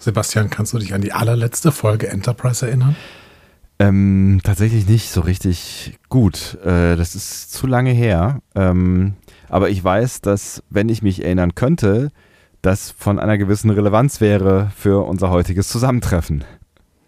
[0.00, 2.96] Sebastian, kannst du dich an die allerletzte Folge Enterprise erinnern?
[3.78, 6.58] Ähm, tatsächlich nicht so richtig gut.
[6.64, 8.40] Äh, das ist zu lange her.
[8.54, 9.14] Ähm,
[9.48, 12.10] aber ich weiß, dass, wenn ich mich erinnern könnte,
[12.62, 16.44] das von einer gewissen Relevanz wäre für unser heutiges Zusammentreffen.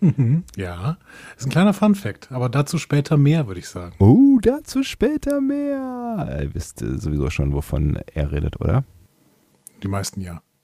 [0.00, 0.98] Mhm, ja,
[1.36, 3.94] ist ein kleiner Fun-Fact, aber dazu später mehr, würde ich sagen.
[4.00, 6.40] Oh, dazu später mehr.
[6.42, 8.84] Ihr wisst sowieso schon, wovon er redet, oder?
[9.82, 10.42] Die meisten ja.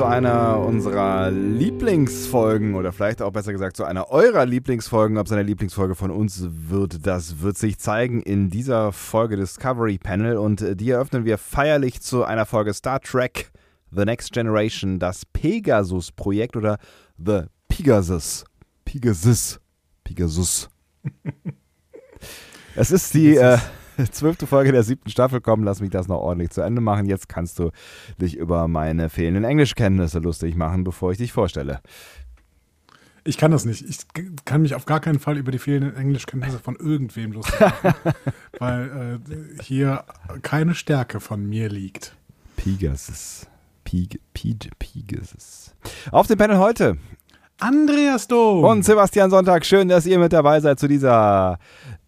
[0.00, 5.18] Zu einer unserer Lieblingsfolgen oder vielleicht auch besser gesagt zu einer eurer Lieblingsfolgen.
[5.18, 9.98] Ob es eine Lieblingsfolge von uns wird, das wird sich zeigen in dieser Folge Discovery
[9.98, 13.50] Panel und äh, die eröffnen wir feierlich zu einer Folge Star Trek
[13.90, 16.78] The Next Generation, das Pegasus-Projekt oder
[17.18, 18.46] The Pegasus.
[18.86, 19.60] Pegasus.
[20.02, 20.70] Pegasus.
[22.74, 23.58] es ist die äh,
[24.10, 25.40] zwölfte Folge der siebten Staffel.
[25.40, 27.06] Komm, lass mich das noch ordentlich zu Ende machen.
[27.06, 27.70] Jetzt kannst du
[28.20, 31.80] dich über meine fehlenden Englischkenntnisse lustig machen, bevor ich dich vorstelle.
[33.24, 33.82] Ich kann das nicht.
[33.82, 33.98] Ich
[34.44, 37.94] kann mich auf gar keinen Fall über die fehlenden Englischkenntnisse von irgendwem lustig machen,
[38.58, 40.04] weil äh, hier
[40.42, 42.14] keine Stärke von mir liegt.
[42.56, 43.46] Pegasus.
[43.84, 45.74] Peg, Peg, Pegasus.
[46.12, 46.96] Auf dem Panel heute
[47.60, 48.64] Andreas Dom.
[48.64, 49.64] und Sebastian Sonntag.
[49.64, 51.58] Schön, dass ihr mit dabei seid zu dieser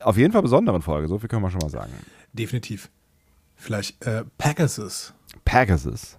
[0.01, 1.09] auf jeden Fall besonderen Folge.
[1.09, 1.93] So viel können wir schon mal sagen.
[2.33, 2.91] Definitiv.
[3.57, 5.15] Vielleicht äh, Pegasus.
[5.45, 6.19] Pegasus.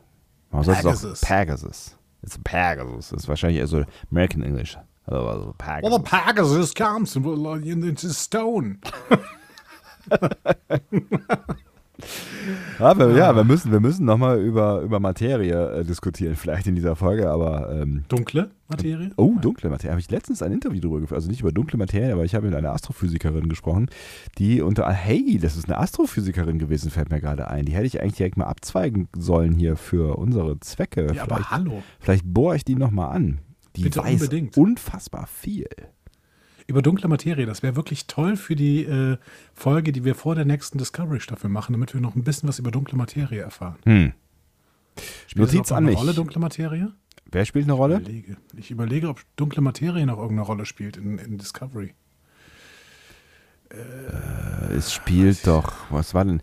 [0.51, 1.23] Es Pegasus.
[1.23, 1.97] auch Pegasus.
[2.21, 3.09] It's Pegasus.
[3.09, 4.77] Das ist wahrscheinlich eher so American English.
[5.05, 5.91] Also Pegasus.
[5.91, 7.15] Well, the Pegasus comes
[7.83, 8.77] into stone.
[12.79, 16.95] Aber ja, wir müssen, wir müssen nochmal über, über Materie äh, diskutieren, vielleicht in dieser
[16.95, 19.11] Folge, aber ähm, Dunkle Materie?
[19.17, 19.91] Oh, dunkle Materie.
[19.91, 21.17] Habe ich letztens ein Interview darüber geführt.
[21.17, 23.89] Also nicht über dunkle Materie, aber ich habe mit einer Astrophysikerin gesprochen,
[24.37, 27.65] die unter Hey, das ist eine Astrophysikerin gewesen, fällt mir gerade ein.
[27.65, 31.13] Die hätte ich eigentlich direkt mal abzweigen sollen hier für unsere Zwecke.
[31.13, 31.83] Ja, aber vielleicht, hallo.
[31.99, 33.39] vielleicht bohre ich die nochmal an.
[33.75, 34.57] Die Bitte weiß unbedingt.
[34.57, 35.67] unfassbar viel.
[36.67, 39.17] Über dunkle Materie, das wäre wirklich toll für die äh,
[39.53, 42.71] Folge, die wir vor der nächsten Discovery-Staffel machen, damit wir noch ein bisschen was über
[42.71, 43.77] dunkle Materie erfahren.
[43.85, 44.13] Hm.
[45.27, 45.97] Spielt Notiz an eine mich.
[45.99, 46.91] Rolle, dunkle Materie?
[47.31, 47.95] Wer spielt eine Rolle?
[47.95, 48.37] Ich überlege.
[48.57, 51.93] Ich überlege, ob dunkle Materie noch irgendeine Rolle spielt in, in Discovery.
[54.77, 56.41] Es spielt doch, was war denn?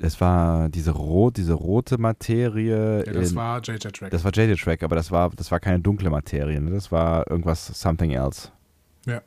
[0.00, 3.04] Es war diese rot, diese rote Materie.
[3.06, 4.10] Ja, das in- war JJ Track.
[4.10, 6.60] das war JJ Track, aber das war, das war keine dunkle Materie.
[6.60, 6.70] Ne?
[6.70, 8.48] Das war irgendwas something else.
[9.06, 9.20] ja.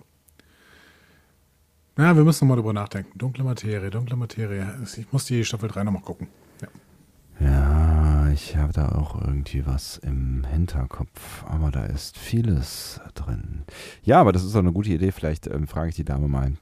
[1.97, 3.17] Ja, wir müssen nochmal drüber nachdenken.
[3.17, 4.67] Dunkle Materie, dunkle Materie.
[4.83, 6.27] Ich muss die Staffel 3 nochmal gucken.
[6.61, 6.67] Ja.
[7.47, 13.63] Ja, ich habe da auch irgendwie was im Hinterkopf, aber da ist vieles drin.
[14.03, 15.11] Ja, aber das ist doch eine gute Idee.
[15.11, 16.53] Vielleicht ähm, frage ich die Dame mal,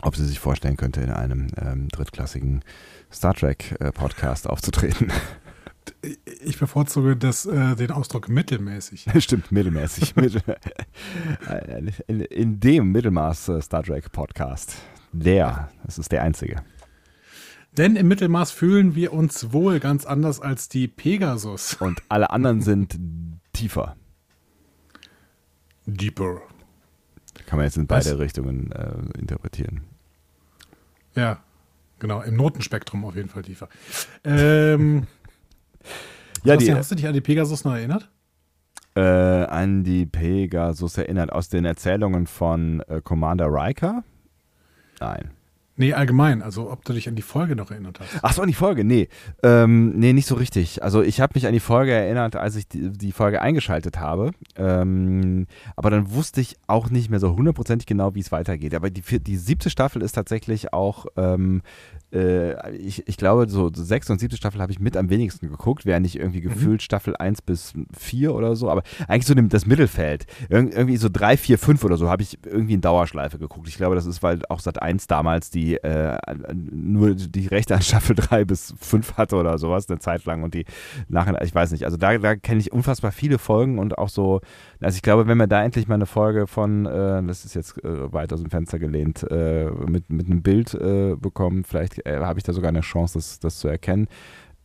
[0.00, 2.62] ob sie sich vorstellen könnte, in einem ähm, drittklassigen
[3.12, 5.12] Star Trek äh, Podcast aufzutreten.
[6.46, 9.06] Ich bevorzuge das, äh, den Ausdruck mittelmäßig.
[9.18, 10.14] Stimmt, mittelmäßig.
[10.16, 10.42] Mittel,
[12.06, 14.76] in, in dem Mittelmaß äh, Star Trek Podcast.
[15.10, 16.62] Der, das ist der einzige.
[17.72, 21.74] Denn im Mittelmaß fühlen wir uns wohl ganz anders als die Pegasus.
[21.80, 22.96] Und alle anderen sind
[23.52, 23.96] tiefer.
[25.84, 26.42] Deeper.
[27.46, 28.04] Kann man jetzt in Was?
[28.04, 29.80] beide Richtungen äh, interpretieren.
[31.16, 31.42] Ja,
[31.98, 32.22] genau.
[32.22, 33.68] Im Notenspektrum auf jeden Fall tiefer.
[34.22, 35.08] Ähm,
[36.46, 38.10] Ja, die, Sebastian, hast du dich an die Pegasus noch erinnert?
[38.96, 44.02] äh, an die Pegasus erinnert aus den Erzählungen von äh, Commander Riker?
[45.00, 45.30] Nein.
[45.76, 46.42] Nee, allgemein.
[46.42, 48.08] Also, ob du dich an die Folge noch erinnert hast.
[48.22, 48.84] Ach so, an die Folge?
[48.84, 49.08] Nee.
[49.42, 50.82] Ähm, nee, nicht so richtig.
[50.82, 54.30] Also, ich habe mich an die Folge erinnert, als ich die, die Folge eingeschaltet habe.
[54.56, 55.46] Ähm,
[55.76, 58.74] aber dann wusste ich auch nicht mehr so hundertprozentig genau, wie es weitergeht.
[58.74, 61.62] Aber die, die siebte Staffel ist tatsächlich auch ähm,
[62.12, 65.86] äh, ich, ich glaube, so sechste und siebte Staffel habe ich mit am wenigsten geguckt,
[65.86, 66.48] während ich irgendwie mhm.
[66.50, 70.26] gefühlt Staffel 1 bis 4 oder so, aber eigentlich so das Mittelfeld.
[70.48, 73.68] Ir irgendwie so 3, 4, 5 oder so habe ich irgendwie in Dauerschleife geguckt.
[73.68, 76.18] Ich glaube, das ist, weil auch Sat 1 damals die äh,
[76.52, 80.54] nur die Rechte an Staffel 3 bis 5 hatte oder sowas, eine Zeit lang und
[80.54, 80.64] die
[81.08, 84.40] nachher, ich weiß nicht, also da, da kenne ich unfassbar viele Folgen und auch so,
[84.80, 87.82] also ich glaube, wenn wir da endlich mal eine Folge von, äh, das ist jetzt
[87.84, 92.18] äh, weit aus dem Fenster gelehnt, äh, mit, mit einem Bild äh, bekommen, vielleicht äh,
[92.20, 94.08] habe ich da sogar eine Chance, das, das zu erkennen.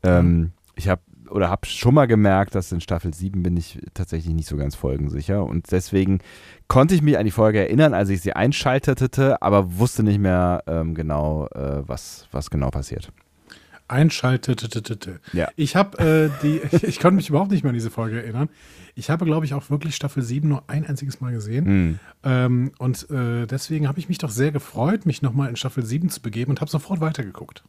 [0.04, 1.02] Ähm, ich habe
[1.32, 4.76] oder habe schon mal gemerkt, dass in Staffel 7 bin ich tatsächlich nicht so ganz
[4.76, 6.20] folgensicher und deswegen
[6.68, 10.64] konnte ich mich an die Folge erinnern, als ich sie einschaltete, aber wusste nicht mehr
[10.68, 13.12] ähm, genau, äh, was, was genau passiert.
[13.92, 15.20] Einschaltete.
[15.34, 15.50] Ja.
[15.56, 18.50] Ich habe äh, die, ich, ich konnte mich überhaupt nicht mehr an diese Folge erinnern.
[18.96, 21.64] Ich habe, glaube ich, auch wirklich Staffel 7 nur ein einziges Mal gesehen.
[21.64, 22.00] Mhm.
[22.24, 26.10] Ähm, und äh, deswegen habe ich mich doch sehr gefreut, mich nochmal in Staffel 7
[26.10, 27.64] zu begeben und habe sofort weitergeguckt.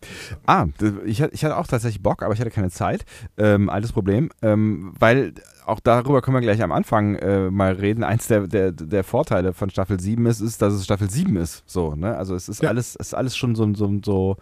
[0.47, 0.67] Ah,
[1.05, 3.05] ich, ich, hatte auch tatsächlich Bock, aber ich hatte keine Zeit.
[3.37, 4.31] Ähm, altes Problem.
[4.43, 5.35] Ähm, weil
[5.65, 8.03] auch darüber können wir gleich am Anfang äh, mal reden.
[8.05, 11.63] Eins der, der, der Vorteile von Staffel 7 ist, ist, dass es Staffel 7 ist.
[11.67, 12.17] So, ne?
[12.17, 12.69] Also es ist ja.
[12.69, 14.37] alles, ist alles schon so, so, so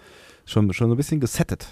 [0.51, 1.69] schon, schon so ein bisschen gesettet.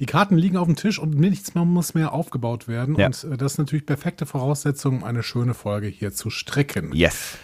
[0.00, 2.96] Die Karten liegen auf dem Tisch und nichts mehr muss mehr aufgebaut werden.
[2.96, 3.06] Ja.
[3.06, 6.92] Und äh, das ist natürlich perfekte Voraussetzung, um eine schöne Folge hier zu strecken.
[6.94, 7.38] Yes.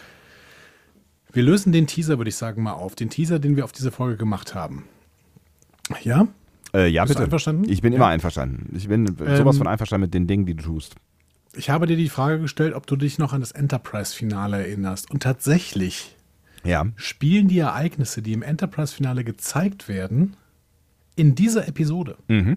[1.32, 2.94] Wir lösen den Teaser, würde ich sagen, mal auf.
[2.94, 4.84] Den Teaser, den wir auf diese Folge gemacht haben.
[6.02, 6.28] Ja?
[6.72, 7.18] Äh, ja, Bist bitte.
[7.18, 7.68] du einverstanden?
[7.68, 7.96] Ich bin ja.
[7.96, 8.74] immer einverstanden.
[8.76, 10.94] Ich bin sowas ähm, von einverstanden mit den Dingen, die du tust.
[11.56, 15.10] Ich habe dir die Frage gestellt, ob du dich noch an das Enterprise-Finale erinnerst.
[15.10, 16.14] Und tatsächlich
[16.64, 16.86] ja.
[16.96, 20.36] spielen die Ereignisse, die im Enterprise-Finale gezeigt werden,
[21.16, 22.16] in dieser Episode.
[22.28, 22.56] Mhm.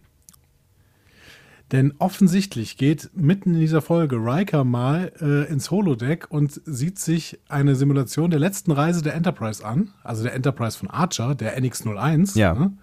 [1.71, 7.39] Denn offensichtlich geht mitten in dieser Folge Riker mal äh, ins Holodeck und sieht sich
[7.49, 12.37] eine Simulation der letzten Reise der Enterprise an, also der Enterprise von Archer, der NX-01,
[12.37, 12.53] ja.
[12.53, 12.77] ne,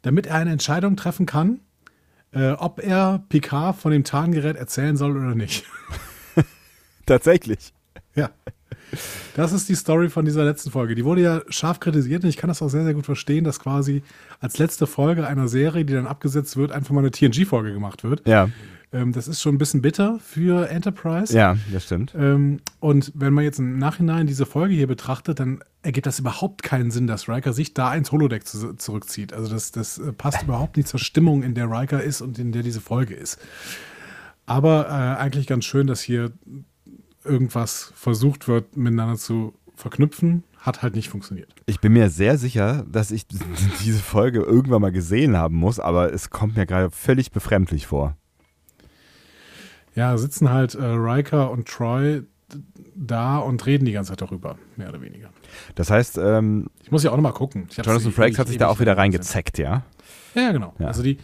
[0.00, 1.60] damit er eine Entscheidung treffen kann,
[2.32, 5.66] äh, ob er Picard von dem Tarngerät erzählen soll oder nicht.
[7.06, 7.74] Tatsächlich.
[8.14, 8.30] Ja.
[9.34, 10.94] Das ist die Story von dieser letzten Folge.
[10.94, 13.60] Die wurde ja scharf kritisiert und ich kann das auch sehr, sehr gut verstehen, dass
[13.60, 14.02] quasi
[14.40, 18.26] als letzte Folge einer Serie, die dann abgesetzt wird, einfach mal eine TNG-Folge gemacht wird.
[18.26, 18.48] Ja.
[18.92, 21.34] Ähm, das ist schon ein bisschen bitter für Enterprise.
[21.36, 22.14] Ja, das stimmt.
[22.16, 26.62] Ähm, und wenn man jetzt im Nachhinein diese Folge hier betrachtet, dann ergibt das überhaupt
[26.62, 29.32] keinen Sinn, dass Riker sich da ins Holodeck zu, zurückzieht.
[29.32, 32.52] Also das, das äh, passt überhaupt nicht zur Stimmung, in der Riker ist und in
[32.52, 33.38] der diese Folge ist.
[34.44, 36.32] Aber äh, eigentlich ganz schön, dass hier
[37.24, 41.52] irgendwas versucht wird, miteinander zu verknüpfen, hat halt nicht funktioniert.
[41.66, 43.26] Ich bin mir sehr sicher, dass ich
[43.82, 48.16] diese Folge irgendwann mal gesehen haben muss, aber es kommt mir gerade völlig befremdlich vor.
[49.94, 52.22] Ja, sitzen halt äh, Riker und Troy
[52.94, 55.30] da und reden die ganze Zeit darüber, mehr oder weniger.
[55.74, 57.66] Das heißt, ähm, ich muss ja auch nochmal gucken.
[57.70, 59.82] Jonathan Frakes hat sich da auch wieder reingezeckt, ja?
[60.34, 60.74] Ja, genau.
[60.78, 60.88] Ja.
[60.88, 61.18] Also die,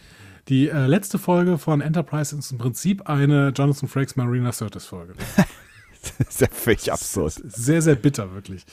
[0.48, 5.14] die äh, letzte Folge von Enterprise ist im Prinzip eine Jonathan Frakes Marina Curtis Folge.
[6.18, 7.40] das ist ja völlig absurd.
[7.46, 8.64] Sehr, sehr bitter, wirklich.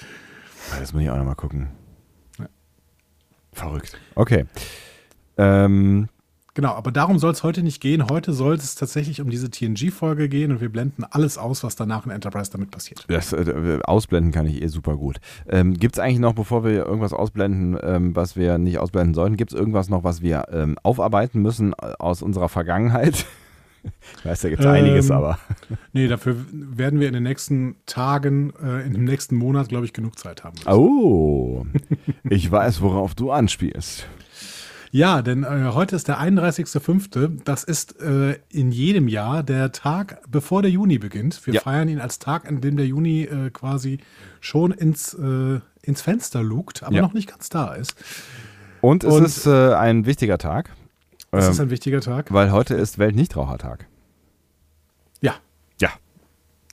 [0.71, 1.69] Ah, das muss ich auch nochmal gucken.
[2.39, 2.47] Ja.
[3.53, 3.99] Verrückt.
[4.15, 4.45] Okay.
[5.37, 6.07] Ähm,
[6.53, 8.09] genau, aber darum soll es heute nicht gehen.
[8.09, 12.05] Heute soll es tatsächlich um diese TNG-Folge gehen und wir blenden alles aus, was danach
[12.05, 13.05] in Enterprise damit passiert.
[13.07, 15.17] Das äh, ausblenden kann ich eh super gut.
[15.47, 19.37] Ähm, gibt es eigentlich noch, bevor wir irgendwas ausblenden, ähm, was wir nicht ausblenden sollten,
[19.37, 23.25] gibt es irgendwas noch, was wir ähm, aufarbeiten müssen äh, aus unserer Vergangenheit?
[24.17, 25.39] Ich weiß, da gibt es ähm, einiges, aber.
[25.93, 29.93] Nee, dafür werden wir in den nächsten Tagen, äh, in dem nächsten Monat, glaube ich,
[29.93, 30.55] genug Zeit haben.
[30.55, 30.69] Müssen.
[30.69, 31.65] Oh,
[32.29, 34.07] ich weiß, worauf du anspielst.
[34.95, 37.41] Ja, denn äh, heute ist der 31.05.
[37.43, 41.45] Das ist äh, in jedem Jahr der Tag, bevor der Juni beginnt.
[41.45, 41.59] Wir ja.
[41.59, 43.97] feiern ihn als Tag, an dem der Juni äh, quasi
[44.39, 47.01] schon ins, äh, ins Fenster lugt, aber ja.
[47.01, 47.95] noch nicht ganz da ist.
[48.79, 50.69] Und es Und, ist äh, ein wichtiger Tag.
[51.35, 52.31] Das ähm, ist ein wichtiger Tag.
[52.31, 53.87] Weil heute ist Weltnichtrauchertag.
[55.21, 55.35] Ja.
[55.79, 55.89] Ja.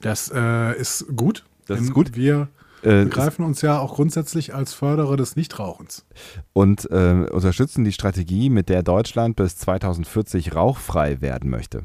[0.00, 1.45] Das äh, ist gut.
[1.66, 2.16] Das ist gut.
[2.16, 2.49] Wir
[2.83, 6.04] äh, begreifen uns ja auch grundsätzlich als Förderer des Nichtrauchens.
[6.52, 11.85] Und äh, unterstützen die Strategie, mit der Deutschland bis 2040 rauchfrei werden möchte.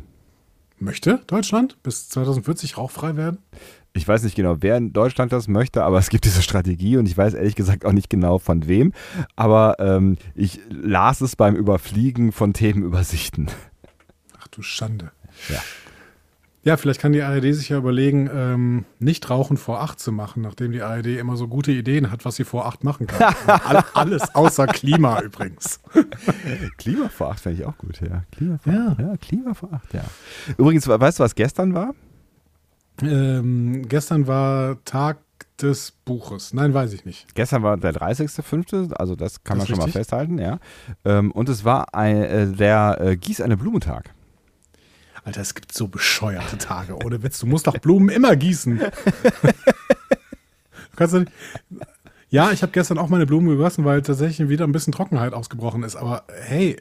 [0.79, 3.39] Möchte Deutschland bis 2040 rauchfrei werden?
[3.97, 7.07] Ich weiß nicht genau, wer in Deutschland das möchte, aber es gibt diese Strategie und
[7.07, 8.93] ich weiß ehrlich gesagt auch nicht genau von wem.
[9.35, 13.49] Aber ähm, ich las es beim Überfliegen von Themenübersichten.
[14.39, 15.11] Ach du Schande.
[15.49, 15.61] Ja.
[16.63, 20.41] Ja, vielleicht kann die ARD sich ja überlegen, ähm, nicht Rauchen vor acht zu machen,
[20.41, 23.33] nachdem die ARD immer so gute Ideen hat, was sie vor acht machen kann.
[23.47, 25.79] All, alles außer Klima übrigens.
[26.77, 28.23] Klima vor acht fände ich auch gut, ja.
[28.31, 28.87] Klima vor ja.
[28.89, 29.17] acht, ja.
[29.17, 30.03] Klima vor acht, ja.
[30.57, 31.95] Übrigens, weißt du, was gestern war?
[33.01, 35.19] Ähm, gestern war Tag
[35.61, 36.53] des Buches.
[36.53, 37.33] Nein, weiß ich nicht.
[37.35, 39.95] Gestern war der 30.05., also das kann das man schon richtig?
[39.95, 40.59] mal festhalten, ja.
[41.05, 44.11] Ähm, und es war ein, äh, der äh, Gieß eine Blumentag.
[45.23, 46.95] Alter, es gibt so bescheuerte Tage.
[47.03, 48.79] Ohne Witz, du musst doch Blumen immer gießen.
[48.79, 48.91] du
[50.95, 51.31] kannst nicht.
[52.29, 55.83] Ja, ich habe gestern auch meine Blumen gegossen, weil tatsächlich wieder ein bisschen Trockenheit ausgebrochen
[55.83, 55.95] ist.
[55.97, 56.77] Aber hey,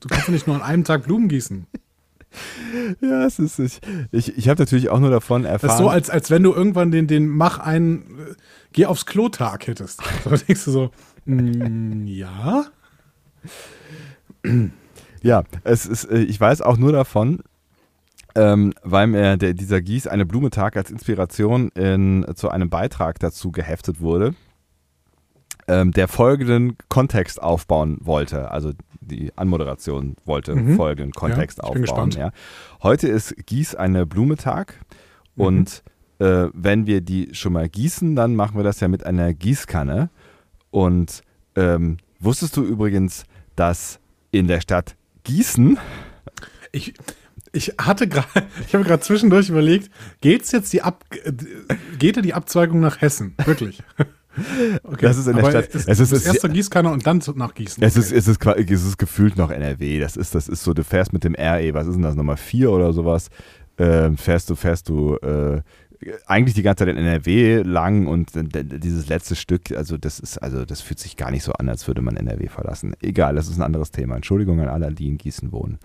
[0.00, 1.66] du kannst ja nicht nur an einem Tag Blumen gießen.
[3.00, 3.58] Ja, es ist.
[3.58, 3.80] Ich,
[4.12, 5.68] ich, ich habe natürlich auch nur davon erfahren.
[5.68, 8.34] Das ist so, als, als wenn du irgendwann den, den Mach einen, äh,
[8.72, 10.02] geh aufs Klo-Tag hättest.
[10.24, 10.90] So denkst du so,
[11.24, 12.66] mm, ja.
[15.22, 17.42] Ja, es ist, äh, ich weiß auch nur davon,
[18.34, 23.50] ähm, weil mir der, dieser Gieß eine Blumentag als Inspiration in, zu einem Beitrag dazu
[23.50, 24.34] geheftet wurde,
[25.68, 28.50] ähm, der folgenden Kontext aufbauen wollte.
[28.50, 30.76] Also die Anmoderation wollte mhm.
[30.76, 32.10] folgenden Kontext ja, aufbauen.
[32.10, 32.32] Ja.
[32.82, 34.74] Heute ist Gieß eine Blumentag
[35.34, 35.44] mhm.
[35.44, 35.82] und
[36.18, 40.10] äh, wenn wir die schon mal gießen, dann machen wir das ja mit einer Gießkanne.
[40.70, 41.22] Und
[41.54, 45.78] ähm, wusstest du übrigens, dass in der Stadt Gießen.
[46.72, 46.94] Ich,
[47.52, 48.28] ich hatte gerade,
[48.66, 51.04] ich habe gerade zwischendurch überlegt, geht's jetzt die Ab,
[51.98, 53.34] geht die Abzweigung nach Hessen?
[53.44, 53.82] Wirklich?
[54.82, 54.98] Okay.
[55.00, 55.74] Das ist in der Stadt.
[55.74, 57.82] Es, es ist, ist erst zur Gießkanne und dann nach Gießen.
[57.82, 58.00] Es, okay.
[58.00, 60.00] ist, es, ist, es ist gefühlt noch NRW.
[60.00, 62.36] Das ist, das ist so, du fährst mit dem RE, was ist denn das, Nummer
[62.36, 63.28] 4 oder sowas?
[63.78, 65.60] Ähm, fährst du, fährst du äh,
[66.26, 70.64] eigentlich die ganze Zeit in NRW lang und dieses letzte Stück, also das ist, also
[70.64, 72.94] das fühlt sich gar nicht so an, als würde man NRW verlassen.
[73.00, 74.16] Egal, das ist ein anderes Thema.
[74.16, 75.78] Entschuldigung an alle, die in Gießen wohnen.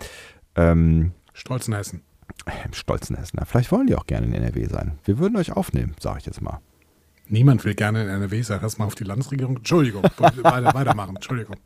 [0.54, 2.02] Ähm, stolzen Hessen.
[2.64, 3.40] Im stolzen Hessen.
[3.46, 4.98] Vielleicht wollen die auch gerne in NRW sein.
[5.04, 6.60] Wir würden euch aufnehmen, sage ich jetzt mal.
[7.28, 8.60] Niemand will gerne in NRW sein.
[8.62, 9.56] Lass mal auf die Landesregierung.
[9.56, 10.42] Entschuldigung, weiter,
[10.74, 11.16] weitermachen.
[11.16, 11.56] Entschuldigung.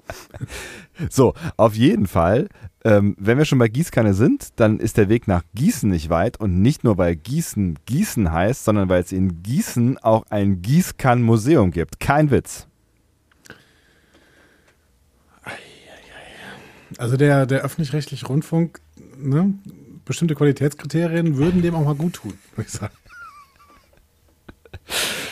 [1.11, 2.49] So, auf jeden Fall,
[2.85, 6.39] ähm, wenn wir schon bei Gießkanne sind, dann ist der Weg nach Gießen nicht weit
[6.39, 11.73] und nicht nur weil Gießen Gießen heißt, sondern weil es in Gießen auch ein Gießkann-Museum
[11.73, 11.99] gibt.
[11.99, 12.69] Kein Witz.
[16.99, 18.81] Also der, der öffentlich-rechtliche Rundfunk,
[19.19, 19.55] ne,
[20.05, 22.95] bestimmte Qualitätskriterien würden dem auch mal gut tun, würde ich sagen.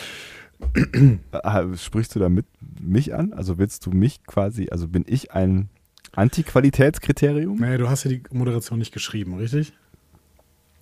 [1.31, 2.45] Ah, sprichst du damit
[2.79, 3.33] mich an?
[3.33, 5.69] Also willst du mich quasi, also bin ich ein
[6.13, 7.57] Antiqualitätskriterium?
[7.57, 9.73] Naja, du hast ja die Moderation nicht geschrieben, richtig?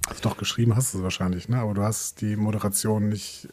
[0.08, 1.58] Also doch geschrieben hast du es wahrscheinlich, ne?
[1.58, 3.48] Aber du hast die Moderation nicht.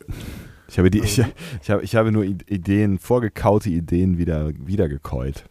[0.68, 1.28] Ich habe, die, also, ich,
[1.62, 5.44] ich, habe, ich habe nur Ideen, vorgekaute Ideen wieder, wieder gekäut.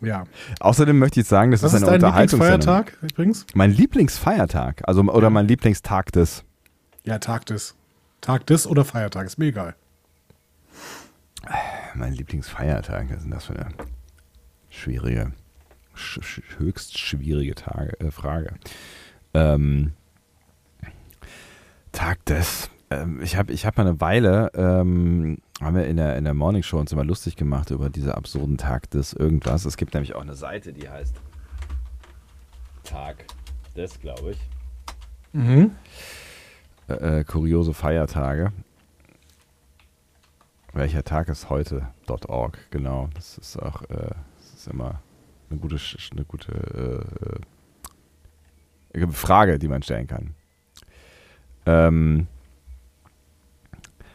[0.00, 0.24] Ja.
[0.60, 3.46] Außerdem möchte ich sagen, das Was ist eine ist dein Lieblingsfeiertag übrigens?
[3.54, 5.30] Mein Lieblingsfeiertag, also oder ja.
[5.30, 6.44] mein Lieblingstag des.
[7.04, 7.74] Ja, Tag des.
[8.24, 9.74] Tag des oder Feiertag, ist mir egal.
[11.94, 13.74] Mein Lieblingsfeiertag, was ist denn das für eine
[14.70, 15.32] schwierige,
[15.94, 18.54] sch höchst schwierige Tage, äh, Frage.
[19.34, 19.92] Ähm,
[21.92, 22.70] Tag des.
[22.88, 26.32] Ähm, ich habe ich hab mal eine Weile, ähm, haben wir in der, in der
[26.32, 29.66] Morning Show uns immer lustig gemacht über diese absurden Tag des irgendwas.
[29.66, 31.14] Es gibt nämlich auch eine Seite, die heißt
[32.84, 33.26] Tag
[33.76, 34.38] des, glaube ich.
[35.34, 35.72] Mhm.
[36.88, 38.52] Äh, äh, kuriose Feiertage.
[40.72, 43.08] Welcher Tag ist heute.org, genau.
[43.14, 45.00] Das ist auch äh, das ist immer
[45.50, 45.78] eine gute,
[46.12, 47.44] eine gute
[48.92, 50.34] äh, äh, Frage, die man stellen kann.
[51.66, 52.26] Ähm,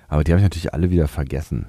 [0.08, 1.66] aber die habe ich natürlich alle wieder vergessen.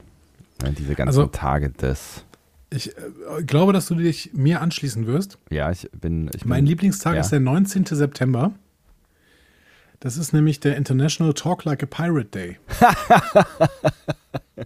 [0.63, 2.25] Ja, diese ganzen also, Tage des.
[2.71, 5.39] Ich äh, glaube, dass du dich mir anschließen wirst.
[5.51, 6.31] Ja, ich bin.
[6.35, 7.21] Ich mein bin, Lieblingstag ja.
[7.21, 7.87] ist der 19.
[7.87, 8.53] September.
[10.01, 12.57] Das ist nämlich der International Talk Like a Pirate Day.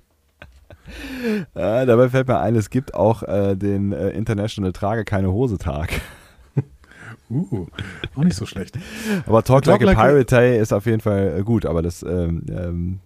[1.57, 5.59] ja, dabei fällt mir ein, es gibt auch äh, den äh, International Trage keine Hose
[5.59, 6.01] Tag.
[7.31, 7.67] Uh,
[8.17, 8.79] auch nicht so schlecht.
[9.27, 11.81] aber Talk, Talk Like, like a Pirate Day ist auf jeden Fall äh, gut, aber
[11.81, 13.01] das ähm, ähm,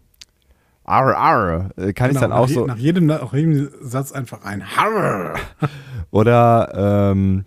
[0.85, 2.67] Arr, arr, äh, kann genau, ich dann auch je, so.
[2.67, 5.37] Nach jedem, nach jedem Satz einfach ein Harr.
[6.11, 7.45] Oder ähm,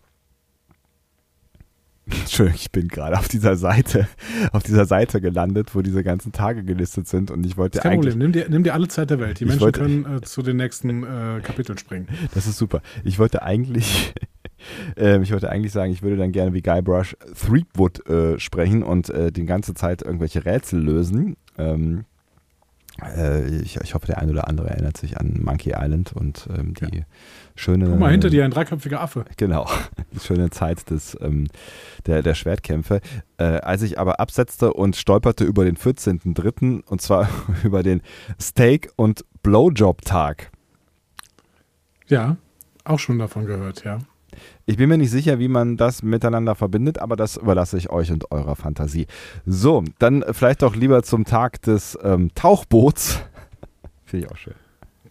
[2.20, 4.08] Entschuldigung, ich bin gerade auf dieser Seite,
[4.52, 8.14] auf dieser Seite gelandet, wo diese ganzen Tage gelistet sind und ich wollte kein eigentlich.
[8.14, 9.40] Problem, nimm dir, nimm dir alle Zeit der Welt.
[9.40, 12.08] Die Menschen wollte, können äh, zu den nächsten äh, Kapiteln springen.
[12.34, 12.82] Das ist super.
[13.04, 14.14] Ich wollte eigentlich,
[14.98, 19.10] äh, ich wollte eigentlich sagen, ich würde dann gerne wie Guybrush Threepwood äh, sprechen und
[19.10, 21.38] äh, die ganze Zeit irgendwelche Rätsel lösen.
[21.58, 22.06] Ähm,
[23.02, 26.74] Äh, ich, ich, hoffe, der ein oder andere erinnert sich an Monkey Island und ähm,
[26.74, 27.04] die ja.
[27.56, 27.90] Schöne.
[27.90, 29.26] Guck mal, hinter dir ein dreiköpfiger Affe.
[29.38, 29.68] Genau,
[30.14, 31.48] die schöne Zeit des, ähm,
[32.06, 33.02] der, der Schwertkämpfe.
[33.38, 36.84] Äh, als ich aber absetzte und stolperte über den 14.03.
[36.86, 37.30] und zwar
[37.64, 38.02] über den
[38.40, 40.52] Steak- und Blowjob-Tag.
[42.08, 42.38] Ja,
[42.84, 44.00] auch schon davon gehört, ja.
[44.66, 48.12] Ich bin mir nicht sicher, wie man das miteinander verbindet, aber das überlasse ich euch
[48.12, 49.08] und eurer Fantasie.
[49.46, 53.22] So, dann vielleicht doch lieber zum Tag des ähm, Tauchboots.
[54.06, 54.54] Finde ich auch schön.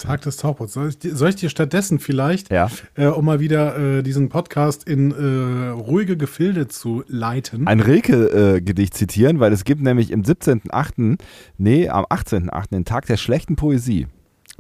[0.00, 0.72] Tag des Tauchboots.
[0.72, 2.68] Soll ich, soll ich dir stattdessen vielleicht, ja.
[2.94, 7.66] äh, um mal wieder äh, diesen Podcast in äh, ruhige Gefilde zu leiten?
[7.66, 11.18] Ein Rilke-Gedicht zitieren, weil es gibt nämlich im 17.8.,
[11.58, 12.70] nee, am 18.8.
[12.70, 14.06] den Tag der schlechten Poesie.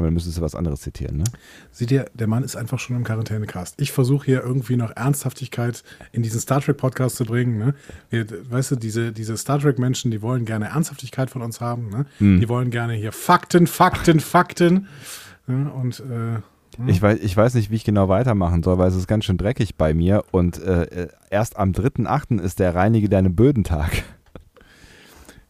[0.00, 1.24] Aber dann müsstest du was anderes zitieren, ne?
[1.72, 3.74] Sieh dir, der Mann ist einfach schon im Quarantänecast.
[3.82, 7.58] Ich versuche hier irgendwie noch Ernsthaftigkeit in diesen Star Trek-Podcast zu bringen.
[7.58, 7.74] Ne?
[8.08, 11.90] Wir, weißt du, diese, diese Star Trek-Menschen, die wollen gerne Ernsthaftigkeit von uns haben.
[11.90, 12.06] Ne?
[12.16, 12.40] Hm.
[12.40, 14.88] Die wollen gerne hier Fakten, Fakten, Fakten.
[15.50, 15.70] Ne?
[15.72, 16.40] Und äh,
[16.86, 19.36] ich weiß, ich weiß nicht, wie ich genau weitermachen soll, weil es ist ganz schön
[19.36, 20.24] dreckig bei mir.
[20.30, 22.40] Und äh, erst am 3.8.
[22.40, 23.90] ist der Reinige deine Bödentag.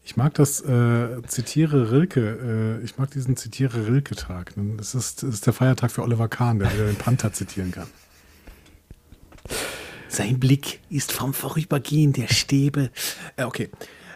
[0.03, 4.51] Ich mag das äh, Zitiere Rilke, äh, ich mag diesen Zitiere Rilke-Tag.
[4.75, 7.87] Das ist, das ist der Feiertag für Oliver Kahn, der wieder den Panther zitieren kann.
[10.09, 12.89] Sein Blick ist vom Vorübergehen der Stäbe.
[13.37, 13.69] Äh, okay.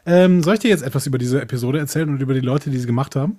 [0.05, 2.79] Ähm, soll ich dir jetzt etwas über diese Episode erzählen und über die Leute, die
[2.79, 3.37] sie gemacht haben?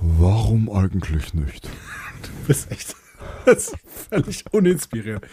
[0.00, 1.64] Warum eigentlich nicht?
[2.22, 2.94] du bist echt.
[3.44, 3.76] Das ist
[4.08, 5.24] völlig uninspirierend.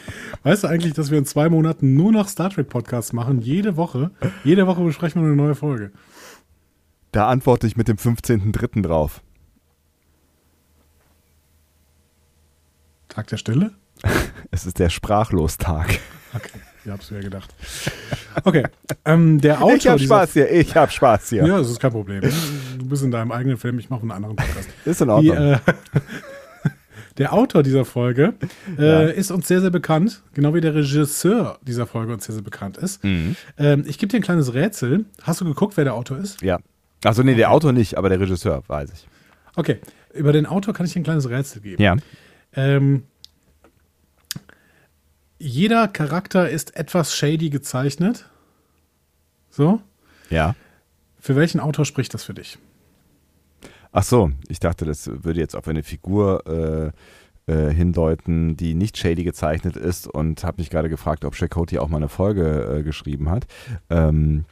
[0.44, 3.42] Weißt du eigentlich, dass wir in zwei Monaten nur noch Star Trek Podcasts machen?
[3.42, 4.12] Jede Woche.
[4.44, 5.92] Jede Woche besprechen wir eine neue Folge.
[7.12, 8.82] Da antworte ich mit dem 15.03.
[8.82, 9.22] drauf.
[13.10, 13.72] Tag der Stille?
[14.52, 16.00] Es ist der Sprachlostag.
[16.36, 17.54] Okay, ich hab's mir gedacht.
[18.44, 18.64] Okay,
[19.06, 19.74] ähm, der Autor.
[19.78, 21.46] Ich hab Spaß hier, ich hab Spaß hier.
[21.46, 22.22] Ja, das ist kein Problem.
[22.78, 24.70] Du bist in deinem eigenen Film, ich mache einen anderen Podcast.
[24.86, 25.36] Ist in Ordnung.
[25.36, 25.58] Die, äh,
[27.18, 28.34] der Autor dieser Folge
[28.78, 29.02] äh, ja.
[29.04, 32.78] ist uns sehr, sehr bekannt, genau wie der Regisseur dieser Folge uns sehr, sehr bekannt
[32.78, 33.04] ist.
[33.04, 33.36] Mhm.
[33.58, 35.06] Ähm, ich gebe dir ein kleines Rätsel.
[35.22, 36.42] Hast du geguckt, wer der Autor ist?
[36.42, 36.60] Ja.
[37.04, 39.08] Achso, nee, der Autor nicht, aber der Regisseur, weiß ich.
[39.56, 39.80] Okay,
[40.14, 41.82] über den Autor kann ich dir ein kleines Rätsel geben.
[41.82, 41.96] Ja.
[42.56, 43.04] Ähm,
[45.44, 48.30] jeder Charakter ist etwas shady gezeichnet.
[49.50, 49.82] So?
[50.30, 50.56] Ja.
[51.20, 52.58] Für welchen Autor spricht das für dich?
[53.92, 56.94] Ach so, ich dachte, das würde jetzt auf eine Figur
[57.48, 61.78] äh, äh, hindeuten, die nicht shady gezeichnet ist und habe mich gerade gefragt, ob Chakoti
[61.78, 63.46] auch mal eine Folge äh, geschrieben hat.
[63.90, 64.46] Ähm,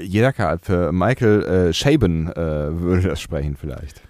[0.00, 0.32] jeder
[0.62, 4.00] für Michael äh, Shaben äh, würde das sprechen vielleicht.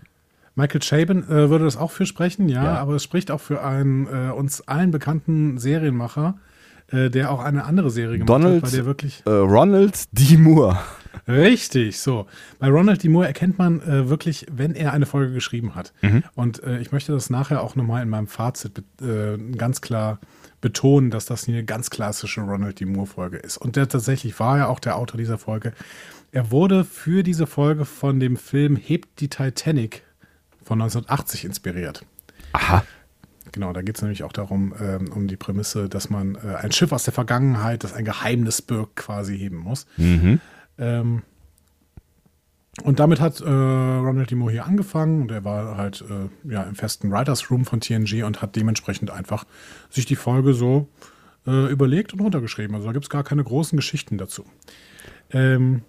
[0.54, 3.62] Michael Chabon äh, würde das auch für sprechen, ja, ja, aber es spricht auch für
[3.62, 6.36] einen äh, uns allen bekannten Serienmacher,
[6.88, 9.22] äh, der auch eine andere Serie gemacht Donald, hat, bei der wirklich.
[9.26, 10.36] Äh, Ronald D.
[10.36, 10.78] Moore.
[11.26, 12.26] Richtig, so.
[12.58, 13.08] Bei Ronald D.
[13.08, 15.92] Moore erkennt man äh, wirklich, wenn er eine Folge geschrieben hat.
[16.02, 16.22] Mhm.
[16.34, 18.82] Und äh, ich möchte das nachher auch nochmal in meinem Fazit
[19.56, 20.18] ganz klar
[20.60, 22.86] betonen, dass das hier eine ganz klassische Ronald D.
[22.86, 23.58] Moore-Folge ist.
[23.58, 25.72] Und der tatsächlich war ja auch der Autor dieser Folge.
[26.32, 30.02] Er wurde für diese Folge von dem Film Hebt die Titanic
[30.64, 32.04] von 1980 inspiriert.
[32.52, 32.84] Aha.
[33.52, 36.72] Genau, da geht es nämlich auch darum, ähm, um die Prämisse, dass man äh, ein
[36.72, 39.86] Schiff aus der Vergangenheit, das ein Geheimnis birgt, quasi heben muss.
[39.96, 40.40] Mhm.
[40.78, 41.22] Ähm,
[42.82, 44.34] und damit hat äh, Ronald D.
[44.34, 48.24] Moore hier angefangen und er war halt äh, ja, im festen Writers Room von TNG
[48.24, 49.44] und hat dementsprechend einfach
[49.90, 50.88] sich die Folge so
[51.46, 52.74] äh, überlegt und runtergeschrieben.
[52.74, 54.44] Also da gibt es gar keine großen Geschichten dazu.
[55.30, 55.82] Ähm, hm.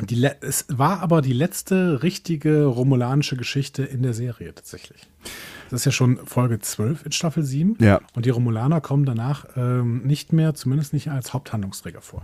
[0.00, 5.00] Die, es war aber die letzte richtige romulanische Geschichte in der Serie tatsächlich.
[5.70, 7.76] Das ist ja schon Folge 12 in Staffel 7.
[7.80, 8.00] Ja.
[8.14, 12.22] Und die Romulaner kommen danach ähm, nicht mehr, zumindest nicht als Haupthandlungsträger vor.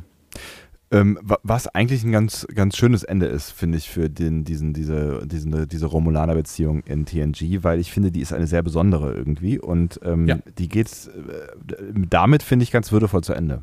[0.90, 5.26] Ähm, was eigentlich ein ganz, ganz schönes Ende ist, finde ich, für den, diesen, diese,
[5.26, 9.98] diesen, diese Romulaner-Beziehung in TNG, weil ich finde, die ist eine sehr besondere irgendwie und
[10.04, 10.38] ähm, ja.
[10.58, 13.62] die geht äh, damit, finde ich, ganz würdevoll zu Ende.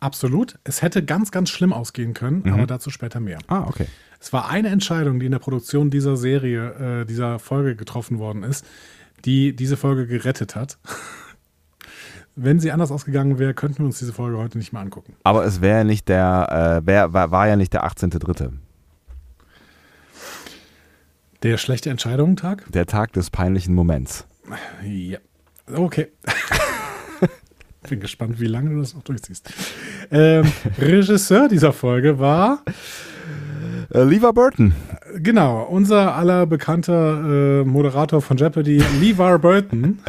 [0.00, 0.58] Absolut.
[0.64, 2.52] Es hätte ganz, ganz schlimm ausgehen können, mhm.
[2.52, 3.38] aber dazu später mehr.
[3.48, 3.86] Ah, okay.
[4.20, 8.42] Es war eine Entscheidung, die in der Produktion dieser Serie, äh, dieser Folge getroffen worden
[8.42, 8.64] ist,
[9.24, 10.78] die diese Folge gerettet hat.
[12.38, 15.14] Wenn sie anders ausgegangen wäre, könnten wir uns diese Folge heute nicht mehr angucken.
[15.24, 18.52] Aber es wäre nicht der, äh, wär, war, war ja nicht der 18.3.
[21.42, 22.70] Der schlechte Entscheidungen-Tag?
[22.72, 24.26] Der Tag des peinlichen Moments.
[24.84, 25.18] Ja.
[25.72, 26.08] Okay.
[27.88, 29.52] Bin gespannt, wie lange du das noch durchziehst.
[30.10, 30.44] Ähm,
[30.78, 32.62] Regisseur dieser Folge war
[33.92, 34.74] äh, Levar Burton.
[35.16, 40.00] Genau, unser aller bekannter äh, Moderator von Jeopardy, Levar Burton.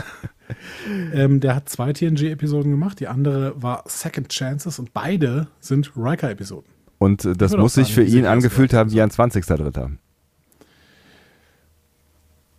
[1.14, 3.00] ähm, der hat zwei TNG-Episoden gemacht.
[3.00, 6.70] Die andere war Second Chances und beide sind Riker-Episoden.
[6.98, 9.92] Und äh, das muss sich für ihn angefühlt haben wie ein 20.3.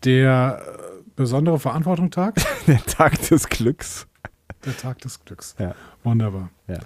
[0.04, 4.07] Der äh, besondere Verantwortung-Tag, Der Tag des Glücks.
[4.68, 5.54] Der Tag des Glücks.
[5.58, 5.74] Ja.
[6.04, 6.50] Wunderbar.
[6.66, 6.78] Ja.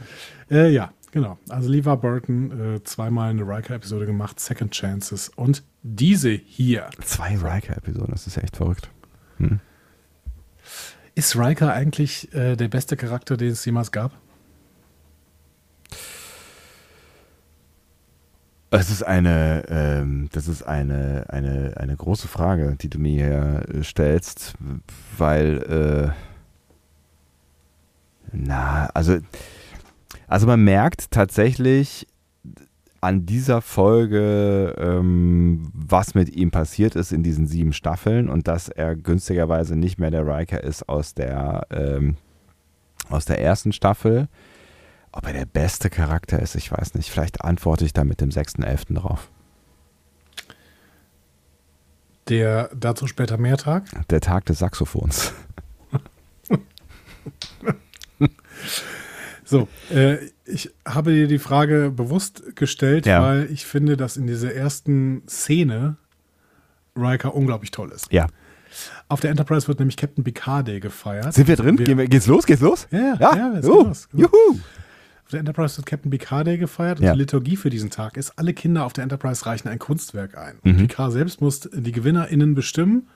[0.50, 1.38] Äh, ja, genau.
[1.48, 6.88] Also Levar Burton äh, zweimal eine Riker-Episode gemacht, Second Chances und diese hier.
[7.00, 8.88] Zwei Riker-Episoden, das ist ja echt verrückt.
[11.14, 14.12] Ist Riker eigentlich äh, der beste Charakter, den es jemals gab?
[18.70, 23.62] Das ist eine, ähm, das ist eine, eine, eine große Frage, die du mir hier
[23.68, 24.54] äh, stellst,
[25.18, 26.31] weil, äh,
[28.32, 29.18] na, also,
[30.26, 32.06] also man merkt tatsächlich
[33.02, 38.68] an dieser Folge, ähm, was mit ihm passiert ist in diesen sieben Staffeln und dass
[38.68, 42.16] er günstigerweise nicht mehr der Riker ist aus der, ähm,
[43.10, 44.28] aus der ersten Staffel.
[45.10, 47.10] Ob er der beste Charakter ist, ich weiß nicht.
[47.10, 48.94] Vielleicht antworte ich da mit dem 6.11.
[48.94, 49.28] drauf.
[52.28, 53.84] Der dazu später mehr Tag.
[54.08, 55.32] Der Tag des Saxophons.
[59.44, 63.22] So, äh, ich habe dir die Frage bewusst gestellt, Ja.
[63.22, 65.96] weil ich finde, dass in dieser ersten Szene
[66.96, 68.12] Riker unglaublich toll ist.
[68.12, 68.26] Ja.
[69.08, 71.34] Auf der Enterprise wird nämlich Captain Picard Day gefeiert.
[71.34, 71.78] Sind wir drin?
[71.78, 72.46] Wir- wir, geht's los?
[72.46, 72.86] Geht's los?
[72.90, 73.36] Ja, ja, ja.
[73.36, 74.08] ja, Uh, los.
[74.14, 74.30] Juhu.
[75.24, 77.12] Auf der Enterprise wird Captain Picard Day gefeiert und Ja.
[77.12, 80.56] die Liturgie für diesen Tag ist, alle Kinder auf der Enterprise reichen ein Kunstwerk ein.
[80.62, 80.70] Mhm.
[80.70, 83.08] Und Picard selbst muss die GewinnerInnen bestimmen.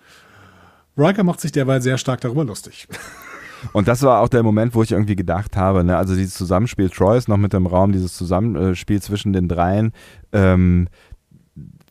[0.98, 2.88] Riker macht sich derweil sehr stark darüber lustig.
[3.72, 6.90] Und das war auch der Moment, wo ich irgendwie gedacht habe, ne, also dieses Zusammenspiel
[6.90, 9.92] Troyes noch mit dem Raum, dieses Zusammenspiel zwischen den dreien,
[10.32, 10.88] ähm,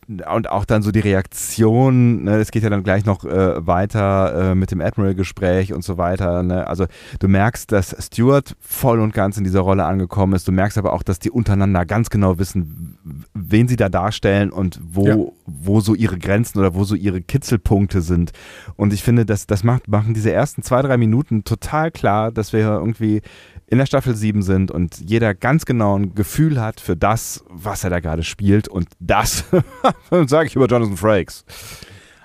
[0.08, 4.52] und auch dann so die Reaktion, ne, es geht ja dann gleich noch äh, weiter
[4.52, 6.44] äh, mit dem Admiral-Gespräch und so weiter.
[6.44, 6.68] Ne?
[6.68, 6.86] Also
[7.20, 10.48] du merkst, dass Stewart voll und ganz in dieser Rolle angekommen ist.
[10.48, 12.98] Du merkst aber auch, dass die untereinander ganz genau wissen,
[13.34, 15.18] wen sie da darstellen und wo, Ja.
[15.46, 18.32] wo so ihre Grenzen oder wo so ihre Kitzelpunkte sind.
[18.76, 22.54] Und ich finde, das, das macht, machen diese ersten zwei, drei Minuten total klar, dass
[22.54, 23.22] wir irgendwie
[23.68, 27.84] in der Staffel 7 sind und jeder ganz genau ein Gefühl hat für das, was
[27.84, 28.68] er da gerade spielt.
[28.68, 29.46] Und das
[30.28, 31.46] sage ich über Jonathan Frakes.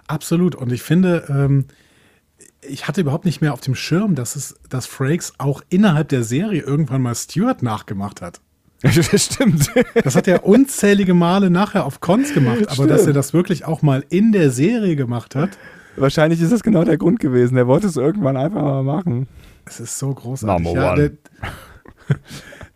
[0.06, 0.54] Absolut.
[0.54, 1.66] Und ich finde, ähm,
[2.62, 6.24] ich hatte überhaupt nicht mehr auf dem Schirm, dass es, dass Frakes auch innerhalb der
[6.24, 8.40] Serie irgendwann mal Stewart nachgemacht hat.
[8.82, 9.70] Das stimmt.
[10.02, 13.82] Das hat er unzählige Male nachher auf Cons gemacht, aber dass er das wirklich auch
[13.82, 15.50] mal in der Serie gemacht hat,
[15.96, 17.56] Wahrscheinlich ist das genau der Grund gewesen.
[17.56, 19.26] Er wollte es irgendwann einfach mal machen.
[19.66, 20.64] es ist so großartig.
[20.64, 21.10] Number Ja, one.
[21.10, 22.16] der,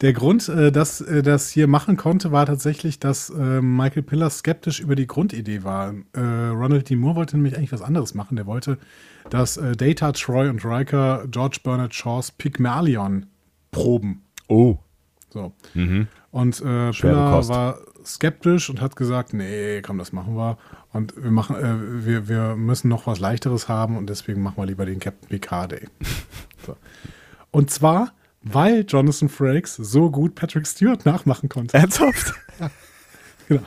[0.00, 4.30] der Grund, äh, dass er das hier machen konnte, war tatsächlich, dass äh, Michael Piller
[4.30, 5.94] skeptisch über die Grundidee war.
[6.12, 6.96] Äh, Ronald D.
[6.96, 8.36] Moore wollte nämlich eigentlich was anderes machen.
[8.36, 8.78] Der wollte,
[9.30, 13.26] dass äh, Data, Troy und Riker George Bernard Shaws Pygmalion
[13.70, 14.22] proben.
[14.48, 14.78] Oh.
[15.30, 15.52] So.
[15.74, 16.08] Mhm.
[16.30, 20.58] Und äh, Piller war skeptisch und hat gesagt, nee, komm, das machen wir.
[20.92, 24.66] Und wir machen, äh, wir, wir müssen noch was leichteres haben und deswegen machen wir
[24.66, 25.88] lieber den Captain Picard Day.
[26.66, 26.76] so.
[27.50, 28.12] Und zwar,
[28.44, 31.76] weil Jonathan Frakes so gut Patrick Stewart nachmachen konnte.
[31.76, 32.34] Ernsthaft?
[33.46, 33.60] Genau.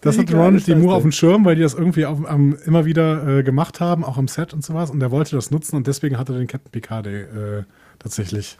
[0.00, 0.74] Das hat Ronald D.
[0.74, 4.02] Moore auf dem Schirm, weil die das irgendwie auf, am, immer wieder äh, gemacht haben,
[4.02, 4.90] auch am Set und sowas.
[4.90, 7.64] Und er wollte das nutzen und deswegen hat er den Captain Picard äh,
[7.98, 8.58] tatsächlich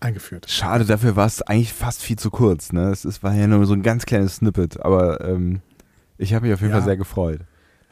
[0.00, 0.46] eingeführt.
[0.50, 2.72] Schade, dafür war es eigentlich fast viel zu kurz.
[2.72, 2.90] Ne?
[2.90, 5.60] Es ist, war ja nur so ein ganz kleines Snippet, aber ähm,
[6.16, 6.78] ich habe mich auf jeden Ja.
[6.78, 7.40] Fall sehr gefreut.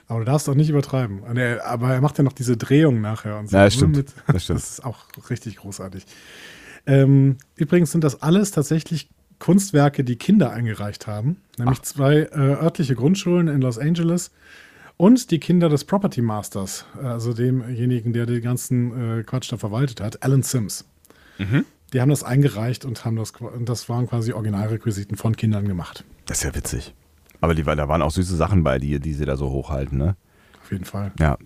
[0.08, 1.22] Aber du darfst doch nicht übertreiben.
[1.36, 3.56] Er, aber er macht ja noch diese Drehung nachher und so.
[3.56, 3.96] Ja, das stimmt.
[3.96, 4.58] Mit, Das stimmt.
[4.58, 6.04] ist auch richtig großartig.
[6.86, 11.36] Ähm, übrigens sind das alles tatsächlich Kunstwerke, die Kinder eingereicht haben.
[11.58, 14.30] Nämlich zwei äh, örtliche Grundschulen in Los Angeles
[14.96, 20.00] und die Kinder des Property Masters, also demjenigen, der den ganzen äh, Quatsch da verwaltet
[20.00, 20.86] hat, Alan Sims.
[21.38, 21.64] Mhm.
[21.92, 26.04] Die haben das eingereicht und haben das, und das waren quasi Originalrequisiten von Kindern gemacht.
[26.26, 26.94] Das ist ja witzig.
[27.40, 30.16] Aber die, da waren auch süße Sachen bei, die, die sie da so hochhalten, ne?
[30.62, 31.12] Auf jeden Fall.
[31.18, 31.38] Ja.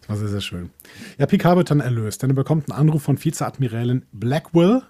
[0.00, 0.70] Das war sehr, sehr schön.
[1.18, 4.82] Ja, Picard wird dann erlöst, denn er bekommt einen Anruf von Vizeadmiralin Blackwell.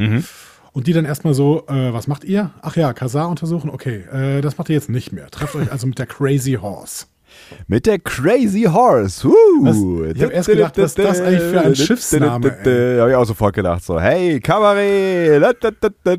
[0.73, 2.53] Und die dann erstmal so, äh, was macht ihr?
[2.63, 5.29] Ach ja, Kasar untersuchen, okay, äh, das macht ihr jetzt nicht mehr.
[5.31, 7.07] Trefft euch also mit der Crazy Horse.
[7.67, 9.27] Mit der Crazy Horse.
[9.27, 9.33] Uh.
[9.63, 9.77] Was?
[10.17, 13.25] Ich hab erst gedacht, was ist das eigentlich für ein Schiffsname, Da habe ich auch
[13.25, 15.43] sofort gedacht, so, hey, Kabarett.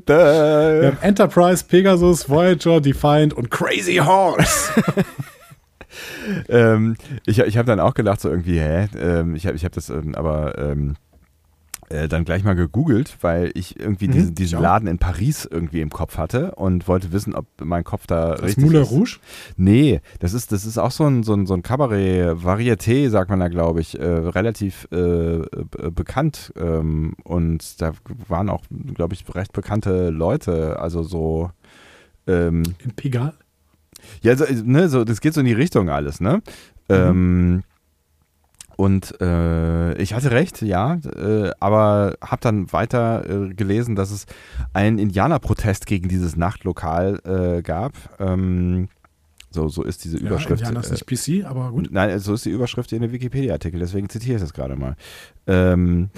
[0.06, 4.72] Wir haben Enterprise, Pegasus, Voyager, Defiant und Crazy Horse.
[6.50, 6.96] ähm,
[7.26, 8.88] ich ich habe dann auch gedacht, so irgendwie, hä?
[9.00, 10.96] Ähm, ich habe ich hab das ähm, aber ähm,
[11.92, 14.62] äh, dann gleich mal gegoogelt, weil ich irgendwie Mhm, diesen, diesen ich.
[14.62, 18.42] Laden in Paris irgendwie im Kopf hatte und wollte wissen, ob mein Kopf da Das
[18.42, 18.92] richtig Moulin ist.
[18.92, 19.20] Rouge?
[19.58, 23.30] Nee, das ist, das ist auch so ein, so ein, so ein Kabarett, Varieté, sagt
[23.30, 25.42] man da, glaube ich, äh, relativ äh,
[25.92, 26.54] bekannt.
[26.58, 27.92] Ähm, und da
[28.28, 30.80] waren auch, glaube ich, recht bekannte Leute.
[30.80, 31.52] Also so,
[32.28, 33.34] ähm, In Pigalle?
[34.22, 36.42] ja, so, ne, so, das geht so in die Richtung alles, ne?
[36.90, 37.64] Ähm,
[38.82, 44.26] und äh, ich hatte recht, ja, äh, aber habe dann weiter äh, gelesen, dass es
[44.74, 47.94] einen Indianerprotest gegen dieses Nachtlokal äh, gab.
[48.20, 48.88] Ähm,
[49.52, 50.62] so, so ist diese Ja, Überschrift.
[50.64, 51.90] Indianer ist nicht PC, aber gut.
[51.92, 54.96] Nein, so ist die Überschrift in dem Wikipedia-Artikel, deswegen zitiere ich das gerade mal.
[55.46, 56.10] Ähm,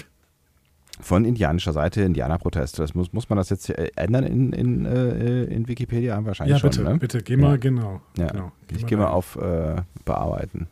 [1.02, 2.80] von indianischer Seite Indianerprotest.
[2.80, 6.24] Das muss, muss man das jetzt äh, ändern in, in, äh, in Wikipedia?
[6.24, 6.70] Wahrscheinlich Ja, schon.
[6.70, 6.98] bitte, ne?
[6.98, 7.58] bitte, geh mal, Ja.
[7.58, 8.02] genau.
[8.18, 8.52] Ja, genau.
[8.72, 10.68] ich gehe mal auf äh, Bearbeiten.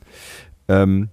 [0.69, 1.10] Ähm,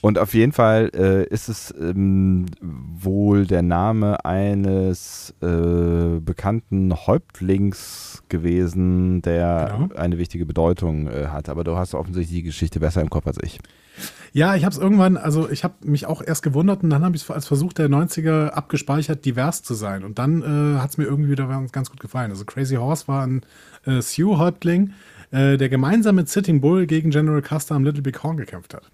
[0.00, 8.22] und auf jeden Fall äh, ist es ähm, wohl der Name eines äh, bekannten Häuptlings
[8.28, 9.94] gewesen, der Genau.
[10.00, 11.48] eine wichtige Bedeutung äh, hat.
[11.48, 13.58] Aber du hast offensichtlich die Geschichte besser im Kopf als ich.
[14.32, 17.16] Ja, ich habe es irgendwann, also ich habe mich auch erst gewundert und dann habe
[17.16, 20.04] ich es als Versuch der 90er abgespeichert, divers zu sein.
[20.04, 22.30] Und dann äh, hat es mir irgendwie wieder ganz- gut gefallen.
[22.30, 23.40] Also Crazy Horse war ein
[23.86, 24.92] äh, Sioux-Häuptling,
[25.30, 28.90] äh, der gemeinsam mit Sitting Bull gegen General Custer am Little Big Horn gekämpft hat.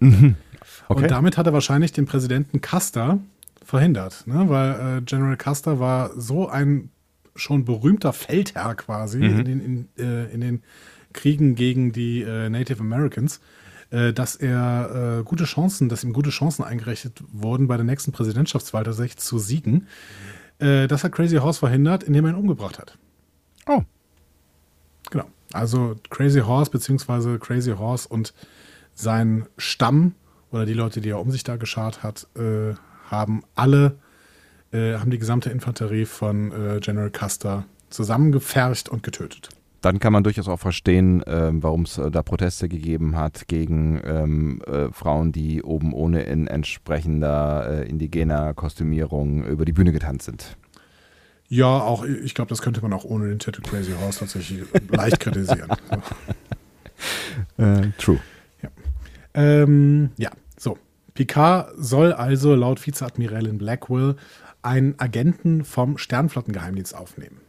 [0.87, 1.03] Okay.
[1.03, 3.19] Und damit hat er wahrscheinlich den Präsidenten Custer
[3.63, 4.45] verhindert, ne?
[4.49, 6.89] weil äh, General Custer war so ein
[7.35, 10.63] schon berühmter Feldherr quasi in, den, in, äh, in den
[11.13, 13.41] Kriegen gegen die äh, Native Americans,
[13.89, 18.11] äh, dass er äh, gute Chancen, dass ihm gute Chancen eingerechnet wurden, bei der nächsten
[18.11, 19.87] Präsidentschaftswahl tatsächlich zu siegen.
[20.59, 22.97] Äh, das hat Crazy Horse verhindert, indem er ihn umgebracht hat.
[23.67, 23.81] Oh.
[25.55, 28.33] Also Crazy Horse beziehungsweise Crazy Horse und
[28.93, 30.13] sein Stamm
[30.51, 32.75] oder die Leute, die er um sich da geschart hat, äh,
[33.09, 33.97] haben alle,
[34.71, 39.49] äh, haben die gesamte Infanterie von äh, General Custer zusammengefercht und getötet.
[39.81, 44.01] Dann kann man durchaus auch verstehen, ähm, warum es äh, da Proteste gegeben hat gegen
[44.03, 50.25] ähm, äh, Frauen, die oben ohne in entsprechender äh, indigener Kostümierung über die Bühne getanzt
[50.25, 50.57] sind.
[51.47, 55.19] Ja, auch ich glaube, das könnte man auch ohne den Titel Crazy Horse tatsächlich leicht
[55.19, 55.69] kritisieren.
[57.57, 58.19] Äh, true.
[59.33, 60.77] Ähm, ja, so.
[61.13, 64.15] Picard soll also laut Vizeadmiralin Blackwell
[64.61, 67.41] einen Agenten vom Sternflottengeheimdienst aufnehmen.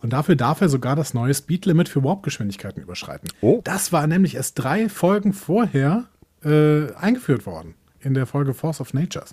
[0.00, 3.30] Und dafür darf er sogar das neue Speedlimit für Warpgeschwindigkeiten überschreiten.
[3.40, 3.62] Oh.
[3.64, 6.04] Das war nämlich erst drei Folgen vorher
[6.44, 7.74] äh, eingeführt worden.
[8.00, 9.24] In der Folge Force of Nature.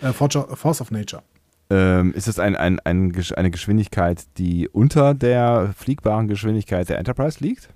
[0.00, 1.22] Äh, Force of Nature.
[1.68, 7.38] Ähm, ist es ein, ein, ein, eine Geschwindigkeit, die unter der fliegbaren Geschwindigkeit der Enterprise
[7.40, 7.68] liegt?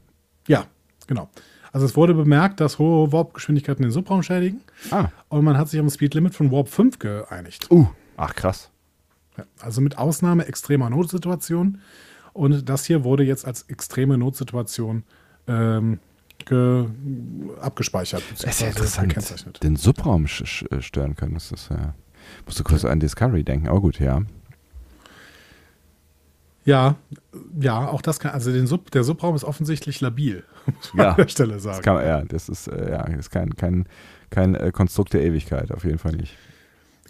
[0.47, 0.67] Ja,
[1.07, 1.29] genau.
[1.73, 4.61] Also es wurde bemerkt, dass hohe Warpgeschwindigkeiten den Subraum schädigen.
[4.91, 5.09] Ah.
[5.29, 7.71] Und man hat sich ein Speedlimit von Warp 5 geeinigt.
[7.71, 7.87] Uh.
[8.17, 8.71] Ach, krass.
[9.39, 11.81] Ja, also mit Ausnahme extremer Notsituationen.
[12.33, 15.05] Und das hier wurde jetzt als extreme Notsituation
[15.47, 15.99] ähm,
[16.45, 16.87] ge
[17.61, 18.23] abgespeichert.
[18.33, 19.63] Das ist ja interessant.
[19.63, 21.95] Den Subraum stören können, das ist ja.
[22.47, 24.23] Musst du kurz an Discovery denken, aber gut, ja.
[26.65, 26.97] Ja,
[27.59, 31.11] ja, auch das kann, also den Sub, der Subraum ist offensichtlich labil, muss man Ja.
[31.13, 31.83] an der Stelle Das sagen.
[31.83, 33.87] kann man, ja, das ist, äh, ja, das ist kein, kein,
[34.29, 36.37] kein äh, Konstrukt der Ewigkeit, auf jeden Fall nicht.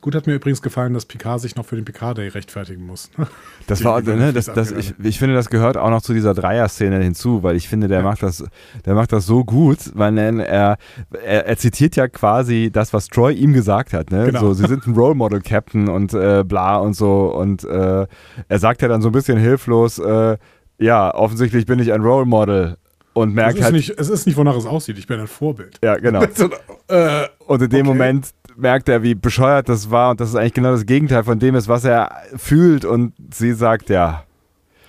[0.00, 3.10] Gut hat mir übrigens gefallen, dass Picard sich noch für den Picard Day rechtfertigen muss.
[3.66, 6.34] Das Die war, ne, das, das, ich, ich finde, das gehört auch noch zu dieser
[6.34, 8.04] Dreier-Szene hinzu, weil ich finde, der Ja.
[8.04, 8.42] macht das,
[8.84, 10.76] der macht das so gut, weil er,
[11.22, 14.24] er, er zitiert ja quasi das, was Troy ihm gesagt hat, ne?
[14.26, 14.40] Genau.
[14.40, 18.06] So, sie sind ein Role Model Captain und äh, bla und so und äh,
[18.48, 20.36] er sagt ja dann so ein bisschen hilflos, äh,
[20.78, 22.76] ja, offensichtlich bin ich ein Role Model
[23.12, 24.96] und Es merkt ist, halt, nicht, es ist nicht, wonach es aussieht.
[24.98, 25.78] Ich bin ein Vorbild.
[25.84, 26.24] ja, genau.
[26.88, 27.96] Äh, Und in dem Okay.
[27.98, 31.38] Moment merkt er, wie bescheuert das war und dass es eigentlich genau das Gegenteil von
[31.38, 32.84] dem ist, was er fühlt.
[32.84, 34.24] Und sie sagt, ja,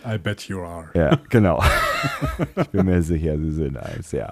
[0.06, 0.90] I bet you are.
[0.94, 1.64] ja, genau.
[2.56, 4.32] ich bin mir sicher, sie sind eins, ja.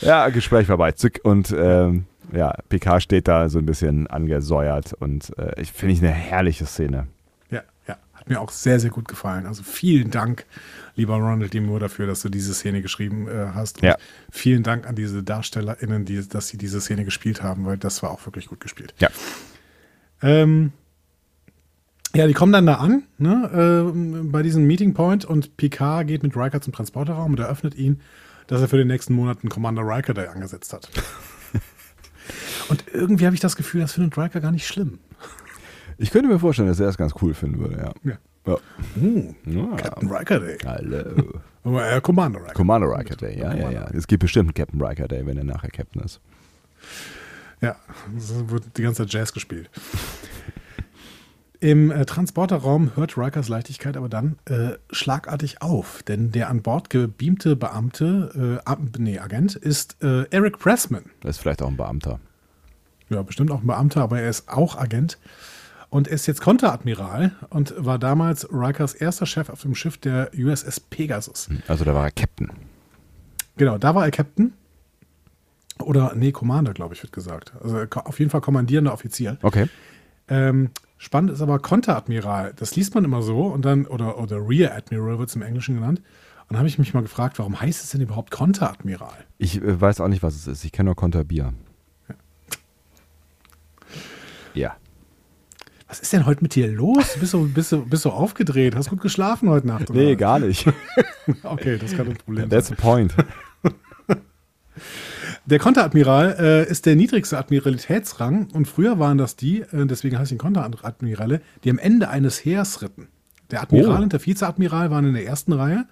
[0.00, 0.92] Ja, Gespräch vorbei.
[0.92, 5.94] Zück und ähm, ja, Picard steht da so ein bisschen angesäuert und äh, ich finde
[5.94, 7.06] ich eine herrliche Szene.
[8.22, 9.46] Hat mir auch sehr, sehr gut gefallen.
[9.46, 10.46] Also vielen Dank,
[10.94, 11.58] lieber Ronald D.
[11.60, 13.78] Moore, dafür, dass du diese Szene geschrieben äh, hast.
[13.78, 13.96] Und Ja.
[14.30, 18.12] vielen Dank an diese DarstellerInnen, die, dass sie diese Szene gespielt haben, weil das war
[18.12, 18.94] auch wirklich gut gespielt.
[19.00, 19.08] Ja.
[20.22, 20.70] Ähm,
[22.14, 23.50] ja, die kommen dann da an, ne,
[23.92, 28.02] ähm, bei diesem Meeting Point und Picard geht mit Riker zum Transporterraum und eröffnet ihn,
[28.46, 30.88] dass er für den nächsten Monat einen Commander Riker Day angesetzt hat.
[32.68, 35.00] und irgendwie habe ich das Gefühl, das findet Riker gar nicht schlimm.
[35.98, 37.92] Ich könnte mir vorstellen, dass er das ganz cool finden würde, ja.
[38.10, 38.18] Ja.
[38.46, 38.56] Ja.
[39.00, 39.76] Uh, Ja.
[39.76, 40.58] Captain Riker Day.
[40.64, 41.40] Hallo.
[41.64, 42.54] Aber, äh, Commander Riker.
[42.54, 43.86] Commander Riker Day, ja, ja, ja.
[43.92, 46.20] Es gibt bestimmt einen Captain Riker Day, wenn er nachher Captain ist.
[47.60, 47.76] Ja,
[48.16, 49.70] es wird die ganze Zeit Jazz gespielt.
[51.60, 56.90] Im äh, Transporterraum hört Rikers Leichtigkeit aber dann äh, schlagartig auf, denn der an Bord
[56.90, 61.04] gebeamte Beamte, äh, nee, Agent, ist äh, Eric Pressman.
[61.20, 62.18] Das ist vielleicht auch ein Beamter.
[63.10, 65.18] Ja, bestimmt auch ein Beamter, aber er ist auch Agent
[65.92, 70.80] und ist jetzt Konteradmiral und war damals Rikers erster Chef auf dem Schiff der USS
[70.80, 71.50] Pegasus.
[71.68, 72.50] Also da war er Captain.
[73.58, 74.54] Genau, da war er Captain.
[75.80, 77.52] Oder, nee, Commander, glaube ich, wird gesagt.
[77.62, 79.36] Also auf jeden Fall kommandierender Offizier.
[79.42, 79.68] Okay.
[80.28, 82.54] Ähm, spannend ist aber Konteradmiral.
[82.56, 85.74] Das liest man immer so und dann, oder, oder Rear Admiral wird es im Englischen
[85.74, 85.98] genannt.
[85.98, 89.26] Und dann habe ich mich mal gefragt, warum heißt es denn überhaupt Konteradmiral?
[89.36, 90.64] Ich äh, weiß auch nicht, was es ist.
[90.64, 91.52] Ich kenne nur Konterbier.
[94.54, 94.76] Ja.
[95.92, 97.18] Was ist denn heute mit dir los?
[97.20, 98.74] Bist du, bist du, bist du aufgedreht?
[98.74, 99.90] Hast gut geschlafen heute Nacht?
[99.90, 100.66] oder Nee, gar nicht.
[101.42, 102.50] Okay, das kann ein Problem sein.
[102.50, 103.14] That's the point.
[105.44, 110.32] Der Konteradmiral äh, ist der niedrigste Admiralitätsrang und früher waren das die, äh, deswegen heißt
[110.32, 113.08] ihn Konteradmirale, die am Ende eines Heers ritten.
[113.50, 114.02] Der Admiral Oh.
[114.02, 115.84] und der Vizeadmiral waren in der ersten Reihe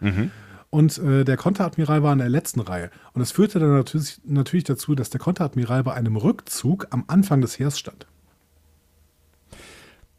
[0.70, 2.90] und äh, der Konteradmiral war in der letzten Reihe.
[3.12, 7.42] Und das führte dann natürlich, natürlich dazu, dass der Konteradmiral bei einem Rückzug am Anfang
[7.42, 8.06] des Heers stand.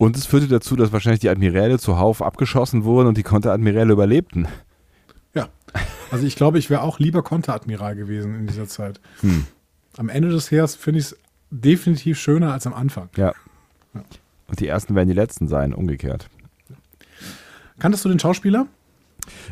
[0.02, 4.48] Und es führte dazu, dass wahrscheinlich die Admiräle zuhauf abgeschossen wurden und die Konteradmiräle überlebten.
[5.36, 5.48] Ja,
[6.10, 9.00] also ich glaube, ich wäre auch lieber Konteradmiral gewesen in dieser Zeit.
[9.20, 9.46] Hm.
[9.98, 11.18] Am Ende des Heers finde ich es
[11.52, 13.10] definitiv schöner als am Anfang.
[13.16, 13.36] Ja.
[14.48, 16.30] Und die ersten werden die letzten sein, umgekehrt.
[17.78, 18.66] Kanntest du den Schauspieler?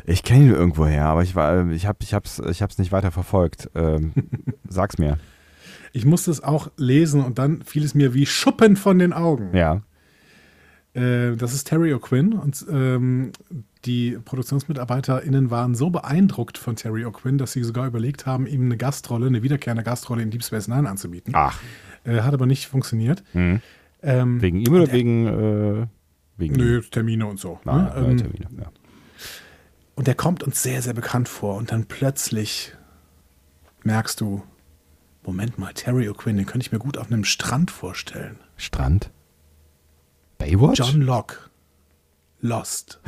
[0.04, 3.12] Ich kenne ihn irgendwoher, aber ich war, ich habe, ich hab's, ich hab's nicht weiter
[3.12, 3.70] verfolgt.
[3.76, 4.14] Ähm,
[4.68, 5.16] sag's mir.
[5.92, 9.56] Ich musste es auch lesen und dann fiel es mir wie Schuppen von den Augen.
[9.56, 9.82] Ja.
[10.94, 13.32] Äh, das ist Terry O'Quinn und ähm,
[13.84, 18.76] die ProduktionsmitarbeiterInnen waren so beeindruckt von Terry O'Quinn, dass sie sogar überlegt haben, ihm eine
[18.76, 21.32] Gastrolle, eine wiederkehrende Gastrolle in Deep Space Nine anzubieten.
[21.36, 21.60] Ach.
[22.04, 23.22] Äh, hat aber nicht funktioniert.
[23.34, 23.60] Mhm.
[24.02, 25.86] Ähm, Wegen ihm oder wegen, äh,
[26.38, 27.60] wegen Nö, Termine und so.
[27.64, 27.94] Ah, ne?
[27.96, 28.72] ähm, Termine, ja.
[29.94, 31.56] Und der kommt uns sehr, sehr bekannt vor.
[31.56, 32.72] Und dann plötzlich
[33.84, 34.42] merkst du,
[35.22, 38.38] Moment mal, Terry O'Quinn, den könnte ich mir gut auf einem Strand vorstellen.
[38.56, 39.10] Strand?
[40.40, 40.78] Baywatch?
[40.78, 41.36] John Locke.
[42.40, 42.98] Lost.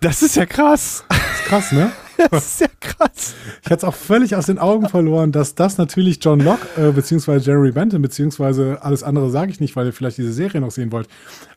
[0.00, 1.04] Das ist ja krass.
[1.10, 1.92] Ist krass, ne?
[2.30, 3.34] Das ist ja krass.
[3.62, 6.90] Ich hatte es auch völlig aus den Augen verloren, dass das natürlich John Locke, äh,
[6.90, 10.70] beziehungsweise Jeremy Benton, beziehungsweise alles andere sage ich nicht, weil ihr vielleicht diese Serie noch
[10.70, 11.08] sehen wollt,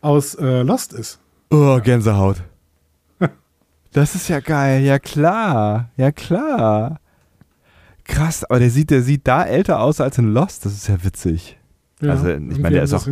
[0.02, 1.20] aus äh, Lost ist.
[1.50, 2.44] Oh, Gänsehaut.
[3.94, 4.84] Das ist ja geil.
[4.84, 5.90] Ja, klar.
[5.98, 7.00] Ja, klar.
[8.04, 10.66] Krass, aber der sieht, der sieht da älter aus als in Lost.
[10.66, 11.59] Das ist ja witzig.
[12.02, 13.08] Also, ich meine, der ist auch-.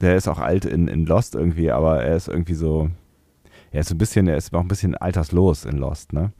[0.00, 2.90] Der ist auch alt in, in Lost irgendwie, aber er ist irgendwie so.
[3.72, 6.32] Er ist so ein bisschen, er ist auch ein bisschen alterslos in Lost, ne?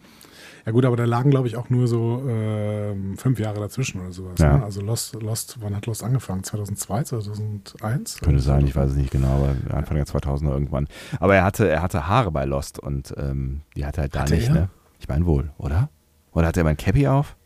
[0.66, 4.12] Ja gut, aber da lagen, glaube ich, auch nur so ähm, fünf Jahre dazwischen oder
[4.12, 4.38] sowas.
[4.38, 4.58] Ja.
[4.58, 4.64] Ne?
[4.64, 6.44] Also Lost, Lost, wann hat Lost angefangen?
[6.44, 8.20] 2002, 2001?
[8.20, 10.86] Könnte sein, ich weiß es nicht genau, aber Anfang der 2000er irgendwann.
[11.18, 14.20] Aber er hatte, er hatte Haare bei Lost und ähm, die hatte er halt da
[14.20, 14.54] Hatte nicht, er?
[14.54, 14.68] ne?
[14.98, 15.88] Ich meine wohl, oder?
[16.32, 17.36] Oder hat er mal ein Cappy auf?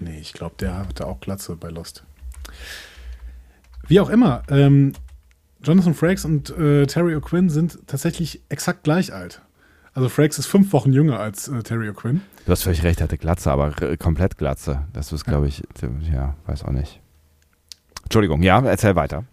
[0.00, 2.04] Nee, ich glaube, der hatte auch Glatze bei Lost.
[3.88, 4.92] Wie auch immer, ähm,
[5.62, 9.40] Jonathan Frakes und äh, Terry O'Quinn sind tatsächlich exakt gleich alt.
[9.94, 12.20] Also Frakes ist fünf Wochen jünger als äh, Terry O'Quinn.
[12.44, 14.82] Du hast völlig recht, er hatte Glatze, aber r- komplett Glatze.
[14.92, 15.62] Das ist, glaube ich,
[16.12, 17.00] ja, weiß auch nicht.
[18.02, 19.24] Entschuldigung, ja, erzähl weiter.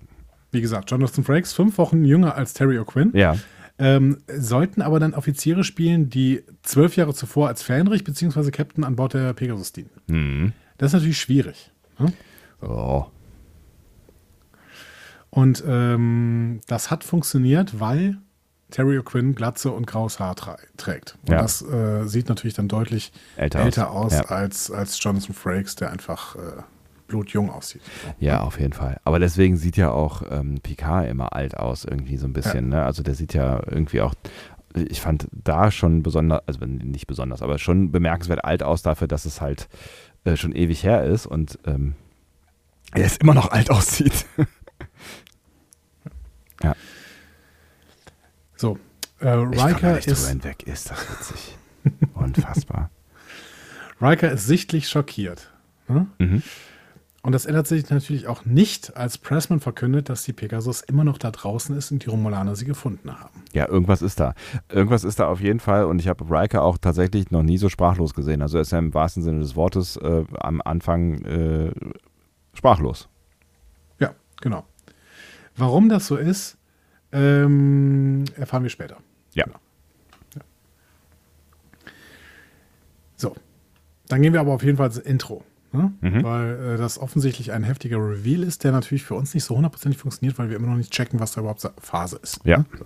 [0.51, 3.15] Wie gesagt, Jonathan Frakes, fünf Wochen jünger als Terry O'Quinn.
[3.17, 3.35] Ja.
[3.79, 8.51] Ähm, sollten aber dann Offiziere spielen, die zwölf Jahre zuvor als Fähnrich bzw.
[8.51, 9.89] Captain an Bord der Pegasus dienen.
[10.07, 10.53] Mhm.
[10.77, 11.71] Das ist natürlich schwierig.
[11.97, 12.13] Ne?
[12.61, 13.05] Oh.
[15.31, 18.17] Und ähm, das hat funktioniert, weil
[18.69, 20.35] Terry O'Quinn Glatze und graues Haar
[20.77, 21.17] trägt.
[21.23, 21.41] Und Ja.
[21.41, 24.21] das äh, sieht natürlich dann deutlich Älter, älter, aus, Ja.
[24.25, 26.39] als, als Jonathan Frakes, der einfach äh,
[27.07, 27.81] blutjung aussieht.
[28.19, 28.99] Ja, auf jeden Fall.
[29.03, 32.69] Aber deswegen sieht ja auch ähm, Picard immer alt aus, irgendwie so ein bisschen.
[32.69, 32.83] Ne?
[32.83, 34.13] Also der sieht ja irgendwie auch,
[34.73, 39.25] ich fand da schon besonders, also nicht besonders, aber schon bemerkenswert alt aus dafür, dass
[39.25, 39.67] es halt
[40.23, 41.95] äh, schon ewig her ist und ähm,
[42.93, 44.25] er ist immer noch alt aussieht.
[48.55, 48.77] So,
[49.19, 51.57] äh, Riker, nicht ist, hinweg, ist das witzig.
[52.13, 52.89] Unfassbar.
[54.01, 55.51] Riker ist sichtlich schockiert.
[55.87, 56.07] Ne?
[56.19, 56.43] Mhm.
[57.23, 61.19] Und das ändert sich natürlich auch nicht, als Pressman verkündet, dass die Pegasus immer noch
[61.19, 63.43] da draußen ist und die Romulaner sie gefunden haben.
[63.53, 64.33] Ja, irgendwas ist da.
[64.69, 67.69] Irgendwas ist da auf jeden Fall und ich habe Riker auch tatsächlich noch nie so
[67.69, 68.41] sprachlos gesehen.
[68.41, 71.71] Also er ist ja im wahrsten Sinne des Wortes äh, am Anfang äh,
[72.55, 73.07] sprachlos.
[73.99, 74.65] Ja, genau.
[75.55, 76.57] Warum das so ist,
[77.11, 78.97] ähm, erfahren wir später.
[79.33, 79.45] Ja.
[79.45, 79.59] Genau.
[80.35, 80.41] Ja.
[83.15, 83.35] So,
[84.07, 85.43] dann gehen wir aber auf jeden Fall ins Intro.
[85.73, 85.93] Ne?
[86.01, 90.01] Weil äh, das offensichtlich ein heftiger Reveal ist, der natürlich für uns nicht so hundertprozentig
[90.01, 92.41] funktioniert, weil wir immer noch nicht checken, was da überhaupt Phase ist.
[92.43, 92.59] Ja.
[92.59, 92.65] Ne?
[92.77, 92.85] So.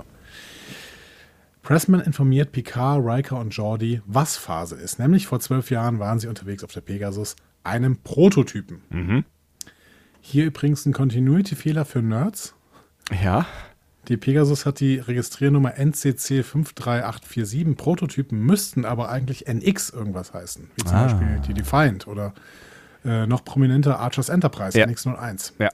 [1.63, 4.99] Pressman informiert Picard, Riker und Geordi, was Phase ist.
[4.99, 8.83] Nämlich vor zwölf Jahren waren sie unterwegs auf der Pegasus, einem Prototypen.
[10.27, 12.55] Hier übrigens ein Continuity-Fehler für Nerds.
[13.21, 13.45] Ja.
[14.07, 17.75] Die Pegasus hat die Registriernummer NCC 53847.
[17.77, 20.69] Prototypen müssten aber eigentlich NX irgendwas heißen.
[20.75, 21.03] Wie zum Ah.
[21.03, 22.33] Beispiel die Defiant oder
[23.03, 24.85] äh, noch prominenter Archers Enterprise, Ja.
[24.87, 25.53] NX01.
[25.59, 25.69] Ja.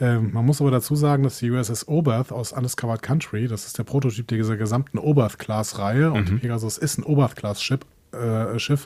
[0.00, 3.78] Ähm, man muss aber dazu sagen, dass die USS Oberth aus Undiscovered Country, das ist
[3.78, 7.78] der Prototyp dieser gesamten Oberth-Class-Reihe und die Pegasus ist ein Oberth-Class-Schiff,
[8.12, 8.76] äh,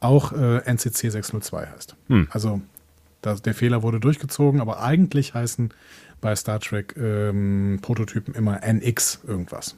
[0.00, 1.96] auch äh, NCC 602 heißt.
[2.30, 2.62] Also
[3.26, 5.70] das, der Fehler wurde durchgezogen, aber eigentlich heißen
[6.20, 9.76] bei Star Trek ähm, Prototypen immer NX irgendwas.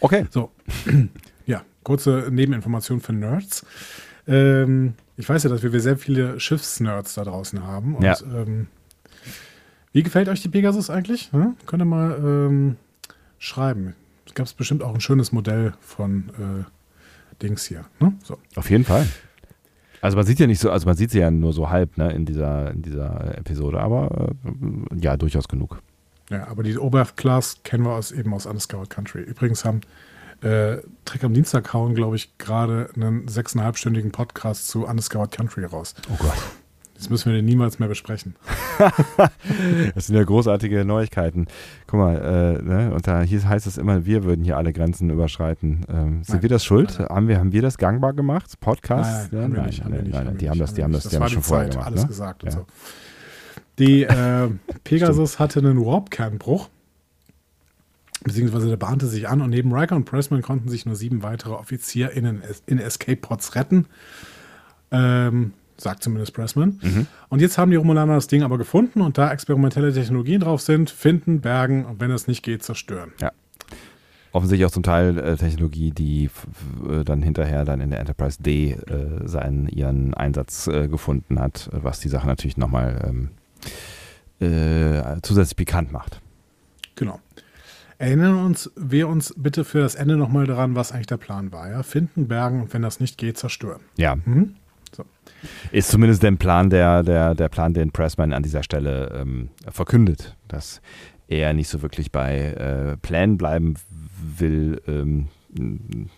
[0.00, 0.26] Okay.
[0.30, 0.50] So,
[1.46, 3.64] ja, kurze Nebeninformation für Nerds.
[4.26, 7.96] Ähm, ich weiß ja, dass wir sehr viele Schiffsnerds da draußen haben.
[7.96, 8.16] Und, Ja.
[8.22, 8.68] ähm,
[9.92, 11.32] wie gefällt euch die Pegasus eigentlich?
[11.32, 11.56] Hm?
[11.66, 12.76] Könnt ihr mal ähm,
[13.38, 13.94] schreiben.
[14.26, 17.84] Es gab bestimmt auch ein schönes Modell von äh, Dings hier.
[18.00, 18.12] Ne?
[18.24, 18.38] So.
[18.56, 19.06] Auf jeden Fall.
[20.04, 22.12] Also man sieht ja nicht so, also man sieht sie ja nur so halb, ne,
[22.12, 25.78] in dieser, in dieser Episode, aber äh, ja, durchaus genug.
[26.28, 29.22] Ja, aber die Oberth-Class kennen wir aus, eben aus Undiscovered Country.
[29.22, 29.80] Übrigens haben
[30.42, 30.76] äh,
[31.06, 35.94] Trek am Dienstag hauen, glaube ich, gerade einen sechseinhalbstündigen Podcast zu Undiscovered Country raus.
[36.12, 36.36] Oh Gott.
[37.04, 38.34] Das müssen wir den niemals mehr besprechen.
[39.94, 41.46] Das sind ja großartige Neuigkeiten.
[41.86, 45.10] Guck mal, äh, ne, und da hier heißt es immer, wir würden hier alle Grenzen
[45.10, 45.84] überschreiten.
[45.88, 46.42] Ähm, sind Nein.
[46.42, 46.96] wir das schuld?
[46.98, 48.58] Nein, Haben, wir, haben wir das gangbar gemacht?
[48.60, 49.32] Podcast?
[49.34, 49.70] Nein, nein,
[50.10, 51.86] nein, die haben das, die haben das, die haben das schon die vorher Zeit, gemacht.
[51.88, 52.08] alles ne?
[52.08, 52.48] gesagt ja.
[52.48, 52.66] und so.
[53.78, 54.48] Die äh,
[54.82, 56.70] Pegasus hatte einen Warp-Kernbruch,
[58.22, 61.52] beziehungsweise der bahnte sich an und neben Riker und Pressman konnten sich nur sieben weitere
[61.52, 63.86] OffizierInnen in Escape-Pods retten.
[64.90, 66.78] Ähm, sagt zumindest Pressman.
[66.82, 67.06] Mhm.
[67.28, 70.90] Und jetzt haben die Romulaner das Ding aber gefunden und da experimentelle Technologien drauf sind,
[70.90, 73.12] finden, bergen und wenn es nicht geht, zerstören.
[74.32, 76.28] Offensichtlich auch zum Teil äh, Technologie, die
[76.88, 81.68] äh, dann hinterher dann in der Enterprise D äh, seinen, ihren Einsatz äh, gefunden hat,
[81.72, 83.30] was die Sache natürlich nochmal
[84.40, 86.20] ähm, äh, zusätzlich pikant macht.
[86.96, 87.20] Genau.
[87.98, 91.70] Erinnern uns, wir uns bitte für das Ende nochmal daran, was eigentlich der Plan war.
[91.70, 91.84] Ja?
[91.84, 93.82] Finden, bergen und wenn das nicht geht, zerstören.
[93.96, 94.56] Ja, Mhm.
[94.96, 95.04] So.
[95.72, 100.36] ist zumindest der Plan, der, der, der Plan, den Pressman an dieser Stelle ähm, verkündet,
[100.48, 100.80] dass
[101.28, 103.74] er nicht so wirklich bei äh, Plänen bleiben
[104.38, 104.80] will.
[104.86, 105.28] Ähm,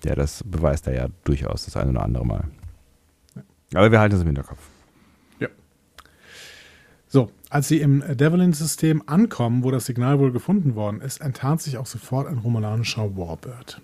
[0.04, 2.44] ja, das beweist er ja durchaus das eine oder andere Mal.
[3.74, 4.60] Aber wir halten es im Hinterkopf.
[7.08, 11.78] So, als sie im Devlin-System ankommen, wo das Signal wohl gefunden worden ist, enttarnt sich
[11.78, 13.80] auch sofort ein romulanischer Warbird.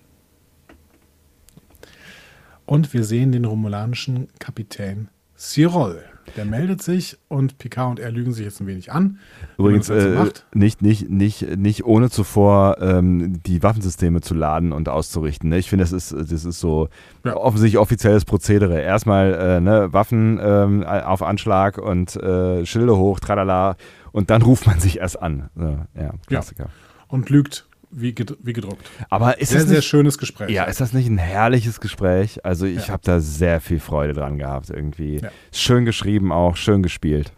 [2.66, 6.02] Und wir sehen den romulanischen Kapitän Cyril.
[6.36, 9.18] Der meldet sich und Picard und er lügen sich jetzt ein wenig an.
[9.58, 10.46] Übrigens äh, macht.
[10.54, 15.50] nicht, nicht, nicht, nicht ohne zuvor ähm, die Waffensysteme zu laden und auszurichten.
[15.50, 15.58] Ne?
[15.58, 16.88] Ich finde, das ist, das ist so
[17.24, 17.36] Ja.
[17.36, 18.80] offensichtlich offizielles Prozedere.
[18.80, 23.76] Erstmal äh, ne, Waffen ähm, auf Anschlag und äh, Schilde hoch, tralala,
[24.12, 25.50] und dann ruft man sich erst an.
[25.56, 26.68] So, ja, Klassiker.
[27.08, 28.88] Und lügt wie, ged wie gedruckt.
[29.10, 30.50] Aber ist sehr, das sehr nicht, schönes Gespräch.
[30.50, 32.44] ja, ist das nicht ein herrliches Gespräch?
[32.44, 32.94] Also ich Ja.
[32.94, 35.18] habe da sehr viel Freude dran gehabt irgendwie.
[35.18, 35.30] Ja.
[35.52, 37.32] Schön geschrieben auch, schön gespielt.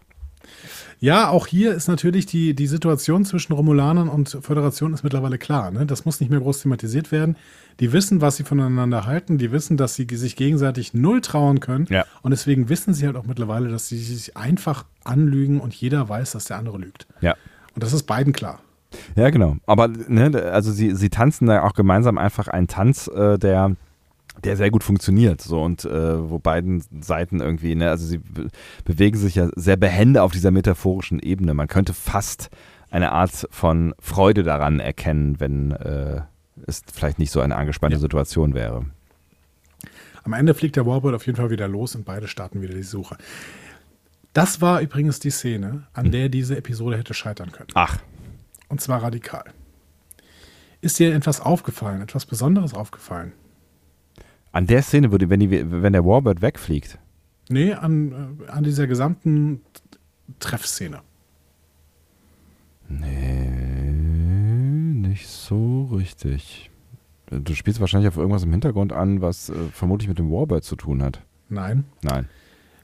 [0.99, 5.69] Ja, auch hier ist natürlich die, die Situation zwischen Romulanern und Föderation ist mittlerweile klar.
[5.69, 5.85] Ne?
[5.85, 7.35] Das muss nicht mehr groß thematisiert werden.
[7.81, 9.37] Die wissen, was sie voneinander halten.
[9.37, 11.85] Die wissen, dass sie sich gegenseitig null trauen können.
[11.89, 12.05] Ja.
[12.21, 16.31] Und deswegen wissen sie halt auch mittlerweile, dass sie sich einfach anlügen und jeder weiß,
[16.31, 17.07] dass der andere lügt.
[17.19, 17.35] Ja.
[17.73, 18.61] Und das ist beiden klar.
[19.15, 19.57] Ja, genau.
[19.65, 23.75] Aber ne, also sie, sie tanzen da auch gemeinsam einfach einen Tanz, äh, der,
[24.43, 25.41] der sehr gut funktioniert.
[25.41, 28.49] So und äh, wo beiden Seiten irgendwie, ne, also sie be
[28.83, 31.53] bewegen sich ja sehr behende auf dieser metaphorischen Ebene.
[31.53, 32.49] Man könnte fast
[32.89, 36.21] eine Art von Freude daran erkennen, wenn äh,
[36.67, 38.01] es vielleicht nicht so eine angespannte Ja.
[38.01, 38.85] Situation wäre.
[40.23, 42.83] Am Ende fliegt der Warbird auf jeden Fall wieder los und beide starten wieder die
[42.83, 43.17] Suche.
[44.33, 47.69] Das war übrigens die Szene, an der diese Episode hätte scheitern können.
[47.73, 47.99] Ach,
[48.69, 49.45] Und zwar radikal.
[50.81, 53.33] Ist dir etwas aufgefallen, etwas Besonderes aufgefallen?
[54.55, 56.97] an der Szene würde, wenn, die, wenn der Warbird wegfliegt.
[57.49, 59.61] Nee, an, äh, an dieser gesamten
[60.39, 61.01] Treffszene.
[62.87, 63.91] Nee,
[65.07, 66.71] nicht so richtig.
[67.29, 70.77] Du spielst wahrscheinlich auf irgendwas im Hintergrund an, was äh, vermutlich mit dem Warbird zu
[70.77, 71.21] tun hat.
[71.49, 71.83] Nein.
[72.01, 72.29] Nein.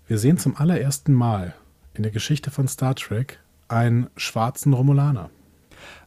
[0.07, 1.55] Wir sehen zum allerersten Mal
[1.93, 5.29] in der Geschichte von Star Trek einen schwarzen Romulaner.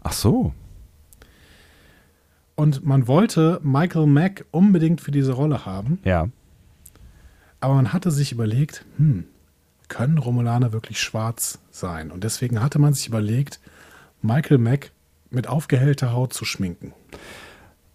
[0.02, 0.52] Ach so.
[2.56, 6.28] Und man wollte Michael Mack unbedingt für diese Rolle haben, Ja.
[7.60, 9.24] Aber man hatte sich überlegt, hm,
[9.88, 12.10] können Romulaner wirklich schwarz sein?
[12.10, 13.58] Und deswegen hatte man sich überlegt,
[14.20, 14.90] Michael Mack
[15.30, 16.92] mit aufgehellter Haut zu schminken.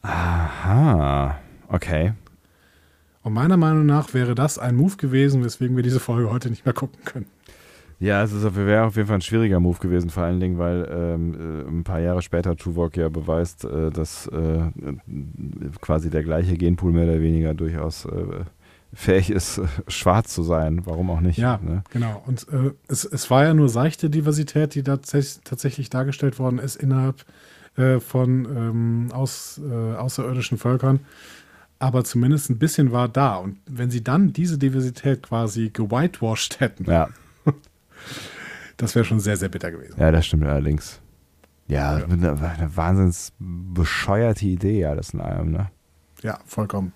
[0.01, 2.13] Aha, okay.
[3.21, 6.65] Und meiner Meinung nach wäre das ein Move gewesen, weswegen wir diese Folge heute nicht
[6.65, 7.27] mehr gucken können.
[7.99, 11.33] Ja, es wäre auf jeden Fall ein schwieriger Move gewesen, vor allen Dingen, weil ähm,
[11.33, 14.71] äh, ein paar Jahre später Tuvok ja beweist, äh, dass äh,
[15.81, 18.45] quasi der gleiche Genpool mehr oder weniger durchaus äh,
[18.93, 20.85] fähig ist, äh, schwarz zu sein.
[20.85, 21.37] Warum auch nicht?
[21.37, 21.83] Ja, ne?
[21.91, 22.23] genau.
[22.25, 26.75] Und äh, es, es war ja nur seichte Diversität, die da tatsächlich dargestellt worden ist
[26.75, 27.25] innerhalb
[27.99, 30.99] von ähm, aus, außerirdischen Völkern
[31.79, 33.37] aber zumindest ein bisschen war da.
[33.37, 37.07] Und wenn sie dann diese Diversität quasi gewhitewashed hätten, ja.
[38.77, 39.99] Das wäre schon sehr, sehr bitter gewesen.
[39.99, 41.01] Ja, das stimmt allerdings.
[41.67, 42.05] Ja, ja.
[42.05, 45.69] Eine, eine wahnsinns bescheuerte Idee, ja, das in allem, ne?
[46.23, 46.93] Ja, vollkommen.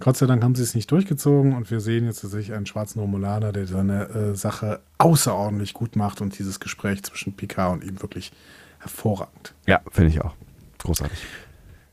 [0.00, 3.00] Gott sei Dank haben sie es nicht durchgezogen und wir sehen jetzt tatsächlich einen schwarzen
[3.00, 8.00] Romulaner, der seine äh, Sache außerordentlich gut macht und dieses Gespräch zwischen Picard und ihm
[8.00, 8.32] wirklich
[8.78, 9.54] hervorragend.
[9.66, 10.34] Ja, finde ich auch.
[10.78, 11.18] Großartig.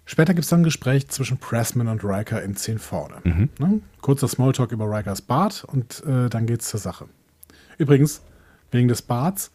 [0.06, 3.16] Später gibt es dann ein Gespräch zwischen Pressman und Riker in 10 vorne.
[3.24, 3.50] Mhm.
[3.58, 3.80] Ne?
[4.02, 7.08] Kurzer Smalltalk über Rikers Bart und äh, dann geht's zur Sache.
[7.78, 8.22] Übrigens,
[8.72, 9.52] wegen des Barts,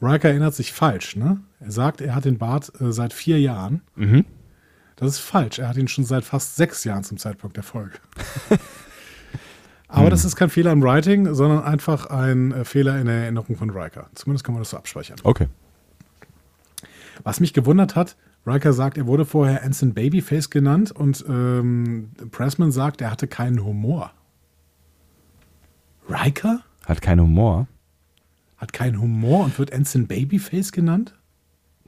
[0.00, 1.16] Riker erinnert sich falsch.
[1.16, 1.40] Ne?
[1.60, 3.82] Er sagt, er hat den Bart äh, seit vier Jahren.
[3.94, 4.24] Mhm.
[4.96, 5.58] Das ist falsch.
[5.58, 7.98] Er hat ihn schon seit fast sechs Jahren zum Zeitpunkt der Folge.
[9.88, 10.10] Aber hm.
[10.10, 13.70] das ist kein Fehler im Writing, sondern einfach ein äh, Fehler in der Erinnerung von
[13.70, 14.08] Riker.
[14.14, 15.18] Zumindest kann man das so abspeichern.
[15.22, 15.48] Okay.
[17.22, 22.72] Was mich gewundert hat, Riker sagt, er wurde vorher Anson Babyface genannt und ähm, Pressman
[22.72, 24.12] sagt, er hatte keinen Humor.
[26.08, 26.60] Riker?
[26.86, 27.66] Hat keinen Humor.
[28.56, 31.12] Hat keinen Humor und wird Anson Babyface genannt?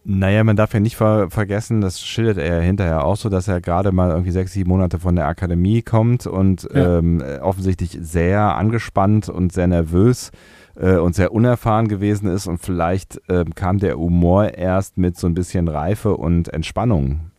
[0.05, 3.61] Naja, man darf ja nicht ver vergessen, das schildert er hinterher auch so, dass er
[3.61, 6.99] gerade mal irgendwie sechs, sieben Monate von der Akademie kommt und ja.
[6.99, 10.30] ähm, offensichtlich sehr angespannt und sehr nervös
[10.76, 15.26] äh, und sehr unerfahren gewesen ist und vielleicht äh, kam der Humor erst mit so
[15.26, 17.30] ein bisschen Reife und Entspannung.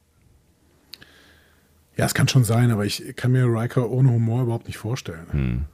[1.98, 5.26] Ja, es kann schon sein, aber ich kann mir Riker ohne Humor überhaupt nicht vorstellen.
[5.32, 5.66] Hm.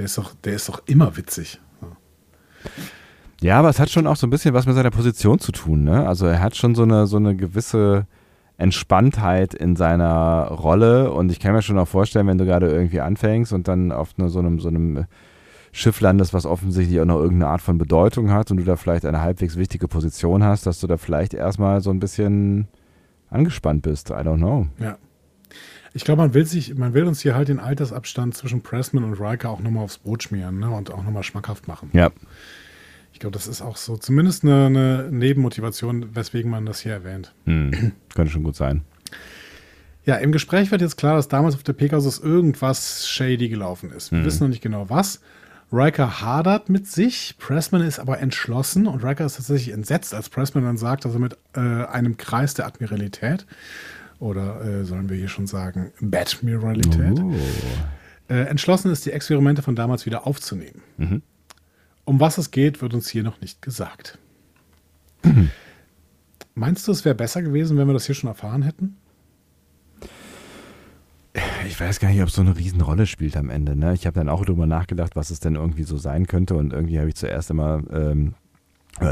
[0.00, 1.60] Der ist doch, der ist doch immer witzig.
[3.42, 5.84] Ja, aber es hat schon auch so ein bisschen was mit seiner Position zu tun.
[5.84, 6.08] Ne?
[6.08, 8.06] Also er hat schon so eine, so eine gewisse
[8.56, 13.02] Entspanntheit in seiner Rolle und ich kann mir schon auch vorstellen, wenn du gerade irgendwie
[13.02, 15.04] anfängst und dann auf eine, so einem, so einem
[15.70, 19.04] Schiff landest, was offensichtlich auch noch irgendeine Art von Bedeutung hat und du da vielleicht
[19.04, 22.68] eine halbwegs wichtige Position hast, dass du da vielleicht erstmal so ein bisschen
[23.28, 24.08] angespannt bist.
[24.08, 24.66] I don't know.
[24.78, 24.96] Ja.
[25.92, 29.14] Ich glaube, man will sich, man will uns hier halt den Altersabstand zwischen Pressman und
[29.14, 30.70] Riker auch nochmal aufs Brot schmieren ne?
[30.70, 31.90] und auch nochmal schmackhaft machen.
[31.92, 32.10] Ja.
[33.12, 37.34] Ich glaube, das ist auch so zumindest eine, eine Nebenmotivation, weswegen man das hier erwähnt.
[37.44, 37.92] Hm.
[38.14, 38.82] Könnte schon gut sein.
[40.06, 44.12] Ja, im Gespräch wird jetzt klar, dass damals auf der Pegasus irgendwas shady gelaufen ist.
[44.12, 44.24] Wir hm.
[44.24, 45.20] wissen noch nicht genau was.
[45.72, 50.64] Riker hadert mit sich, Pressman ist aber entschlossen und Riker ist tatsächlich entsetzt, als Pressman
[50.64, 53.46] dann sagt, er mit äh, einem Kreis der Admiralität
[54.20, 57.34] oder äh, sollen wir hier schon sagen Badmiralität oh.
[58.28, 60.82] äh, entschlossen ist, die Experimente von damals wieder aufzunehmen.
[60.98, 61.22] Mhm.
[62.04, 64.18] Um was es geht, wird uns hier noch nicht gesagt.
[65.24, 65.50] Mhm.
[66.54, 68.96] Meinst du, es wäre besser gewesen, wenn wir das hier schon erfahren hätten?
[71.66, 73.76] ich weiß gar nicht, ob es so eine Riesenrolle spielt am Ende.
[73.76, 73.94] Ne?
[73.94, 76.54] Ich habe dann auch darüber nachgedacht, was es denn irgendwie so sein könnte.
[76.56, 78.34] Und irgendwie habe ich zuerst immer, ähm,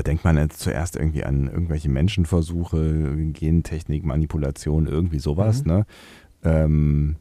[0.03, 5.65] denkt man jetzt zuerst irgendwie an irgendwelche Menschenversuche, Gentechnik, Manipulation, irgendwie sowas.
[5.65, 5.71] Mhm.
[5.71, 5.87] Ne?
[6.45, 7.17] Ähm,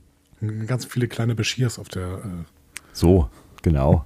[0.67, 2.17] Ganz viele kleine Beschiers auf der.
[2.17, 2.45] Äh
[2.93, 3.29] so,
[3.63, 4.05] genau.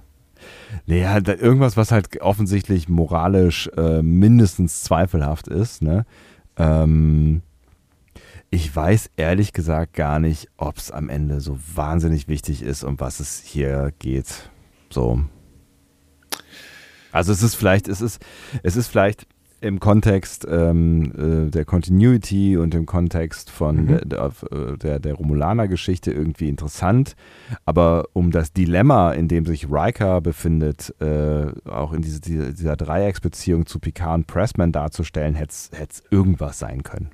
[0.88, 5.82] Halt irgendwas, was halt offensichtlich moralisch äh, mindestens zweifelhaft ist.
[5.82, 6.04] Ne?
[6.56, 7.42] Ähm,
[8.50, 12.98] ich weiß ehrlich gesagt gar nicht, ob es am Ende so wahnsinnig wichtig ist, um
[12.98, 14.50] was es hier geht.
[14.90, 15.20] So.
[17.12, 18.20] Also es ist vielleicht, es ist,
[18.62, 19.26] es ist vielleicht
[19.62, 24.00] im Kontext ähm, äh, der Continuity und im Kontext von mhm.
[24.08, 27.14] der, äh, der, der Romulaner-Geschichte irgendwie interessant.
[27.64, 33.66] Aber um das Dilemma, in dem sich Riker befindet, äh, auch in diese, dieser Dreiecksbeziehung
[33.66, 37.10] zu Picard und Pressman darzustellen, hätte es irgendwas sein können.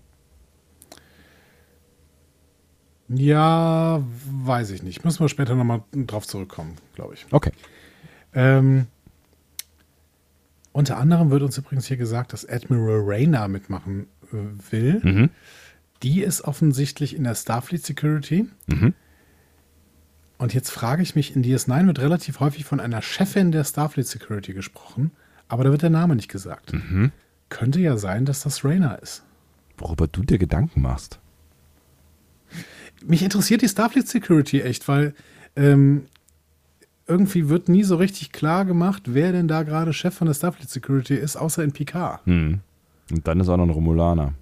[3.09, 5.05] Ja, weiß ich nicht.
[5.05, 7.27] Müssen wir später nochmal drauf zurückkommen, glaube ich.
[7.31, 7.53] Okay.
[8.35, 8.87] Ähm,
[10.79, 15.01] unter anderem wird uns übrigens hier gesagt, dass Admiral Rayna mitmachen äh, will.
[15.03, 15.31] Mhm.
[16.03, 18.49] Die ist offensichtlich in der Starfleet Security.
[18.67, 18.95] Mhm.
[20.39, 24.07] Und jetzt frage ich mich, in DS9 wird relativ häufig von einer Chefin der Starfleet
[24.07, 25.11] Security gesprochen,
[25.49, 26.73] aber da wird der Name nicht gesagt.
[26.73, 27.11] Mhm.
[27.49, 29.25] Könnte ja sein, dass das Rayna ist.
[29.77, 31.19] Worüber du dir Gedanken machst
[33.05, 35.15] mich interessiert die Starfleet Security echt, weil
[35.57, 36.07] ähm,
[37.09, 40.69] irgendwie wird nie so richtig klar gemacht, wer denn da gerade Chef von der Starfleet
[40.69, 42.25] Security ist, außer in Picard.
[42.27, 42.61] Hm.
[43.11, 44.35] Und dann ist auch noch ein Romulaner.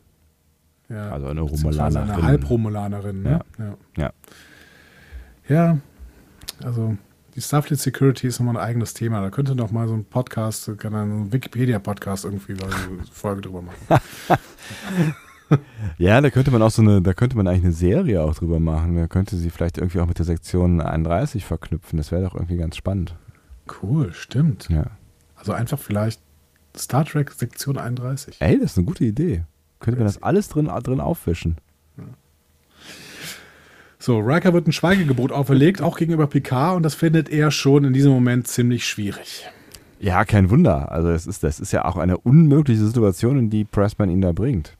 [0.89, 2.11] Ja, Also eine Romulanerin.
[2.11, 3.23] Eine Halbromulanerin.
[3.23, 3.41] Ne?
[3.59, 3.75] Ja.
[3.97, 4.13] Ja.
[5.49, 5.79] ja,
[6.63, 6.97] also
[7.35, 9.21] die Starfleet Security ist nochmal ein eigenes Thema.
[9.21, 14.01] Da könnte noch mal so ein Podcast, kann ein Wikipedia-Podcast irgendwie eine Folge drüber machen.
[15.99, 18.61] Ja, da könnte man auch so eine, da könnte man eigentlich eine Serie auch drüber
[18.61, 18.97] machen.
[18.97, 21.97] Da könnte sie vielleicht irgendwie auch mit der Sektion 31 verknüpfen.
[21.97, 23.15] Das wäre doch irgendwie ganz spannend.
[23.83, 24.69] Cool, stimmt.
[24.69, 24.87] Ja.
[25.37, 26.21] Also einfach vielleicht
[26.77, 28.37] Star Trek Sektion 31.
[28.41, 29.45] Ey, das ist eine gute Idee.
[29.81, 31.57] Könnte man das alles drin, drin aufwischen.
[33.99, 37.93] So, Riker wird ein Schweigegebot auferlegt, auch gegenüber Picard, und das findet er schon in
[37.93, 39.47] diesem Moment ziemlich schwierig.
[39.99, 40.93] Ja, kein Wunder.
[40.93, 44.33] Also es ist, das ist ja auch eine unmögliche Situation, in die Pressman ihn da
[44.33, 44.77] bringt.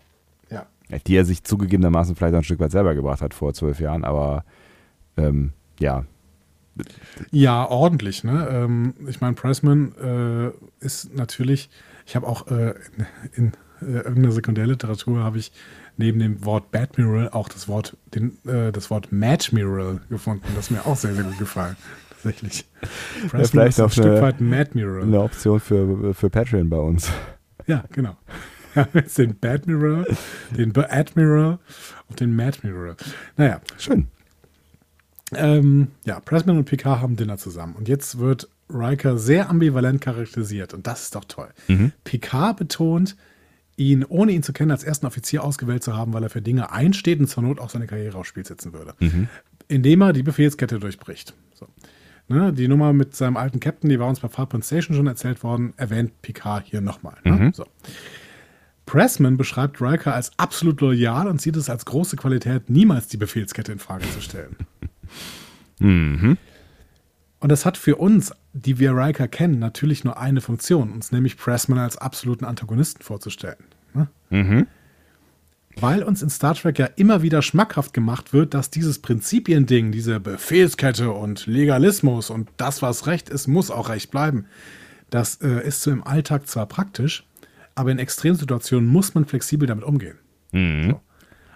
[0.89, 0.99] Ja.
[1.07, 4.45] Die er sich zugegebenermaßen vielleicht ein Stück weit selber gebracht hat vor zwölf Jahren, aber
[5.17, 6.05] ähm, ja.
[7.31, 8.23] Ja, ordentlich.
[8.23, 8.47] Ne?
[8.51, 11.71] Ähm, ich meine, Pressman äh, ist natürlich,
[12.07, 12.75] ich habe auch äh,
[13.35, 15.53] in, in äh, irgendeiner Sekundärliteratur habe ich
[15.97, 20.45] neben dem Wort Badmiral auch das Wort, den, äh, das Wort Madmiral gefunden.
[20.55, 21.77] Das mir auch sehr, sehr gut gefallen.
[22.11, 22.67] Tatsächlich.
[23.31, 25.03] Pressman vielleicht ist ein auch Stück eine- weit ein Madmiral.
[25.03, 27.11] Eine Option für, für Patreon bei uns.
[27.67, 28.17] Ja, genau.
[28.77, 30.07] Wir haben jetzt den Badmiral,
[30.51, 31.59] den Admiral
[32.11, 32.97] und den Madmiral.
[33.39, 34.09] Naja, Schön.
[35.35, 37.75] Ähm, ja, Pressman und Picard haben Dinner zusammen.
[37.75, 40.75] Und jetzt wird Riker sehr ambivalent charakterisiert.
[40.75, 41.49] Und das ist doch toll.
[42.05, 43.17] Picard betont,
[43.77, 46.71] ihn, ohne ihn zu kennen, als ersten Offizier ausgewählt zu haben, weil er für Dinge
[46.71, 48.95] einsteht und zur Not auch seine Karriere aufs Spiel setzen würde.
[49.69, 51.35] Indem er die Befehlskette durchbricht.
[51.55, 51.67] So.
[52.29, 55.43] Ne, die Nummer mit seinem alten Captain, die war uns bei Farpoint Station schon erzählt
[55.43, 57.17] worden, erwähnt Picard hier nochmal.
[57.25, 57.53] Ne?
[57.55, 57.65] So.
[58.87, 63.73] Pressman beschreibt Riker als absolut loyal und sieht es als große Qualität, niemals die Befehlskette
[63.73, 64.57] in Frage zu stellen.
[65.79, 66.39] Mhm.
[67.39, 71.37] Und das hat für uns, die wir Riker kennen, natürlich nur eine Funktion, uns nämlich
[71.37, 73.63] Pressman als absoluten Antagonisten vorzustellen.
[73.93, 74.09] Ne?
[74.31, 74.67] Mhm.
[75.79, 80.19] Weil uns in Star Trek ja immer wieder schmackhaft gemacht wird, dass dieses Prinzipiending, diese
[80.19, 84.47] Befehlskette und Legalismus und das, was Recht ist, muss auch Recht bleiben,
[85.11, 87.25] das äh, ist so im Alltag zwar praktisch,
[87.77, 90.19] aber in Extremsituationen muss man flexibel damit umgehen.
[90.53, 91.01] So.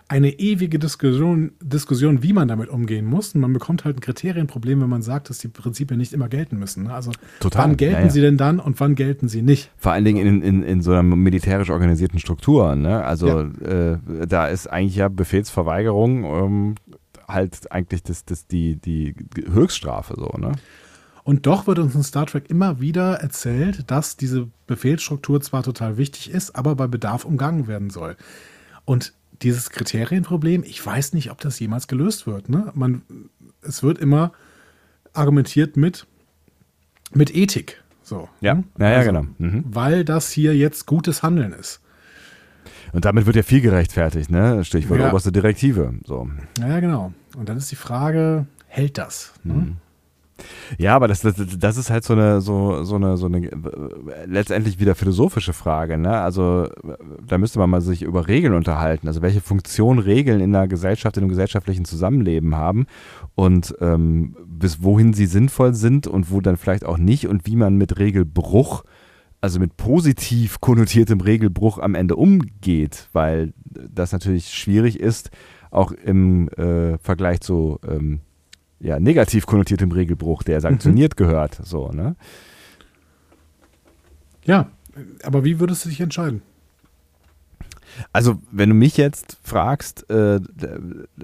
[0.08, 3.34] Eine ewige Diskussion, Diskussion, wie man damit umgehen muss.
[3.34, 6.58] Und man bekommt halt ein Kriterienproblem, wenn man sagt, dass die Prinzipien nicht immer gelten
[6.58, 6.84] müssen.
[6.84, 6.92] ne?
[6.92, 8.10] Also Total, wann gelten ja, ja.
[8.10, 9.70] sie denn dann und wann gelten sie nicht?
[9.76, 12.74] Vor allen Dingen in, in, in so einer militärisch organisierten Struktur.
[12.74, 13.04] Ne?
[13.04, 16.74] Also äh, da ist eigentlich ja Befehlsverweigerung ähm,
[17.28, 19.14] halt eigentlich das, das die, die
[19.50, 20.36] Höchststrafe so.
[20.38, 20.52] Ne?
[21.22, 25.96] Und doch wird uns in Star Trek immer wieder erzählt, dass diese Befehlsstruktur zwar total
[25.96, 28.16] wichtig ist, aber bei Bedarf umgangen werden soll.
[28.84, 29.12] Und
[29.42, 32.48] dieses Kriterienproblem, ich weiß nicht, ob das jemals gelöst wird.
[32.48, 32.70] Ne?
[32.74, 33.02] Man,
[33.62, 34.32] es wird immer
[35.12, 36.06] argumentiert mit,
[37.12, 37.82] mit Ethik.
[38.02, 38.64] So, Ja, ne?
[38.78, 39.26] ja, ja, Also, genau.
[39.38, 39.64] Mhm.
[39.66, 41.80] Weil das hier jetzt gutes Handeln ist.
[42.92, 44.64] Und damit wird ja viel gerechtfertigt, ne?
[44.64, 45.10] Stichwort Ja.
[45.10, 45.94] oberste Direktive.
[46.04, 46.28] So.
[46.58, 47.12] Ja, genau.
[47.36, 49.32] Und dann ist die Frage, hält das?
[49.44, 49.54] Ne?
[49.54, 49.76] Mhm.
[50.78, 53.51] Ja, aber das, das, das ist halt so eine, so, so eine, so eine äh,
[54.26, 55.99] letztendlich wieder philosophische Frage.
[55.99, 56.18] Ne?
[56.20, 56.68] Also
[57.26, 59.09] da müsste man mal sich über Regeln unterhalten.
[59.09, 62.86] Also welche Funktion Regeln in einer Gesellschaft, in einem gesellschaftlichen Zusammenleben haben
[63.34, 67.57] und ähm, bis wohin sie sinnvoll sind und wo dann vielleicht auch nicht und wie
[67.57, 68.84] man mit Regelbruch,
[69.41, 75.30] also mit positiv konnotiertem Regelbruch am Ende umgeht, weil das natürlich schwierig ist,
[75.70, 78.20] auch im äh, Vergleich zu ähm,
[78.81, 81.61] ja, negativ konnotiertem Regelbruch, der sanktioniert gehört.
[81.62, 82.16] So, ne?
[84.45, 84.68] Ja,
[85.22, 86.43] aber wie würdest du dich entscheiden?
[88.12, 90.41] Also, wenn du mich jetzt fragst, äh,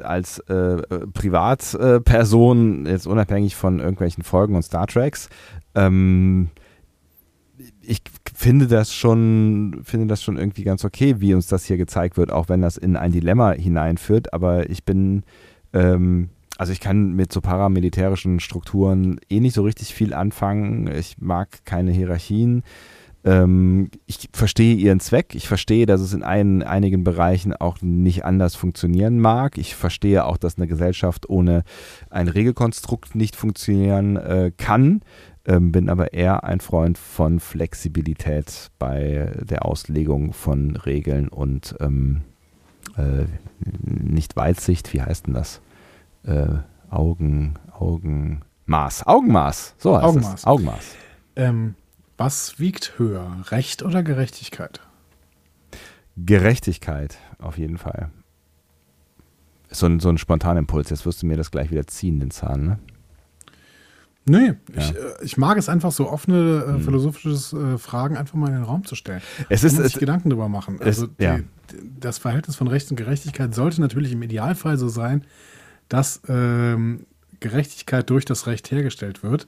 [0.03, 0.83] als äh,
[1.15, 5.29] Privatperson, jetzt unabhängig von irgendwelchen Folgen und Star Treks,
[5.75, 6.51] ähm,
[7.81, 8.03] ich
[8.35, 12.31] finde das schon, finde das schon irgendwie ganz okay, wie uns das hier gezeigt wird,
[12.31, 14.33] auch wenn das in ein Dilemma hineinführt.
[14.35, 15.23] Aber ich bin,
[15.73, 20.89] ähm, also ich kann mit so paramilitärischen Strukturen eh nicht so richtig viel anfangen.
[20.89, 22.63] Ich mag keine Hierarchien.
[23.25, 25.35] Ähm, ich verstehe ihren Zweck.
[25.35, 29.59] Ich verstehe, dass es in ein, einigen Bereichen auch nicht anders funktionieren mag.
[29.59, 31.65] Ich verstehe auch, dass eine Gesellschaft ohne
[32.09, 35.03] ein Regelkonstrukt nicht funktionieren äh, kann.
[35.45, 42.23] Ähm, bin aber eher ein Freund von Flexibilität bei der Auslegung von Regeln und ähm,
[42.97, 43.27] äh,
[43.85, 45.61] nicht Weitsicht, wie heißt denn das?
[46.27, 46.59] Äh,
[46.91, 49.07] Augen, Augenmaß.
[49.07, 50.35] Augenmaß, so heißt Augenmaß.
[50.35, 50.45] es.
[50.45, 50.95] Augenmaß.
[51.37, 51.75] Ähm,
[52.17, 54.81] was wiegt höher, Recht oder Gerechtigkeit?
[56.17, 58.11] Gerechtigkeit, auf jeden Fall.
[59.71, 60.91] So ein, so ein spontaner Impuls.
[60.91, 62.79] Jetzt wirst du mir das gleich wieder ziehen, den Zahn, ne?
[64.29, 64.55] Nee, ja.
[64.75, 66.81] ich, äh, ich, mag es einfach so offene äh, hm.
[66.81, 69.23] philosophische äh, Fragen einfach mal in den Raum zu stellen.
[69.49, 70.81] Es ist, man sich Gedanken drüber machen.
[70.81, 71.39] Also die, ja.
[72.01, 75.25] das Verhältnis von Recht und Gerechtigkeit sollte natürlich im Idealfall so sein,
[75.89, 77.07] dass ähm,
[77.41, 79.47] Gerechtigkeit durch das Recht hergestellt wird.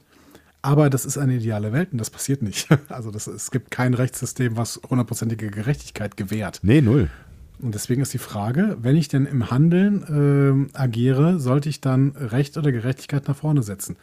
[0.61, 2.67] Aber das ist eine ideale Welt und das passiert nicht.
[2.89, 6.59] Also das, es gibt kein Rechtssystem, was hundertprozentige Gerechtigkeit gewährt.
[6.63, 7.09] Nee, null.
[7.61, 12.11] Und deswegen ist die Frage, wenn ich denn im Handeln äh, agiere, sollte ich dann
[12.15, 13.97] Recht oder Gerechtigkeit nach vorne setzen?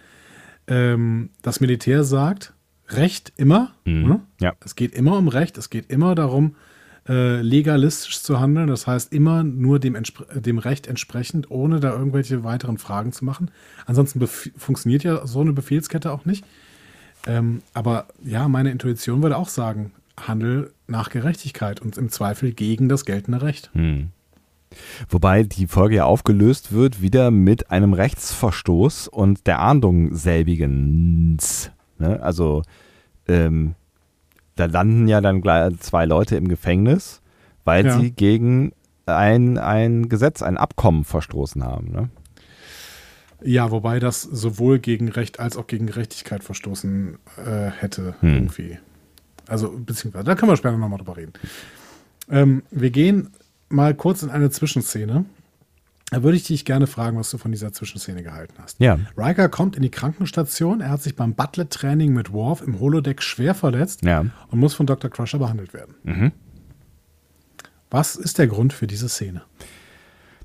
[0.67, 2.53] Ähm, das Militär sagt,
[2.89, 3.73] Recht immer.
[3.85, 4.09] Mhm.
[4.09, 4.21] Ne?
[4.41, 4.53] Ja.
[4.65, 6.55] Es geht immer um Recht, es geht immer darum,
[7.09, 8.69] äh, legalistisch zu handeln.
[8.69, 9.97] Das heißt, immer nur dem,
[10.35, 13.51] dem Recht entsprechend, ohne da irgendwelche weiteren Fragen zu machen.
[13.87, 16.45] Ansonsten funktioniert ja so eine Befehlskette auch nicht.
[17.27, 22.89] Ähm, aber ja, meine Intuition würde auch sagen, Handel nach Gerechtigkeit und im Zweifel gegen
[22.89, 23.71] das geltende Recht.
[23.75, 24.09] Hm.
[25.09, 31.37] Wobei die Folge ja aufgelöst wird, wieder mit einem Rechtsverstoß und der Ahndung selbigen.
[31.99, 32.21] Ne?
[32.21, 32.63] Also,
[33.29, 33.75] ähm,
[34.57, 35.43] da landen ja dann
[35.79, 37.21] zwei Leute im Gefängnis,
[37.65, 37.99] weil ja.
[37.99, 38.73] sie gegen
[39.07, 41.93] ein, ein Gesetz, ein Abkommen verstoßen haben.
[41.93, 42.09] Ne?
[43.43, 48.35] Ja, wobei das sowohl gegen Recht als auch gegen Gerechtigkeit verstoßen äh, hätte, hm.
[48.35, 48.79] irgendwie.
[49.47, 51.35] Also, beziehungsweise, da können wir später nochmal drüber reden.
[52.29, 53.31] Ähm, wir gehen
[53.69, 55.25] mal kurz in eine Zwischenszene.
[56.11, 58.79] Da würde ich dich gerne fragen, was du von dieser Zwischenszene gehalten hast.
[58.79, 58.99] Ja.
[59.17, 60.81] Riker kommt in die Krankenstation.
[60.81, 64.25] Er hat sich beim Butler-Training mit Worf im Holodeck schwer verletzt ja.
[64.49, 65.11] und muss von Dr.
[65.11, 65.97] Crusher behandelt werden.
[66.05, 66.33] Mhm.
[67.91, 69.43] Was ist der Grund für diese Szene?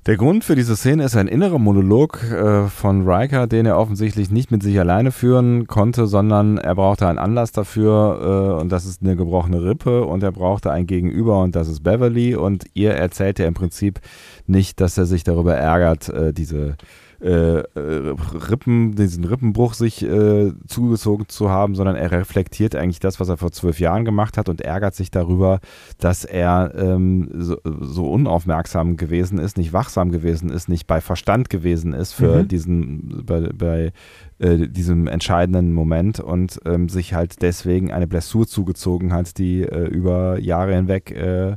[0.04, 4.32] Der Grund für diese Szene ist ein innerer Monolog äh, von Riker, den er offensichtlich
[4.32, 8.84] nicht mit sich alleine führen konnte, sondern er brauchte einen Anlass dafür äh, und das
[8.84, 12.94] ist eine gebrochene Rippe und er brauchte ein Gegenüber und das ist Beverly und ihr
[12.94, 14.00] erzählt er im Prinzip
[14.48, 16.76] nicht, dass er sich darüber ärgert, äh, diese
[17.22, 18.14] äh, äh,
[18.50, 23.36] Rippen, diesen Rippenbruch sich äh, zugezogen zu haben, sondern er reflektiert eigentlich das, was er
[23.36, 25.60] vor zwölf Jahren gemacht hat und ärgert sich darüber,
[25.98, 31.48] dass er ähm, so, so, unaufmerksam gewesen ist, nicht wachsam gewesen ist, nicht bei Verstand
[31.48, 32.48] gewesen ist für mhm.
[32.48, 33.92] diesen, bei, bei
[34.40, 39.86] äh, diesem entscheidenden Moment und ähm, sich halt deswegen eine Blessur zugezogen hat, die äh,
[39.86, 41.56] über Jahre hinweg äh,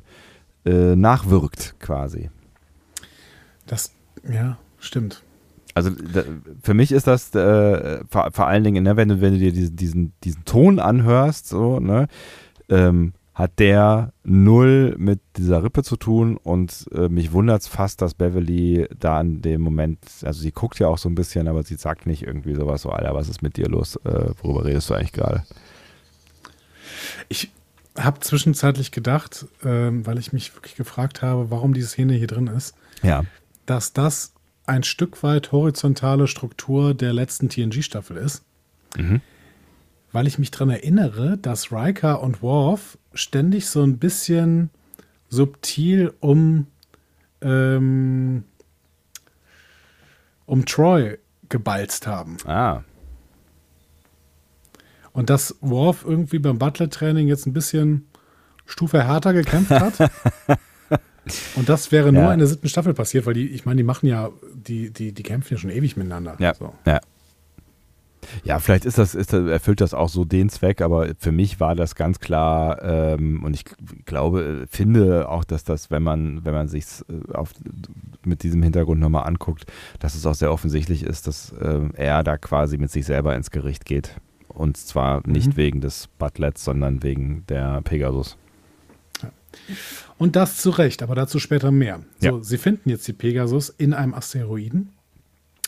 [0.67, 2.29] nachwirkt quasi.
[3.65, 3.91] Das,
[4.31, 5.24] ja, stimmt.
[5.75, 6.23] Also da,
[6.63, 9.51] für mich ist das äh, vor, vor, allen Dingen, ne, wenn du, wenn du dir
[9.51, 12.07] diesen, diesen, diesen Ton anhörst, so, ne,
[12.69, 18.01] ähm, hat der null mit dieser Rippe zu tun und äh, mich wundert es fast,
[18.01, 21.63] dass Beverly da in dem Moment, also sie guckt ja auch so ein bisschen, aber
[21.63, 23.97] sie sagt nicht irgendwie sowas so, Alter, was ist mit dir los?
[24.05, 25.43] Äh, worüber redest du eigentlich gerade?
[27.27, 27.51] Ich
[27.97, 32.47] habe zwischenzeitlich gedacht, ähm, weil ich mich wirklich gefragt habe, warum diese Szene hier drin
[32.47, 32.73] ist,
[33.03, 33.25] ja.
[33.65, 34.34] dass das
[34.67, 38.43] ein Stück weit horizontale Struktur der letzten TNG-Staffel ist.
[38.97, 39.21] Mhm.
[40.11, 44.69] Weil ich mich daran erinnere, dass Riker und Worf ständig so ein bisschen
[45.29, 46.67] subtil um,
[47.41, 48.43] ähm,
[50.45, 51.17] um Troy
[51.49, 52.37] gebalzt haben.
[52.45, 52.83] Ah.
[55.11, 58.07] Und dass Worf irgendwie beim Butler-Training jetzt ein bisschen
[58.65, 60.11] Stufe härter gekämpft hat.
[61.55, 62.33] Und das wäre nur ja.
[62.33, 65.23] in der siebten Staffel passiert, weil die, ich meine, die machen ja, die, die, die
[65.23, 66.35] kämpfen ja schon ewig miteinander.
[66.39, 66.53] Ja.
[66.53, 66.73] So.
[66.85, 66.99] ja.
[68.43, 71.59] Ja, vielleicht ist das, ist das, erfüllt das auch so den Zweck, aber für mich
[71.59, 73.65] war das ganz klar ähm, und ich
[74.05, 77.43] glaube, finde auch, dass das, wenn man, wenn man sich äh,
[78.23, 79.65] mit diesem Hintergrund nochmal anguckt,
[79.99, 83.51] dass es auch sehr offensichtlich ist, dass äh, er da quasi mit sich selber ins
[83.51, 84.15] Gericht geht.
[84.47, 85.57] Und zwar nicht mhm.
[85.57, 88.37] wegen des Butlets, sondern wegen der Pegasus.
[90.17, 92.01] Und das zu Recht, aber dazu später mehr.
[92.19, 92.43] So, ja.
[92.43, 94.89] sie finden jetzt die Pegasus in einem Asteroiden.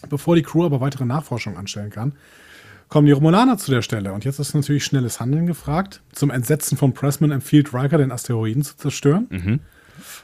[0.10, 2.14] Bevor die Crew aber weitere Nachforschung anstellen kann,
[2.88, 4.14] kommen die Romulaner zu der Stelle.
[4.14, 6.02] Und jetzt ist natürlich schnelles Handeln gefragt.
[6.14, 9.28] Zum Entsetzen von Pressman empfiehlt Riker, den Asteroiden zu zerstören.
[9.30, 9.60] Mhm.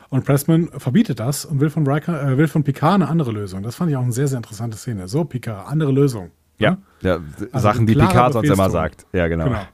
[0.10, 3.64] Und Pressman verbietet das und will von, Riker, äh, will von Picard eine andere Lösung.
[3.64, 5.08] Das fand ich auch eine sehr, sehr interessante Szene.
[5.08, 6.32] So, Picard, andere Lösung.
[6.60, 7.20] Ja, ja,
[7.52, 9.08] also Sachen, die Picard sonst immer sagt.
[9.12, 9.46] Ja, genau.
[9.46, 9.68] genau.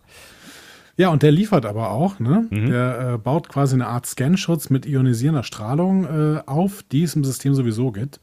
[1.00, 2.20] Ja, und der liefert aber auch.
[2.20, 2.46] Ne?
[2.50, 2.72] Mhm.
[2.72, 7.24] Der äh, baut quasi eine Art Scanschutz mit ionisierender Strahlung äh, auf, die es im
[7.24, 8.20] System sowieso gibt.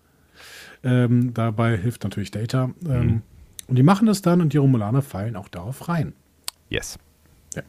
[0.85, 2.69] Ähm, dabei hilft natürlich Data.
[2.87, 3.23] Ähm, mhm.
[3.67, 6.13] Und die machen das dann und die Romulaner fallen auch darauf rein.
[6.69, 6.99] Yes.
[7.55, 7.63] Ja.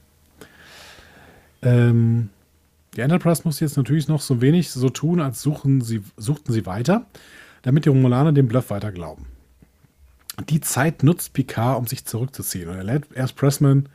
[1.61, 2.27] Ähm,
[2.97, 6.65] die Enterprise muss jetzt natürlich noch so wenig so tun, als suchen sie, suchten sie
[6.65, 7.05] weiter,
[7.61, 9.25] damit die Romulaner dem Bluff weiter glauben.
[10.49, 12.67] Die Zeit nutzt Picard, um sich zurückzuziehen.
[12.67, 13.87] Und er lädt erst Pressman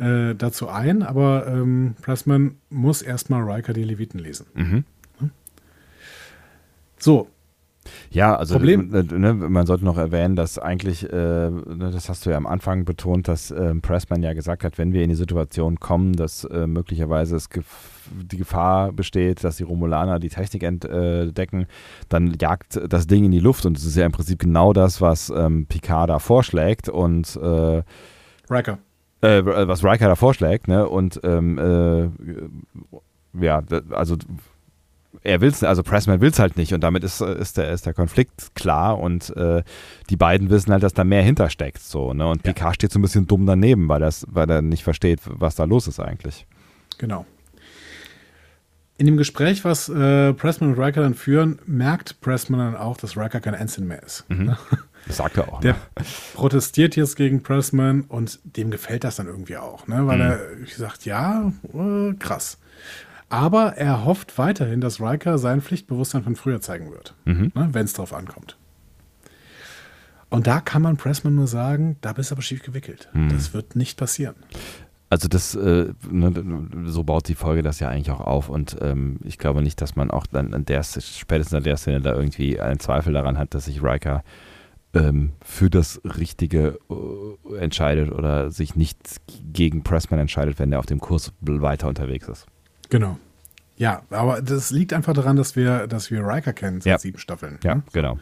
[0.00, 4.46] äh, dazu ein, aber ähm, Pressman muss erstmal Riker die Leviten lesen.
[4.54, 4.84] Mhm.
[6.98, 7.28] So.
[8.10, 12.26] Ja, also Problem- äh, ne, man sollte noch erwähnen, dass eigentlich, äh, ne, das hast
[12.26, 15.16] du ja am Anfang betont, dass ähm, Pressman ja gesagt hat, wenn wir in die
[15.16, 17.66] Situation kommen, dass äh, möglicherweise es gef
[18.12, 21.66] die Gefahr besteht, dass die Romulaner die Technik entdecken,
[22.08, 25.00] dann jagt das Ding in die Luft und es ist ja im Prinzip genau das,
[25.00, 27.82] was ähm, Picard da vorschlägt und äh,
[28.50, 28.78] Riker.
[29.22, 30.88] Äh, was Riker da vorschlägt, ne?
[30.88, 34.16] Und ähm, äh, ja, also
[35.22, 37.94] er will's, also Pressman will's halt nicht und damit ist, äh, ist, der, ist der
[37.94, 39.62] Konflikt klar und äh,
[40.08, 42.26] die beiden wissen halt, dass da mehr hintersteckt, so, ne?
[42.26, 45.54] Und Picard steht so ein bisschen dumm daneben, weil, das, weil er nicht versteht, was
[45.54, 46.46] da los ist eigentlich.
[46.98, 47.26] Genau.
[48.96, 53.16] In dem Gespräch, was äh, Pressman und Riker dann führen, merkt Pressman dann auch, dass
[53.16, 54.26] Riker kein Ensign mehr ist.
[55.06, 55.60] Das sagt er auch.
[55.60, 55.78] Der Ne?
[56.34, 60.06] protestiert jetzt gegen Pressman und dem gefällt das dann irgendwie auch, ne?
[60.06, 60.22] weil Mhm.
[60.24, 62.58] er sagt, ja, äh, krass.
[63.28, 67.52] Aber er hofft weiterhin, dass Riker sein Pflichtbewusstsein von früher zeigen wird, Mhm.
[67.54, 67.68] ne?
[67.72, 68.56] wenn es drauf ankommt.
[70.28, 73.08] Und da kann man Pressman nur sagen, da bist du aber schief gewickelt.
[73.12, 73.30] Mhm.
[73.30, 74.36] Das wird nicht passieren.
[75.08, 79.18] Also das, äh, ne, so baut die Folge das ja eigentlich auch auf und ähm,
[79.24, 82.60] ich glaube nicht, dass man auch dann an der, spätestens an der Szene da irgendwie
[82.60, 84.22] einen Zweifel daran hat, dass sich Riker
[84.94, 88.98] ähm, für das Richtige äh, entscheidet oder sich nicht
[89.52, 92.46] gegen Pressman entscheidet, wenn er auf dem Kurs weiter unterwegs ist.
[92.88, 93.18] Genau.
[93.76, 96.98] Ja, aber das liegt einfach daran, dass wir, dass wir Riker kennen seit Ja.
[96.98, 97.58] sieben Staffeln.
[97.62, 97.82] Ja, ne?
[97.92, 98.18] genau.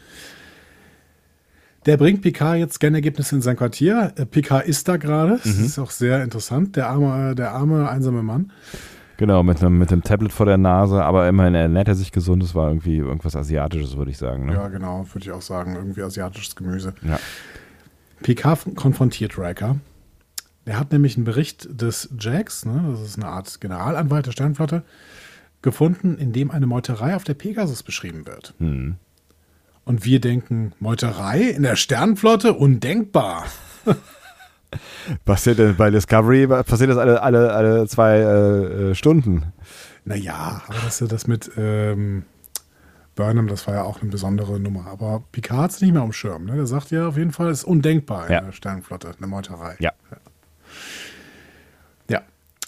[1.86, 4.12] Der bringt Picard jetzt Scannergebnisse in sein Quartier.
[4.16, 5.38] Äh, Picard ist da gerade.
[5.42, 5.64] Das Mhm.
[5.64, 6.76] ist auch sehr interessant.
[6.76, 8.52] Der arme, äh, der arme, einsame Mann.
[9.18, 12.40] Genau, mit einem mit dem Tablet vor der Nase, aber immerhin ernährt er sich gesund.
[12.40, 14.46] Das war irgendwie irgendwas Asiatisches, würde ich sagen.
[14.46, 14.54] Ne?
[14.54, 15.74] Ja, genau, würde ich auch sagen.
[15.74, 16.94] Irgendwie asiatisches Gemüse.
[17.02, 17.18] Ja.
[18.22, 19.76] Picard konfrontiert Riker.
[20.64, 24.84] Er hat nämlich einen Bericht des Jax, ne, das ist eine Art Generalanwalt der Sternflotte,
[25.62, 28.54] gefunden, in dem eine Meuterei auf der Pegasus beschrieben wird.
[28.58, 28.96] Hm.
[29.84, 32.52] Und wir denken, Meuterei in der Sternflotte?
[32.52, 33.46] Undenkbar.
[35.24, 39.52] Passiert denn bei Discovery, passiert das alle, alle, alle zwei äh, äh, Stunden?
[40.04, 42.24] Naja, aber das, das mit ähm,
[43.14, 44.86] Burnham, das war ja auch eine besondere Nummer.
[44.86, 46.44] Aber Picard es nicht mehr am Schirm.
[46.44, 46.56] Ne?
[46.56, 48.40] Der sagt ja auf jeden Fall, es ist undenkbar in Ja.
[48.42, 49.76] der Sternenflotte, eine Meuterei.
[49.80, 49.92] Ja.
[52.08, 52.22] Ja.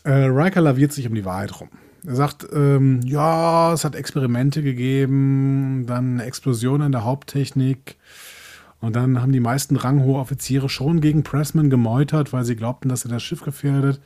[0.04, 1.68] Äh, Riker laviert sich um die Wahrheit rum.
[2.06, 7.96] Er sagt, ähm, ja, es hat Experimente gegeben, dann eine Explosion an der Haupttechnik.
[8.80, 13.04] Und dann haben die meisten ranghohe Offiziere schon gegen Pressman gemeutert, weil sie glaubten, dass
[13.04, 14.00] er das Schiff gefährdet.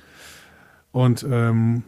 [0.90, 1.84] Und ähm,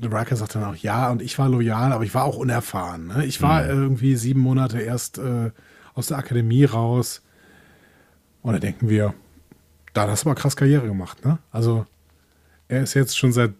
[0.00, 3.08] Riker sagt dann auch, ja, und ich war loyal, aber ich war auch unerfahren.
[3.08, 3.26] Ne?
[3.26, 5.50] Ich war irgendwie sieben Monate erst äh,
[5.94, 7.22] aus der Akademie raus.
[8.40, 9.14] Und da denken wir,
[9.92, 11.24] da hast du aber krass Karriere gemacht.
[11.24, 11.38] Ne?
[11.50, 11.86] Also
[12.68, 13.52] er ist jetzt schon seit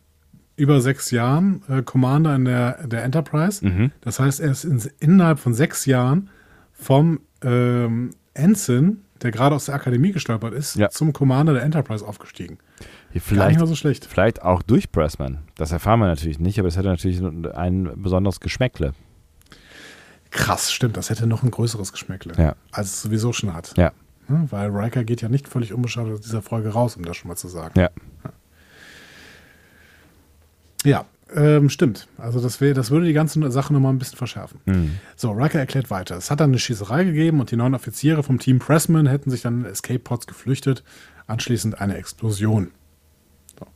[0.56, 3.66] über sechs Jahren äh, Commander in der, der Enterprise.
[3.66, 3.92] Mhm.
[4.00, 6.30] Das heißt, er ist in, innerhalb von sechs Jahren
[6.72, 10.88] vom ähm, Ensign, der gerade aus der Akademie gestolpert ist, Ja.
[10.90, 12.58] zum Commander der Enterprise aufgestiegen.
[12.58, 14.06] Gar nicht Vielleicht, mal so schlecht.
[14.06, 15.38] vielleicht auch durch Pressman.
[15.56, 18.94] Das erfahren wir natürlich nicht, aber es hätte natürlich ein besonderes Geschmäckle.
[20.30, 20.96] Krass, stimmt.
[20.96, 22.56] Das hätte noch ein größeres Geschmäckle, Ja.
[22.70, 23.74] als es sowieso schon hat.
[23.76, 23.92] Ja.
[24.28, 24.46] Ne?
[24.50, 27.36] Weil Riker geht ja nicht völlig unbeschadet aus dieser Folge raus, um das schon mal
[27.36, 27.78] zu sagen.
[27.78, 27.90] Ja.
[30.84, 31.04] Ja,
[31.34, 32.08] ähm, stimmt.
[32.18, 34.60] Also das, wär, das würde die ganze Sache nochmal ein bisschen verschärfen.
[34.66, 34.98] Mhm.
[35.16, 36.16] So, Riker erklärt weiter.
[36.16, 39.42] Es hat dann eine Schießerei gegeben und die neun Offiziere vom Team Pressman hätten sich
[39.42, 40.82] dann in Escape Pods geflüchtet.
[41.26, 42.70] Anschließend eine Explosion.
[43.58, 43.66] So.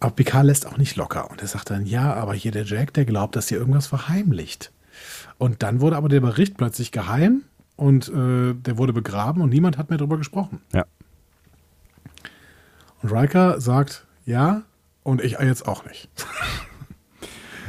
[0.00, 2.94] Aber Picard lässt auch nicht locker und er sagt dann, ja, aber hier der Jack,
[2.94, 4.72] der glaubt, dass hier irgendwas verheimlicht.
[5.38, 7.42] Und dann wurde aber der Bericht plötzlich geheim
[7.76, 10.60] und äh, der wurde begraben und niemand hat mehr darüber gesprochen.
[10.72, 10.86] Ja.
[13.02, 14.62] Und Riker sagt, ja,
[15.06, 16.08] und ich jetzt auch nicht.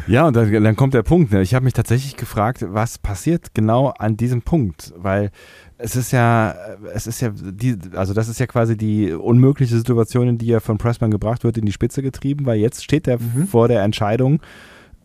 [0.09, 1.33] Ja, und dann, kommt der Punkt.
[1.33, 1.41] Ne?
[1.41, 5.31] Ich habe mich tatsächlich gefragt, was passiert genau an diesem Punkt, weil
[5.77, 6.55] es ist ja,
[6.93, 10.61] es ist ja, die, also das ist ja quasi die unmögliche Situation, in die er
[10.61, 13.47] von Pressman gebracht wird, in die Spitze getrieben, weil jetzt steht er Mhm.
[13.47, 14.39] vor der Entscheidung,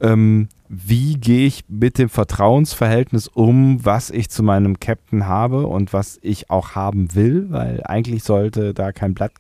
[0.01, 5.93] ähm, wie gehe ich mit dem Vertrauensverhältnis um, was ich zu meinem Captain habe und
[5.93, 9.33] was ich auch haben will, weil eigentlich sollte da kein Blatt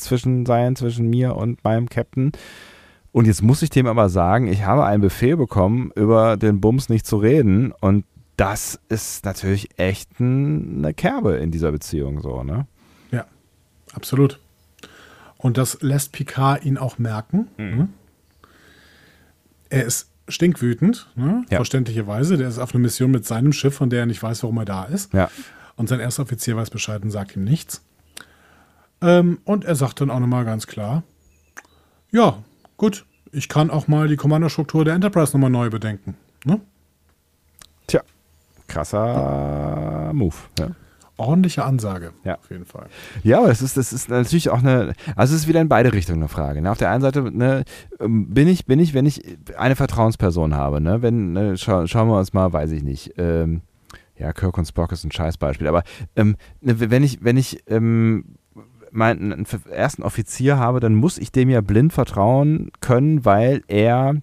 [0.00, 2.32] zwischen sein, zwischen mir und meinem Captain.
[3.12, 6.88] Und jetzt muss ich dem aber sagen, ich habe einen Befehl bekommen, über den Bums
[6.88, 7.72] nicht zu reden.
[7.80, 8.04] Und
[8.36, 12.66] das ist natürlich echt ein, eine Kerbe in dieser Beziehung so, ne?
[13.10, 13.26] Ja,
[13.92, 14.38] absolut.
[15.36, 17.48] Und das lässt Picard ihn auch merken.
[17.56, 17.76] Mhm.
[17.76, 17.88] Ne?
[19.70, 21.44] Er ist stinkwütend, ne?
[21.50, 21.56] Ja.
[21.56, 22.36] verständlicherweise.
[22.36, 24.64] Der ist auf einer Mission mit seinem Schiff, von der er nicht weiß, warum er
[24.64, 25.12] da ist.
[25.12, 25.30] Ja.
[25.76, 27.82] Und sein erster Offizier weiß Bescheid und sagt ihm nichts.
[29.02, 31.02] Ähm, und er sagt dann auch nochmal ganz klar,
[32.10, 32.38] ja,
[32.76, 36.16] gut, ich kann auch mal die Kommandostruktur der Enterprise nochmal neu bedenken.
[36.44, 36.60] Ne?
[37.86, 38.02] Tja,
[38.68, 40.34] krasser Move.
[40.58, 40.70] Ja.
[41.16, 42.36] Ordentliche Ansage, Ja.
[42.38, 42.86] auf jeden Fall.
[43.22, 45.92] Ja, aber es ist, das ist natürlich auch eine, also es ist wieder in beide
[45.92, 46.62] Richtungen eine Frage.
[46.62, 46.70] Ne?
[46.70, 47.64] Auf der einen Seite ne,
[48.00, 49.22] ähm, bin ich, bin ich, wenn ich
[49.56, 53.60] eine Vertrauensperson habe, ne, wenn, ne, schau, schauen wir uns mal, weiß ich nicht, ähm,
[54.16, 55.82] ja, Kirk und Spock ist ein Scheißbeispiel, aber
[56.16, 58.24] ähm, ne, wenn ich, wenn ich ähm,
[58.92, 64.16] meinen einen ersten Offizier habe, dann muss ich dem ja blind vertrauen können, weil er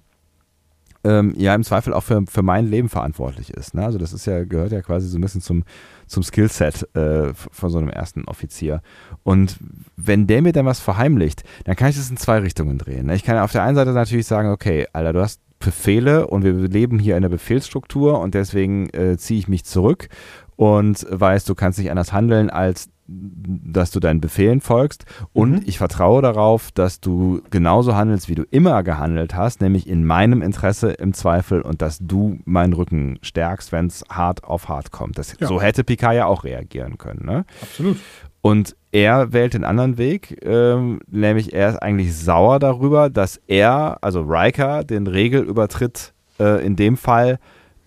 [1.03, 3.74] ähm, ja im Zweifel auch für, für mein Leben verantwortlich ist.
[3.74, 3.86] Ne?
[3.86, 5.63] Also das ist ja, gehört ja quasi so ein bisschen zum,
[6.05, 8.82] zum Skillset äh, von so einem ersten Offizier.
[9.24, 9.57] Und
[9.95, 13.07] wenn der mir dann was verheimlicht, dann kann ich das in zwei Richtungen drehen.
[13.07, 13.15] Ne?
[13.15, 16.53] Ich kann auf der einen Seite natürlich sagen, okay, Alter, du hast Befehle und wir
[16.53, 20.09] leben hier in der Befehlsstruktur und deswegen äh, ziehe ich mich zurück
[20.55, 25.62] und weiß, du kannst nicht anders handeln, als dass du deinen Befehlen folgst und Mhm.
[25.66, 30.41] ich vertraue darauf, dass du genauso handelst, wie du immer gehandelt hast, nämlich in meinem
[30.41, 35.18] Interesse im Zweifel und dass du meinen Rücken stärkst, wenn es hart auf hart kommt.
[35.18, 35.47] Das, Ja.
[35.47, 37.26] So hätte Picard ja auch reagieren können.
[37.26, 37.45] Ne?
[37.62, 37.97] Absolut.
[38.41, 43.97] Und er wählt den anderen Weg, ähm, nämlich er ist eigentlich sauer darüber, dass er,
[44.01, 47.39] also Riker, den Regelübertritt äh, in dem Fall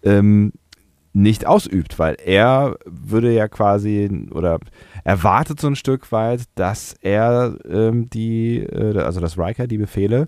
[0.03, 0.53] ähm,
[1.13, 4.59] nicht ausübt, weil er würde ja quasi oder
[5.05, 10.27] erwartet so ein Stück weit, dass er ähm, die, äh, also dass Riker die Befehle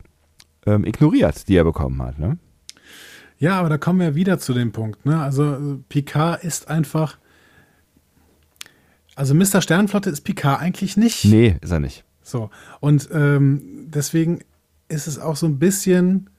[0.66, 2.18] ähm, ignoriert, die er bekommen hat.
[2.18, 2.38] Ne?
[3.38, 5.04] Ja, aber da kommen wir wieder zu dem Punkt.
[5.04, 5.20] Ne?
[5.20, 7.18] Also Picard ist einfach.
[9.14, 9.60] Also Mr.
[9.60, 11.24] Sternflotte ist Picard eigentlich nicht.
[11.24, 12.04] Nee, ist er nicht.
[12.22, 12.50] So.
[12.80, 14.40] Und ähm, deswegen
[14.88, 16.30] ist es auch so ein bisschen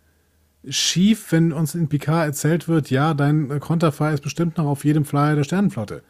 [0.67, 5.05] schief, wenn uns in Picard erzählt wird, ja, dein Konterfei ist bestimmt noch auf jedem
[5.05, 6.03] Flyer der Sternenflotte.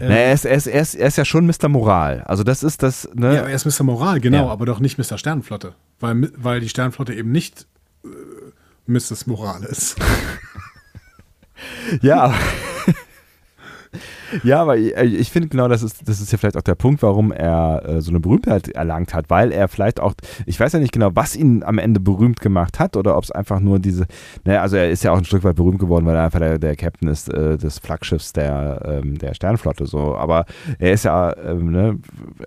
[0.00, 1.68] Na, er, ist, er, ist, er, ist, er ist ja schon Mr.
[1.68, 2.22] Moral.
[2.26, 3.34] Also das ist das, ne?
[3.34, 3.84] Ja, er ist Mr.
[3.84, 4.50] Moral, genau, Ja.
[4.52, 5.18] aber doch nicht Mr.
[5.18, 5.74] Sternenflotte.
[6.00, 7.66] Weil, weil die Sternenflotte eben nicht
[8.04, 8.08] äh,
[8.86, 9.26] Mrs.
[9.26, 9.96] Moral ist.
[12.02, 12.34] Ja,
[14.44, 17.02] ja, aber ich, ich finde genau, das ist, das ist ja vielleicht auch der Punkt,
[17.02, 20.14] warum er äh, so eine Berühmtheit erlangt hat, weil er vielleicht auch,
[20.46, 23.30] ich weiß ja nicht genau, was ihn am Ende berühmt gemacht hat oder ob es
[23.30, 24.06] einfach nur diese,
[24.44, 26.58] naja, also er ist ja auch ein Stück weit berühmt geworden, weil er einfach der,
[26.58, 30.46] der Captain ist äh, des Flaggschiffs der, ähm, der Sternflotte, so, aber
[30.78, 31.98] er ist ja, ähm, ne,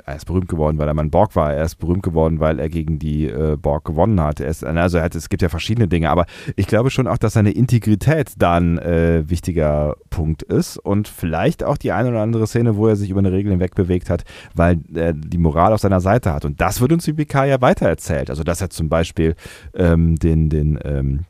[0.05, 2.59] er ist berühmt geworden, weil er mal ein Borg war, er ist berühmt geworden, weil
[2.59, 5.49] er gegen die äh, Borg gewonnen hat, er ist, also er hat, es gibt ja
[5.49, 6.25] verschiedene Dinge, aber
[6.55, 11.36] ich glaube schon auch, dass seine Integrität da ein äh, wichtiger Punkt ist und vielleicht
[11.63, 14.23] auch die eine oder andere Szene, wo er sich über eine Regel hinweg bewegt hat,
[14.55, 16.45] weil er die Moral auf seiner Seite hat.
[16.45, 18.29] Und das wird uns die PK ja weitererzählt.
[18.29, 19.35] Also, dass er zum Beispiel
[19.73, 21.25] ähm, den, den, ähm,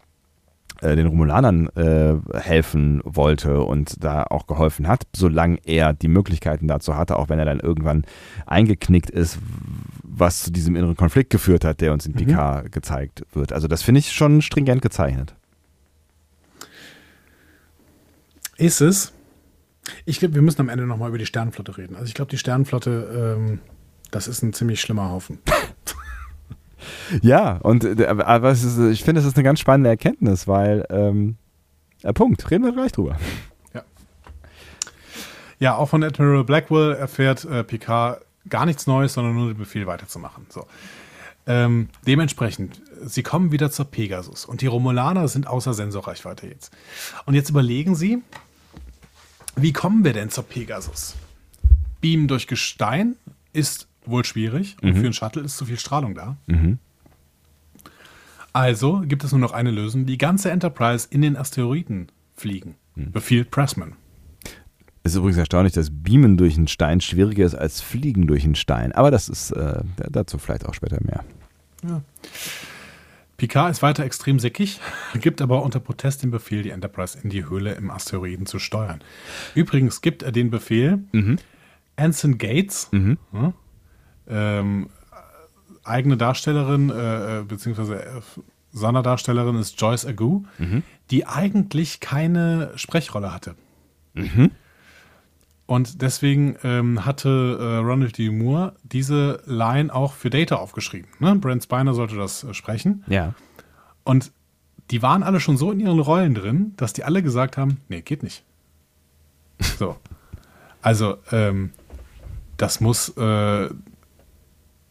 [0.81, 6.67] äh, den Romulanern äh, helfen wollte und da auch geholfen hat, solange er die Möglichkeiten
[6.67, 8.03] dazu hatte, auch wenn er dann irgendwann
[8.45, 9.39] eingeknickt ist,
[10.03, 13.53] was zu diesem inneren Konflikt geführt hat, der uns in Picard gezeigt wird.
[13.53, 15.33] Also das finde ich schon stringent gezeichnet.
[18.57, 19.13] Ist es?
[20.05, 21.95] Ich glaube, wir müssen am Ende nochmal über die Sternenflotte reden.
[21.95, 23.59] Also ich glaube, die Sternenflotte, ähm,
[24.11, 25.39] das ist ein ziemlich schlimmer Haufen.
[27.21, 31.35] Ja, und äh, aber ist, ich finde, es ist eine ganz spannende Erkenntnis, weil ähm,
[32.03, 33.17] äh, Punkt, reden wir gleich drüber.
[35.59, 39.87] Ja, auch von Admiral Blackwell erfährt äh, Picard gar nichts Neues, sondern nur den Befehl
[39.87, 40.45] weiterzumachen.
[40.49, 40.65] So.
[41.47, 46.71] Ähm, dementsprechend, sie kommen wieder zur Pegasus und die Romulaner sind außer Sensorreichweite jetzt.
[47.25, 48.21] Und jetzt überlegen sie,
[49.57, 51.15] wie kommen wir denn zur Pegasus?
[51.99, 53.15] Beam durch Gestein
[53.53, 56.37] ist wohl schwierig und für einen Shuttle ist zu viel Strahlung da.
[58.53, 62.75] Also gibt es nur noch eine Lösung, die ganze Enterprise in den Asteroiden fliegen.
[63.11, 63.93] Befiehlt Pressman.
[65.03, 68.55] Es ist übrigens erstaunlich, dass Beamen durch einen Stein schwieriger ist als Fliegen durch einen
[68.55, 68.91] Stein.
[68.91, 71.23] Aber das ist äh, dazu vielleicht auch später mehr.
[73.37, 74.79] Picard ist weiter extrem sickig,
[75.21, 79.01] gibt aber unter Protest den Befehl, die Enterprise in die Höhle im Asteroiden zu steuern.
[79.53, 80.99] Übrigens gibt er den Befehl,
[81.95, 82.89] Anson Gates,
[83.33, 83.53] ja,
[84.27, 84.89] ähm,
[85.83, 88.21] eigene Darstellerin, äh, äh, beziehungsweise äh,
[88.73, 90.43] Sonderdarstellerin ist Joyce Agu,
[91.09, 93.55] die eigentlich keine Sprechrolle hatte.
[95.67, 98.29] Und deswegen ähm, hatte äh, Ronald D.
[98.31, 101.09] Moore diese Line auch für Data aufgeschrieben.
[101.19, 101.35] Ne?
[101.35, 103.03] Brent Spiner sollte das äh, sprechen.
[103.07, 103.35] Ja.
[104.05, 104.31] Und
[104.89, 108.01] die waren alle schon so in ihren Rollen drin, dass die alle gesagt haben, nee,
[108.01, 108.43] geht nicht.
[109.77, 109.97] So.
[110.81, 111.71] Also, ähm,
[112.55, 113.69] das muss äh,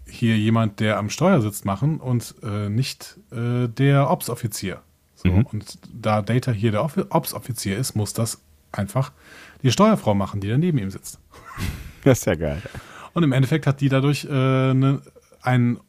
[0.06, 4.82] hier jemand, der am Steuer sitzt, machen und äh, nicht äh, der Ops-Offizier.
[5.14, 5.30] So.
[5.30, 9.12] Und da Data hier der Off- Ops-Offizier ist, muss das einfach
[9.62, 11.18] die Steuerfrau machen, die da neben ihm sitzt.
[12.04, 12.62] Das ist ja geil.
[13.14, 14.28] Und im Endeffekt hat die dadurch äh,
[14.74, 15.02] ne,
[15.42, 15.80] ein,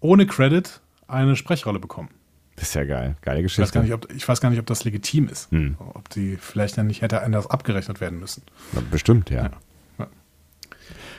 [0.00, 2.08] ohne Credit eine Sprechrolle bekommen.
[2.56, 3.16] Das ist ja geil.
[3.20, 3.74] Geile Ich weiß, Geschichte.
[3.74, 5.50] gar nicht, ob, ich weiß gar nicht, ob das legitim ist.
[5.50, 5.76] Hm.
[5.78, 8.42] Ob die vielleicht dann nicht hätte anders abgerechnet werden müssen.
[8.72, 9.50] Na, Bestimmt, ja.
[9.98, 10.06] Ja.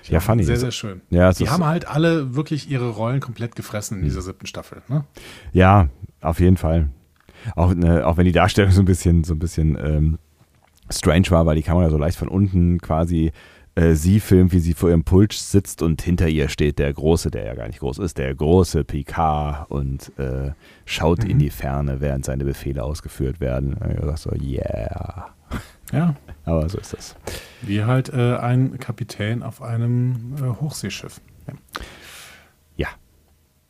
[0.05, 0.43] Ja, funny.
[0.43, 1.01] Sehr, sehr schön.
[1.11, 4.81] Ja, die haben halt alle wirklich ihre Rollen komplett gefressen in dieser siebten Staffel.
[4.87, 5.05] Ne?
[5.53, 5.89] Ja,
[6.21, 6.89] auf jeden Fall.
[7.55, 10.17] Auch, ne, auch wenn die Darstellung so ein bisschen, so ein bisschen ähm,
[10.91, 13.31] strange war, weil die Kamera so leicht von unten quasi
[13.75, 17.31] äh, sie filmt, wie sie vor ihrem Pult sitzt und hinter ihr steht der Große,
[17.31, 20.51] der ja gar nicht groß ist, der große Picard und äh,
[20.85, 23.75] schaut in die Ferne, während seine Befehle ausgeführt werden.
[23.75, 25.29] Und ich dachte so, yeah.
[25.93, 26.15] Ja,
[26.45, 27.15] Aber so ist das.
[27.61, 31.19] wie halt äh, ein Kapitän auf einem äh, Hochseeschiff.
[31.47, 31.53] Ja.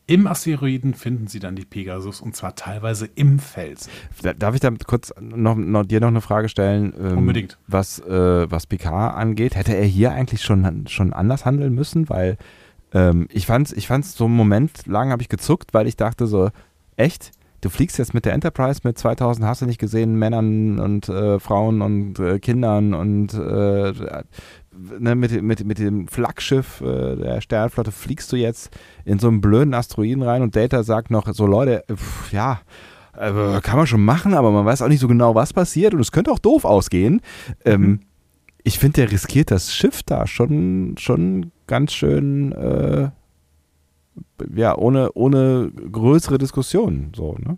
[0.07, 3.89] Im Asteroiden finden sie dann die Pegasus und zwar teilweise im Felsen.
[4.21, 6.93] Da- Darf ich da kurz noch, noch, dir noch eine Frage stellen?
[6.99, 7.57] Ähm, Unbedingt.
[7.67, 12.09] Was, äh, was Picard angeht, hätte er hier eigentlich schon, schon anders handeln müssen?
[12.09, 12.37] Weil
[12.93, 16.27] ähm, ich fand's, ich fand's so einen Moment lang habe ich gezuckt, weil ich dachte
[16.27, 16.49] so,
[16.97, 17.31] echt?
[17.61, 21.39] Du fliegst jetzt mit der Enterprise mit 2000, hast du nicht gesehen, Männern und äh,
[21.39, 23.93] Frauen und äh, Kindern und äh,
[24.99, 28.69] ne, mit, mit, mit dem Flaggschiff äh, der Sternflotte fliegst du jetzt
[29.05, 32.61] in so einen blöden Asteroiden rein und Data sagt noch so, Leute, pff, ja,
[33.17, 35.99] äh, kann man schon machen, aber man weiß auch nicht so genau, was passiert und
[35.99, 37.21] es könnte auch doof ausgehen.
[37.65, 38.01] Ähm,
[38.63, 43.09] ich finde, der riskiert das Schiff da schon, schon ganz schön, äh,
[44.55, 47.11] ja, ohne, ohne größere Diskussionen.
[47.15, 47.57] So, ne?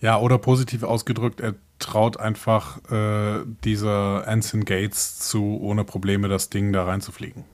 [0.00, 6.50] Ja, oder positiv ausgedrückt, er traut einfach äh, dieser Anson Gates zu, ohne Probleme das
[6.50, 7.44] Ding da reinzufliegen.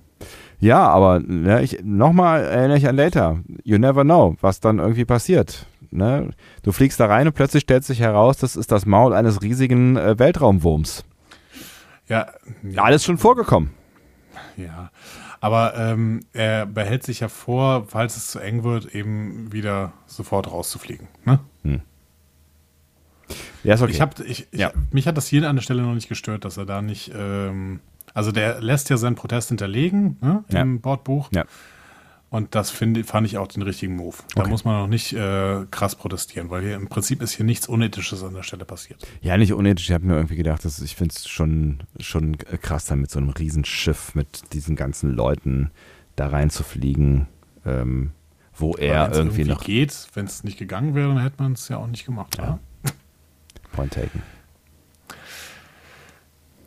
[0.61, 3.41] Ja, aber ne, ich, nochmal erinnere ich an Later.
[3.65, 5.67] You never know, was dann irgendwie passiert.
[5.91, 6.31] Ne?
[6.63, 9.97] Du fliegst da rein und plötzlich stellt sich heraus, das ist das Maul eines riesigen
[9.97, 11.05] äh, Weltraumwurms.
[12.09, 12.29] Ja,
[12.63, 13.71] ja, Alles schon vorgekommen.
[14.57, 14.91] ja.
[15.41, 20.49] Aber ähm, er behält sich ja vor, falls es zu eng wird, eben wieder sofort
[20.49, 21.09] rauszufliegen.
[21.25, 21.41] Ne?
[23.65, 23.93] Ja, ist okay.
[23.93, 24.73] Ich hab, ich, ich, Ja.
[24.91, 27.11] Mich hat das hier an der Stelle noch nicht gestört, dass er da nicht.
[27.15, 27.81] Ähm,
[28.15, 30.61] also der lässt ja seinen Protest hinterlegen ne, Ja.
[30.63, 31.29] im Bordbuch.
[31.33, 31.45] Ja.
[32.29, 34.17] Und das finde, fand ich auch den richtigen Move.
[34.35, 34.51] Da Okay.
[34.51, 38.23] muss man noch nicht äh, krass protestieren, weil hier im Prinzip ist hier nichts Unethisches
[38.25, 39.07] an der Stelle passiert.
[39.21, 39.91] Ja, nicht unethisch.
[39.91, 43.19] Ich habe mir irgendwie gedacht, dass ich finde es schon, schon krass, da mit so
[43.19, 45.71] einem Riesenschiff mit diesen ganzen Leuten
[46.17, 47.27] da reinzufliegen,
[47.67, 48.13] ähm,
[48.55, 51.69] wo er Wenn's irgendwie, noch geht, wenn es nicht gegangen wäre, dann hätte man es
[51.69, 52.37] ja auch nicht gemacht.
[52.39, 52.59] Ja.
[53.73, 53.77] Ja.
[53.77, 54.23] Point taken.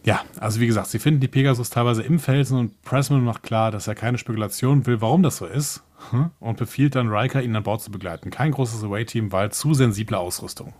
[0.03, 3.71] ja, also wie gesagt, sie finden die Pegasus teilweise im Felsen und Pressman macht klar,
[3.71, 7.55] dass er keine Spekulation will, warum das so ist hm, und befiehlt dann Riker, ihn
[7.55, 8.29] an Bord zu begleiten.
[8.29, 10.73] Kein großes Away-Team, weil zu sensible Ausrüstung.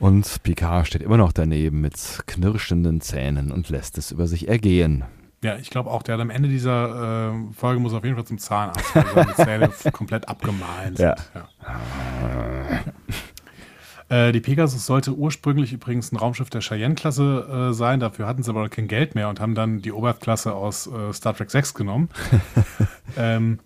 [0.00, 5.04] Und Picard steht immer noch daneben mit knirschenden Zähnen und lässt es über sich ergehen.
[5.44, 8.24] Ja, ich glaube auch, der hat am Ende dieser äh, Folge muss auf jeden Fall
[8.24, 11.06] zum Zahnarzt, weil seine Zähne komplett abgemahlen sind.
[11.06, 11.14] Ja.
[11.34, 12.80] Ja.
[14.12, 17.98] Äh, die Pegasus sollte ursprünglich übrigens ein Raumschiff der Cheyenne-Klasse äh, sein.
[17.98, 21.34] Dafür hatten sie aber kein Geld mehr und haben dann die Oberth-Klasse aus äh, Star
[21.34, 22.10] Trek 6 genommen.
[23.16, 23.58] ähm,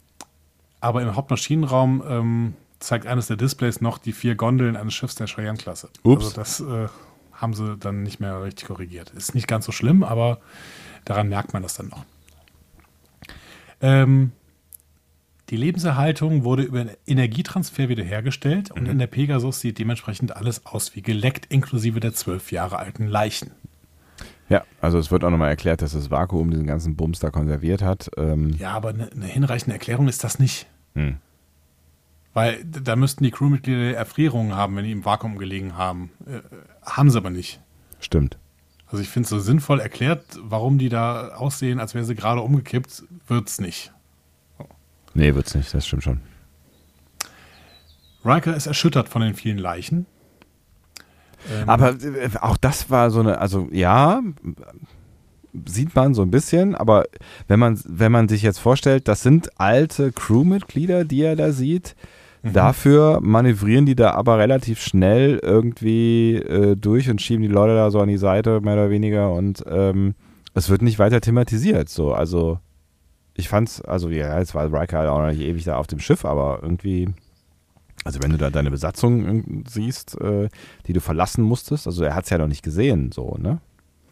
[0.81, 5.27] aber im Hauptmaschinenraum ähm, zeigt eines der Displays noch die vier Gondeln eines Schiffs der
[5.27, 5.89] Cheyenne-Klasse.
[6.05, 6.27] Ups.
[6.27, 6.89] Also das äh,
[7.33, 9.11] haben sie dann nicht mehr richtig korrigiert.
[9.11, 10.39] Ist nicht ganz so schlimm, aber
[11.05, 12.05] daran merkt man das dann noch.
[13.81, 14.31] Ähm,
[15.51, 20.97] die Lebenserhaltung wurde über einen Energietransfer wiederhergestellt und in der Pegasus sieht dementsprechend alles aus
[20.97, 23.53] wie geleckt, inklusive der zwölf Jahre alten Leichen.
[24.49, 27.83] Ja, also es wird auch nochmal erklärt, dass das Vakuum diesen ganzen Bums da konserviert
[27.83, 28.11] hat.
[28.17, 30.67] Ähm, Ja, aber eine, eine hinreichende Erklärung ist das nicht.
[30.95, 31.17] hm.
[32.33, 36.11] Weil da müssten die Crewmitglieder Erfrierungen haben, wenn die im Vakuum gelegen haben.
[36.27, 36.41] Äh,
[36.85, 37.61] haben sie aber nicht.
[37.99, 38.37] Stimmt.
[38.89, 42.43] Also ich finde es so sinnvoll erklärt, warum die da aussehen, als wären sie gerade
[42.43, 43.93] umgekippt, wird's nicht.
[45.17, 46.21] Nee, wird's nicht, das stimmt schon.
[48.23, 50.05] Riker ist erschüttert von den vielen Leichen.
[51.51, 54.21] Ähm, Aber äh, auch das war so eine, also ja,
[55.65, 57.05] sieht man so ein bisschen, aber
[57.49, 61.97] wenn man, wenn man sich jetzt vorstellt, das sind alte Crewmitglieder, die er da sieht,
[62.43, 67.91] dafür manövrieren die da aber relativ schnell irgendwie äh, durch und schieben die Leute da
[67.91, 70.15] so an die Seite, mehr oder weniger, und ähm,
[70.53, 71.89] es wird nicht weiter thematisiert.
[71.89, 72.61] So, also
[73.37, 76.01] ich fand's, also ja, jetzt war Riker halt auch noch nicht ewig da auf dem
[76.01, 77.09] Schiff, aber irgendwie.
[78.05, 80.49] Also wenn du da deine Besatzung siehst, äh,
[80.87, 83.59] die du verlassen musstest, also er hat es ja noch nicht gesehen, so, ne?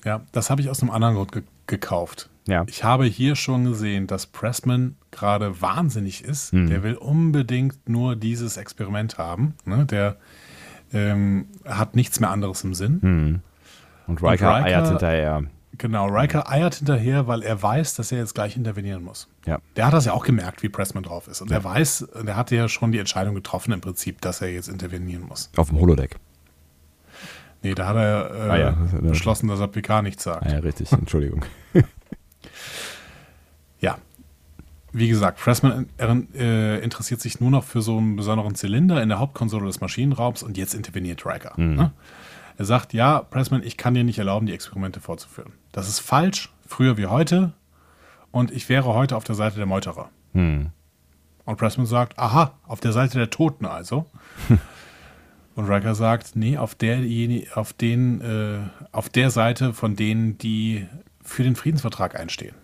[0.05, 2.29] Ja, das habe ich aus einem anderen Grund ge gekauft.
[2.47, 2.65] Ja.
[2.67, 6.53] Ich habe hier schon gesehen, dass Pressman gerade wahnsinnig ist.
[6.53, 6.69] Hm.
[6.69, 9.55] Der will unbedingt nur dieses Experiment haben.
[9.65, 9.87] Ne?
[9.87, 10.17] Der
[10.93, 12.99] ähm, hat nichts mehr anderes im Sinn.
[13.01, 13.41] Hm.
[14.07, 15.45] Und Riker, Riker- eiert hinterher.
[15.79, 19.29] Genau, Riker eiert hinterher, weil er weiß, dass er jetzt gleich intervenieren muss.
[19.47, 19.59] Ja.
[19.77, 21.41] Der hat das ja auch gemerkt, wie Pressman drauf ist.
[21.43, 24.69] Und er weiß, der hatte ja schon die Entscheidung getroffen im Prinzip, dass er jetzt
[24.69, 25.51] intervenieren muss.
[25.57, 26.17] Auf dem Holodeck.
[27.63, 30.47] Nee, da hat er äh, Ah ja, ja- beschlossen, dass er PK nichts sagt.
[30.47, 30.93] Ah, ja, richtig.
[30.93, 31.45] Entschuldigung.
[33.81, 33.99] Ja.
[34.93, 39.19] Wie gesagt, Pressman äh, interessiert sich nur noch für so einen besonderen Zylinder in der
[39.19, 41.53] Hauptkonsole des Maschinenraums und jetzt interveniert Riker.
[41.57, 41.91] Ne?
[42.56, 45.52] Er sagt, ja, Pressman, ich kann dir nicht erlauben, die Experimente fortzuführen.
[45.72, 47.52] Das ist falsch, früher wie heute.
[48.31, 50.10] Und ich wäre heute auf der Seite der Meuterer.
[51.44, 54.06] Und Pressman sagt, aha, auf der Seite der Toten also.
[55.56, 56.98] Und Riker sagt, nee, auf der,
[57.55, 58.59] auf, den, äh,
[58.90, 60.86] auf der Seite von denen, die
[61.22, 62.55] für den Friedensvertrag einstehen.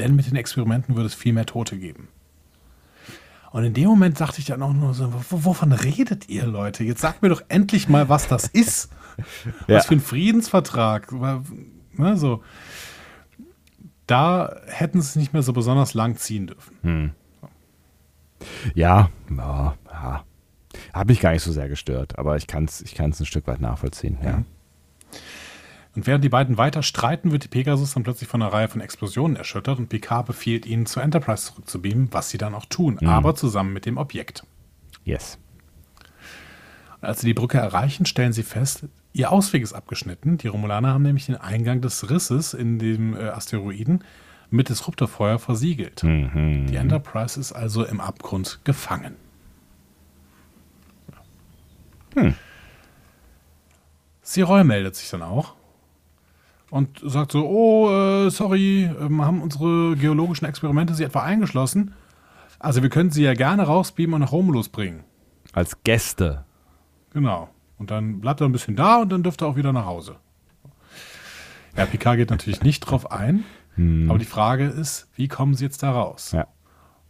[0.00, 2.08] Denn mit den Experimenten würde es viel mehr Tote geben.
[3.56, 6.84] Und in dem Moment dachte ich dann auch nur so, wovon redet ihr Leute?
[6.84, 8.90] Jetzt sagt mir doch endlich mal, was das ist.
[9.66, 9.76] Ja.
[9.78, 11.10] Was für ein Friedensvertrag.
[11.10, 12.42] Ne, so.
[14.06, 17.14] Da hätten sie es nicht mehr so besonders lang ziehen dürfen.
[18.74, 20.24] Ja, ja, ja.
[20.92, 23.46] Hat mich gar nicht so sehr gestört, aber ich kann es ich kann's ein Stück
[23.46, 24.18] weit nachvollziehen.
[24.22, 24.42] Ja.
[25.96, 28.82] Und während die beiden weiter streiten, wird die Pegasus dann plötzlich von einer Reihe von
[28.82, 33.34] Explosionen erschüttert und Picard befiehlt ihnen, zur Enterprise zurückzubeamen, was sie dann auch tun, aber
[33.34, 34.44] zusammen mit dem Objekt.
[35.04, 35.38] Yes.
[37.00, 40.36] Und als sie die Brücke erreichen, stellen sie fest, ihr Ausweg ist abgeschnitten.
[40.36, 44.04] Die Romulaner haben nämlich den Eingang des Risses in dem äh, Asteroiden
[44.50, 46.02] mit Disruptorfeuer versiegelt.
[46.02, 49.16] Die Enterprise ist also im Abgrund gefangen.
[54.22, 55.54] Siroy meldet sich dann auch
[56.76, 61.94] und sagt so, oh, äh, sorry, ähm, haben unsere geologischen Experimente Sie etwa eingeschlossen?
[62.58, 65.04] Also wir können Sie ja gerne rausbeamen und nach Romulus bringen.
[65.52, 66.44] Als Gäste.
[67.12, 67.48] Genau.
[67.78, 70.16] Und dann bleibt er ein bisschen da und dann dürfte er auch wieder nach Hause.
[71.76, 73.44] Ja, Picard geht natürlich nicht drauf ein,
[74.08, 76.32] aber die Frage ist, wie kommen sie jetzt da raus?
[76.32, 76.46] Ja.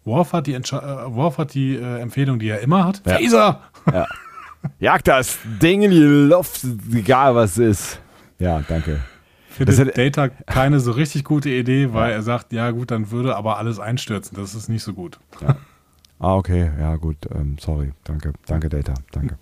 [0.04, 3.02] Worf hat die, äh, Worf hat die äh, Empfehlung, die er immer hat.
[3.06, 3.18] Ja.
[3.18, 3.60] Phaser!
[4.80, 8.00] Jag das Ding in die Luft, egal was es ist.
[8.38, 9.00] Ja, danke.
[9.56, 13.36] Findet Das Data keine so richtig gute Idee, weil er sagt, ja gut, dann würde
[13.36, 14.36] aber alles einstürzen.
[14.36, 15.18] Das ist nicht so gut.
[16.18, 19.38] Ah, okay, ja gut, ähm, sorry, danke, danke Data, danke.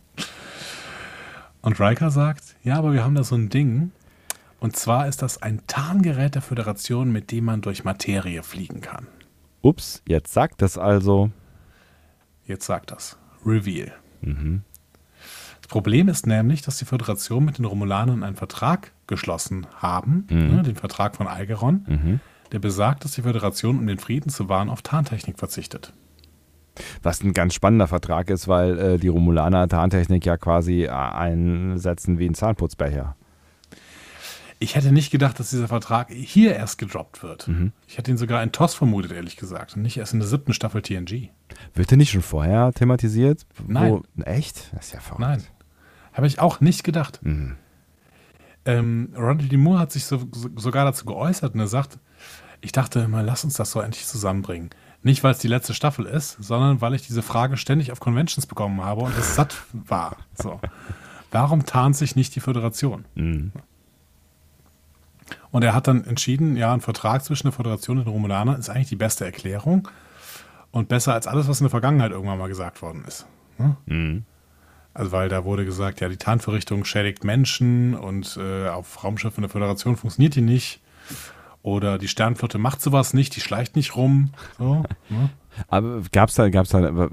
[1.63, 3.91] Und Riker sagt, ja, aber wir haben da so ein Ding.
[4.61, 9.09] Und zwar ist das ein Tarngerät der Föderation, mit dem man durch Materie fliegen kann.
[9.63, 11.31] Ups, jetzt sagt das also.
[12.47, 13.19] Jetzt sagt das.
[13.45, 13.93] Reveal.
[15.61, 20.63] Das Problem ist nämlich, dass die Föderation mit den Romulanern einen Vertrag geschlossen haben, ne,
[20.63, 22.21] den Vertrag von Algeron,
[22.53, 25.93] der besagt, dass die Föderation, um den Frieden zu wahren, auf Tarntechnik verzichtet.
[27.03, 32.19] Was ein ganz spannender Vertrag ist, weil äh, die Romulaner Tarntechnik ja quasi äh, einsetzen
[32.19, 33.17] wie ein Zahnputzbecher.
[34.59, 37.51] Ich hätte nicht gedacht, dass dieser Vertrag hier erst gedroppt wird.
[37.87, 40.55] Ich hätte ihn sogar in TOS vermutet, ehrlich gesagt, und nicht erst in der siebten
[40.55, 41.29] Staffel TNG.
[41.75, 43.45] Wird der nicht schon vorher thematisiert?
[43.67, 44.01] Nein.
[44.25, 44.73] echt?
[44.75, 45.21] Das ist ja verrückt.
[45.21, 45.43] Nein,
[46.13, 47.21] habe ich auch nicht gedacht.
[47.23, 47.57] Mhm.
[48.67, 49.57] Ähm, Ronald D.
[49.57, 51.99] Moore hat sich so, so, sogar dazu geäußert und er sagt,
[52.61, 54.71] ich dachte mal, lass uns das so endlich zusammenbringen.
[55.03, 58.47] Nicht, weil es die letzte Staffel ist, sondern weil ich diese Frage ständig auf Conventions
[58.47, 60.17] bekommen habe und es satt war.
[60.35, 60.61] So.
[61.31, 63.05] Warum tarnt sich nicht die Föderation?
[63.15, 63.53] Mhm.
[65.51, 68.71] Und er hat dann entschieden, ja, ein Vertrag zwischen der Föderation und den Romulanern ist
[68.71, 69.89] eigentlich die beste Erklärung
[70.71, 73.27] und besser als alles, was in der Vergangenheit irgendwann mal gesagt worden ist.
[73.59, 73.77] Ne?
[73.87, 74.25] Mhm.
[74.95, 79.51] Also weil da wurde gesagt, ja, die Tarnverrichtung schädigt Menschen und äh, auf Raumschiffen der
[79.51, 80.81] Föderation funktioniert die nicht.
[81.63, 84.31] Oder die Sternflotte macht sowas nicht, die schleicht nicht rum.
[84.59, 85.31] So, ne?
[85.69, 87.11] Aber gab es da, gab's da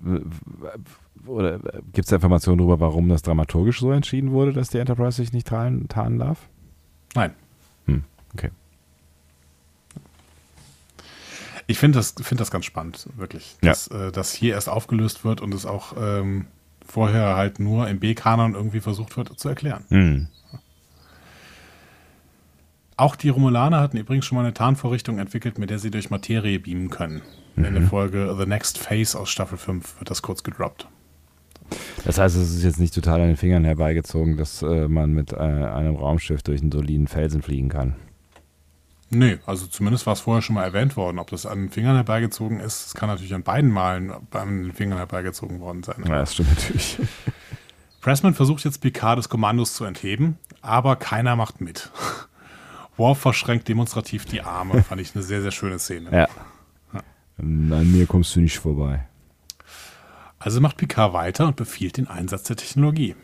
[1.25, 1.59] oder
[1.93, 5.33] gibt es da Informationen darüber, warum das dramaturgisch so entschieden wurde, dass die Enterprise sich
[5.33, 6.39] nicht tarnen, tarnen darf?
[7.15, 7.33] Nein.
[7.85, 8.03] Hm,
[8.33, 8.49] okay.
[11.67, 13.55] Ich finde das, find das ganz spannend, wirklich.
[13.61, 13.69] Ja.
[13.69, 16.47] Dass äh, das hier erst aufgelöst wird und es auch ähm,
[16.91, 19.85] vorher halt nur im B-Kanon irgendwie versucht wird zu erklären.
[19.89, 20.27] Hm.
[22.97, 26.59] Auch die Romulaner hatten übrigens schon mal eine Tarnvorrichtung entwickelt, mit der sie durch Materie
[26.59, 27.21] beamen können.
[27.55, 30.87] In der Folge The Next Phase aus Staffel 5 wird das kurz gedroppt.
[32.05, 35.33] Das heißt, es ist jetzt nicht total an den Fingern herbeigezogen, dass äh, man mit
[35.33, 37.95] äh, einem Raumschiff durch einen soliden Felsen fliegen kann.
[39.13, 41.19] Nee, also zumindest war es vorher schon mal erwähnt worden.
[41.19, 44.73] Ob das an den Fingern herbeigezogen ist, das kann natürlich an beiden Malen an den
[44.73, 46.03] Fingern herbeigezogen worden sein.
[46.07, 46.97] Ja, das stimmt natürlich.
[48.01, 51.91] Pressman versucht jetzt Picard des Kommandos zu entheben, aber keiner macht mit.
[52.95, 56.09] Worf verschränkt demonstrativ die Arme, fand ich eine sehr, sehr schöne Szene.
[56.11, 56.27] Ja.
[57.37, 59.07] An mir kommst du nicht vorbei.
[60.39, 63.15] Also macht Picard weiter und befiehlt den Einsatz der Technologie.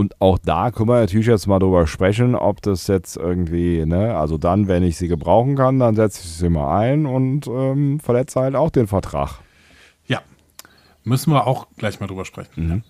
[0.00, 4.16] Und auch da können wir natürlich jetzt mal drüber sprechen, ob das jetzt irgendwie, ne,
[4.16, 7.98] also dann, wenn ich sie gebrauchen kann, dann setze ich sie mal ein und ähm,
[7.98, 9.40] verletze halt auch den Vertrag.
[10.06, 10.22] Ja,
[11.02, 12.50] müssen wir auch gleich mal drüber sprechen.
[12.54, 12.82] Mhm.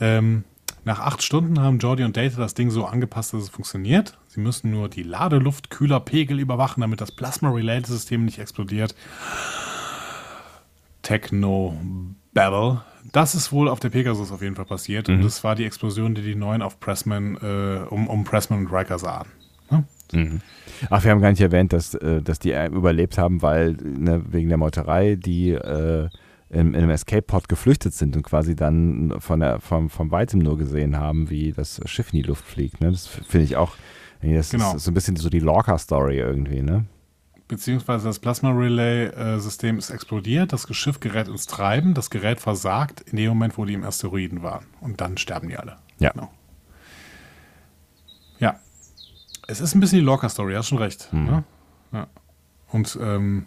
[0.00, 0.44] Ähm,
[0.86, 4.16] nach acht Stunden haben Jordi und Data das Ding so angepasst, dass es funktioniert.
[4.26, 8.94] Sie müssen nur die Ladeluftkühlerpegel überwachen, damit das Plasma-Relay-System nicht explodiert.
[11.02, 11.76] Techno
[12.32, 12.80] Battle.
[13.12, 15.08] Das ist wohl auf der Pegasus auf jeden Fall passiert.
[15.08, 18.72] Und das war die Explosion, die die Neuen auf Pressman, äh, um, um Pressman und
[18.72, 19.28] Riker sahen.
[19.70, 19.84] Ne?
[20.90, 24.22] Ach, wir haben gar nicht erwähnt, dass, äh, dass die äh, überlebt haben, weil ne,
[24.30, 26.08] wegen der Meuterei die äh,
[26.50, 30.58] in, in einem Escape-Pod geflüchtet sind und quasi dann von der, vom, vom Weitem nur
[30.58, 32.80] gesehen haben, wie das Schiff in die Luft fliegt.
[32.82, 32.90] Ne?
[32.90, 33.74] Das finde ich auch,
[34.22, 34.74] das Genau.
[34.76, 36.60] ist so ein bisschen so die Lorca-Story irgendwie.
[36.62, 36.84] Ne?
[37.52, 43.28] Beziehungsweise das Plasma-Relay-System ist explodiert, das Schiff gerät ins Treiben, das Gerät versagt in dem
[43.28, 44.64] Moment, wo die im Asteroiden waren.
[44.80, 45.76] Und dann sterben die alle.
[45.98, 46.12] Ja.
[46.12, 46.32] Genau.
[48.38, 48.58] Ja.
[49.46, 51.12] Es ist ein bisschen die Lorca-Story, hast schon recht.
[51.12, 51.44] Ne?
[51.92, 52.06] Ja.
[52.68, 53.44] Und ähm,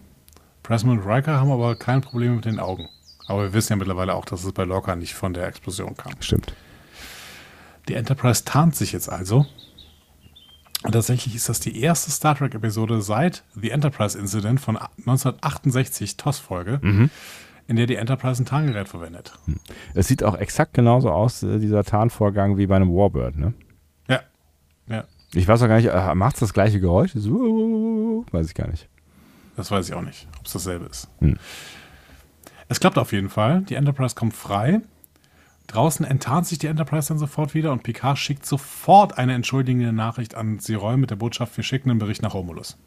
[0.61, 2.87] Pressman und Riker haben aber kein Problem mit den Augen.
[3.25, 6.13] Aber wir wissen ja mittlerweile auch, dass es bei Lorca nicht von der Explosion kam.
[6.19, 6.53] Stimmt.
[7.87, 9.47] Die Enterprise tarnt sich jetzt also.
[10.85, 16.79] Und tatsächlich ist das die erste Star Trek-Episode seit The Enterprise Incident von 1968, TOS-Folge,
[17.67, 19.33] in der die Enterprise ein Tarngerät verwendet.
[19.95, 23.35] Es sieht auch exakt genauso aus, äh, dieser Tarnvorgang, wie bei einem Warbird.
[23.37, 23.53] Ne?
[24.07, 24.19] Ja.
[24.87, 27.11] Ja, Ich weiß auch gar nicht, äh, macht es das gleiche Geräusch?
[27.15, 28.87] So, weiß ich gar nicht.
[29.57, 31.07] das weiß ich auch nicht, ob es dasselbe ist.
[31.19, 31.37] Hm.
[32.67, 33.61] Es klappt auf jeden Fall.
[33.63, 34.81] Die Enterprise kommt frei.
[35.67, 40.35] Draußen enttarnt sich die Enterprise dann sofort wieder und Picard schickt sofort eine entschuldigende Nachricht
[40.35, 42.77] an Siroy mit der Botschaft, wir schicken einen Bericht nach Romulus.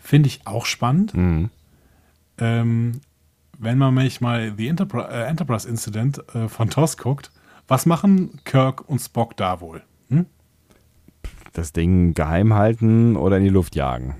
[0.00, 1.14] Finde ich auch spannend.
[1.14, 1.50] Mhm.
[2.38, 3.00] ähm,
[3.58, 7.30] wenn man mich mal The Enterpri äh, Enterprise Incident äh, von TOS guckt,
[7.68, 9.82] was machen Kirk und Spock da wohl?
[10.08, 10.26] Hm?
[11.52, 14.16] Das Ding geheim halten oder in die Luft jagen.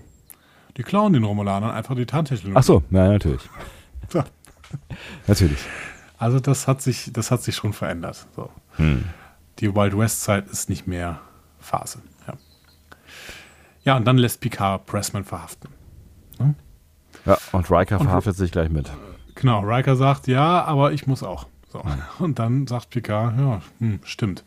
[0.77, 2.59] Die klauen den Romulanern einfach die Tarntechnologie.
[2.59, 3.43] Ach so, ja, natürlich.
[5.27, 5.59] Natürlich.
[6.25, 8.27] Also das hat sich, das hat sich schon verändert.
[8.35, 8.49] So.
[8.77, 9.05] Hm.
[9.59, 11.21] Die Wild West Zeit ist nicht mehr
[11.61, 11.99] Phase.
[12.27, 12.35] Ja,
[13.85, 15.69] ja und dann lässt Picard Pressman verhaften.
[17.27, 18.91] Ja, und Riker verhaftet sich gleich mit.
[19.35, 21.47] Genau, Riker sagt, ja, aber ich muss auch.
[21.71, 21.83] So.
[22.19, 24.45] Und dann sagt Picard, ja, hm, stimmt.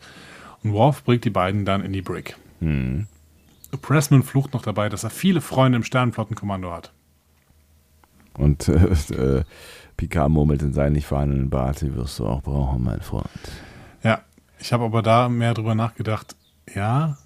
[0.63, 2.37] Und Worf bringt die beiden dann in die Brick.
[2.59, 3.05] Hm.
[3.83, 6.91] Pressman flucht noch dabei, dass er viele Freunde im Sternenflottenkommando hat.
[8.33, 9.43] Und äh, äh,
[9.97, 13.27] Picard murmelt in seinen nicht vorhandenen Bart, die wirst du auch brauchen, mein Freund.
[14.03, 14.21] Ja,
[14.59, 16.35] ich habe aber da mehr drüber nachgedacht.
[16.73, 17.17] Ja,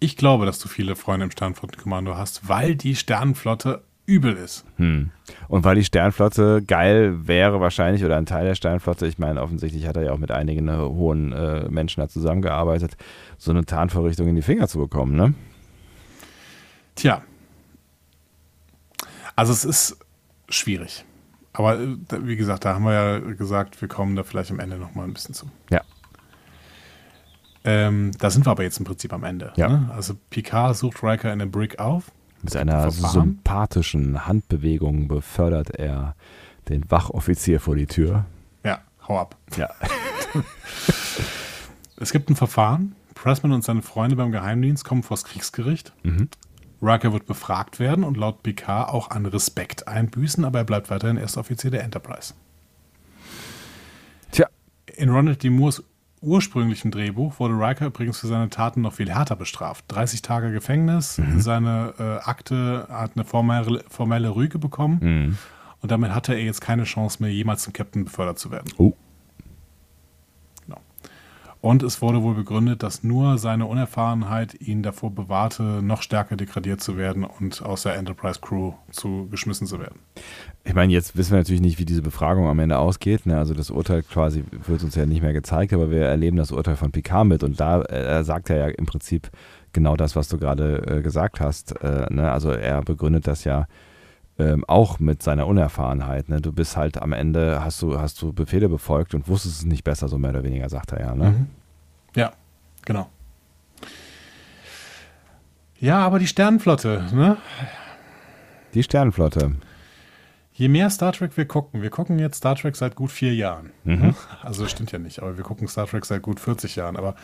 [0.00, 4.64] ich glaube, dass du viele Freunde im Sternenflottenkommando hast, weil die Sternenflotte übel ist.
[4.76, 5.10] Hm.
[5.48, 9.86] Und weil die Sternflotte geil wäre wahrscheinlich, oder ein Teil der Sternflotte, ich meine, offensichtlich
[9.86, 12.96] hat er ja auch mit einigen äh, hohen äh, Menschen da zusammengearbeitet,
[13.38, 15.34] so eine Tarnverrichtung in die Finger zu bekommen, ne?
[16.94, 17.22] Tja.
[19.36, 19.98] Also es ist
[20.48, 21.04] schwierig.
[21.52, 24.76] Aber äh, wie gesagt, da haben wir ja gesagt, wir kommen da vielleicht am Ende
[24.76, 25.46] noch mal ein bisschen zu.
[25.70, 25.82] Ja.
[27.64, 29.52] Ähm, da sind wir aber jetzt im Prinzip am Ende.
[29.56, 29.68] Ja.
[29.68, 29.90] Ne?
[29.94, 32.10] Also Picard sucht Riker in der Brick auf.
[32.42, 36.16] Mit einer sympathischen Handbewegung befördert er
[36.68, 38.24] den Wachoffizier vor die Tür.
[38.64, 39.36] Ja, hau ab.
[39.56, 39.70] Ja.
[42.02, 42.96] Es gibt ein Verfahren.
[43.14, 45.92] Pressman und seine Freunde beim Geheimdienst kommen vors Kriegsgericht.
[46.02, 46.28] Mhm.
[46.82, 51.16] Riker wird befragt werden und laut Picard auch an Respekt einbüßen, aber er bleibt weiterhin
[51.16, 52.34] erster Offizier der Enterprise.
[54.32, 54.46] Tja.
[54.96, 55.50] In Ronald D.
[55.50, 55.82] Moores
[56.20, 59.84] ursprünglichem Drehbuch wurde Riker übrigens für seine Taten noch viel härter bestraft.
[59.88, 61.40] 30 Tage Gefängnis, Mhm.
[61.40, 65.38] seine äh, Akte hat eine formelle, formelle Rüge bekommen Mhm.
[65.80, 68.72] und damit hatte er jetzt keine Chance mehr, jemals zum Captain befördert zu werden.
[68.76, 68.92] Oh.
[71.62, 76.80] Und es wurde wohl begründet, dass nur seine Unerfahrenheit ihn davor bewahrte, noch stärker degradiert
[76.80, 80.00] zu werden und aus der Enterprise Crew zu geschmissen zu werden.
[80.64, 83.26] Ich meine, jetzt wissen wir natürlich nicht, wie diese Befragung am Ende ausgeht.
[83.26, 83.38] Ne?
[83.38, 86.74] Also das Urteil quasi wird uns ja nicht mehr gezeigt, aber wir erleben das Urteil
[86.74, 89.30] von Picard mit und da äh, sagt er ja im Prinzip
[89.72, 91.80] genau das, was du gerade äh, gesagt hast.
[91.80, 92.32] Äh, ne?
[92.32, 93.68] Also er begründet das ja
[94.42, 96.28] ähm, auch mit seiner Unerfahrenheit.
[96.28, 96.40] Ne?
[96.40, 99.84] Du bist halt am Ende, hast du, hast du Befehle befolgt und wusstest es nicht
[99.84, 101.14] besser, so mehr oder weniger, sagt er ja.
[101.14, 101.30] Ne?
[101.30, 101.46] Mhm.
[102.16, 102.32] Ja,
[102.84, 103.08] genau.
[105.78, 107.36] Ja, aber die Sternenflotte, ne?
[108.74, 109.52] Die Sternenflotte.
[110.54, 113.70] Je mehr Star Trek wir gucken, wir gucken jetzt Star Trek seit gut vier Jahren.
[113.84, 114.14] Mhm.
[114.42, 116.96] Also stimmt ja nicht, aber wir gucken Star Trek seit gut 40 Jahren.
[116.96, 117.14] Aber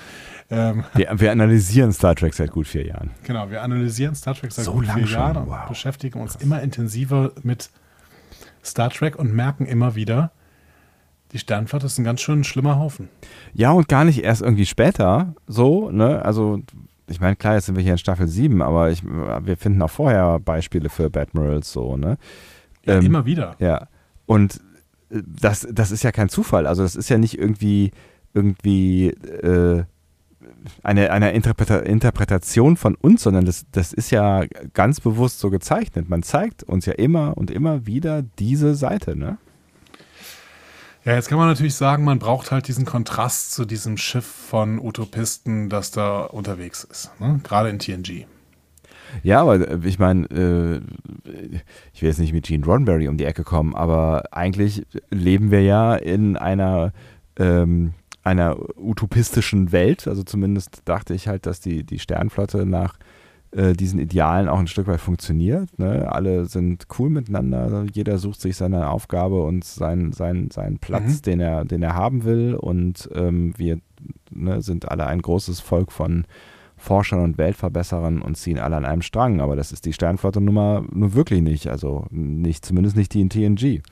[0.51, 3.11] ähm, Wir, wir analysieren Star Trek seit gut vier Jahren.
[3.25, 5.69] genau, wir analysieren Star Trek seit So gut vier schon, Jahren und wow.
[5.69, 7.71] beschäftigen uns immer intensiver mit
[8.65, 10.31] Star Trek und merken immer wieder,
[11.33, 13.11] Die Sternflotte ist ein ganz schön schlimmer Haufen.
[13.53, 16.25] Ja, und gar nicht erst irgendwie später so, ne?
[16.25, 16.61] Also,
[17.07, 19.91] ich meine, klar, jetzt sind wir hier in Staffel 7, aber ich, wir finden auch
[19.91, 22.17] vorher Beispiele für Badmirals so, ne?
[22.85, 23.57] Ja, Ähm, immer wieder.
[23.59, 23.89] Ja.
[24.27, 24.61] Und
[25.11, 26.67] äh, das, das ist ja kein Zufall.
[26.67, 27.93] Also das ist ja nicht irgendwie,
[28.35, 29.85] irgendwie äh,
[30.83, 36.09] eine, eine Interpreta Interpretation von uns, sondern das, das ist ja ganz bewusst so gezeichnet.
[36.09, 39.39] Man zeigt uns ja immer und immer wieder diese Seite, ne?
[41.05, 44.79] Ja, jetzt kann man natürlich sagen, man braucht halt diesen Kontrast zu diesem Schiff von
[44.79, 47.11] Utopisten, das da unterwegs ist.
[47.19, 47.41] Ne?
[47.45, 48.27] Gerade in TNG.
[49.23, 50.81] Ja, aber äh, ich meine, äh,
[51.93, 55.63] ich will jetzt nicht mit Gene Roddenberry um die Ecke kommen, aber eigentlich leben wir
[55.63, 56.93] ja in einer,
[57.39, 60.07] ähm, einer utopistischen Welt.
[60.09, 62.99] Also zumindest dachte ich halt, dass die, die Sternflotte nach
[63.51, 65.79] äh, diesen Idealen auch ein Stück weit funktioniert.
[65.79, 66.11] Ne?
[66.13, 71.23] Alle sind cool miteinander, jeder sucht sich seine Aufgabe und seinen, seinen, seinen Platz, Mhm.
[71.23, 72.55] den, er, den er haben will.
[72.55, 73.79] Und ähm, wir
[74.31, 76.27] ne, sind alle ein großes Volk von
[76.79, 79.41] Forschern und Weltverbesserern und ziehen alle an einem Strang.
[79.41, 81.67] Aber das ist die Sternflotte-Nummer nur wirklich nicht.
[81.69, 83.83] Also nicht, zumindest nicht die in TNG.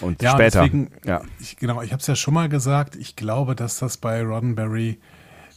[0.00, 0.62] Und Ja, später.
[0.62, 1.22] deswegen, ja.
[1.40, 4.98] ich, genau, ich habe es ja schon mal gesagt, ich glaube, dass das bei Roddenberry,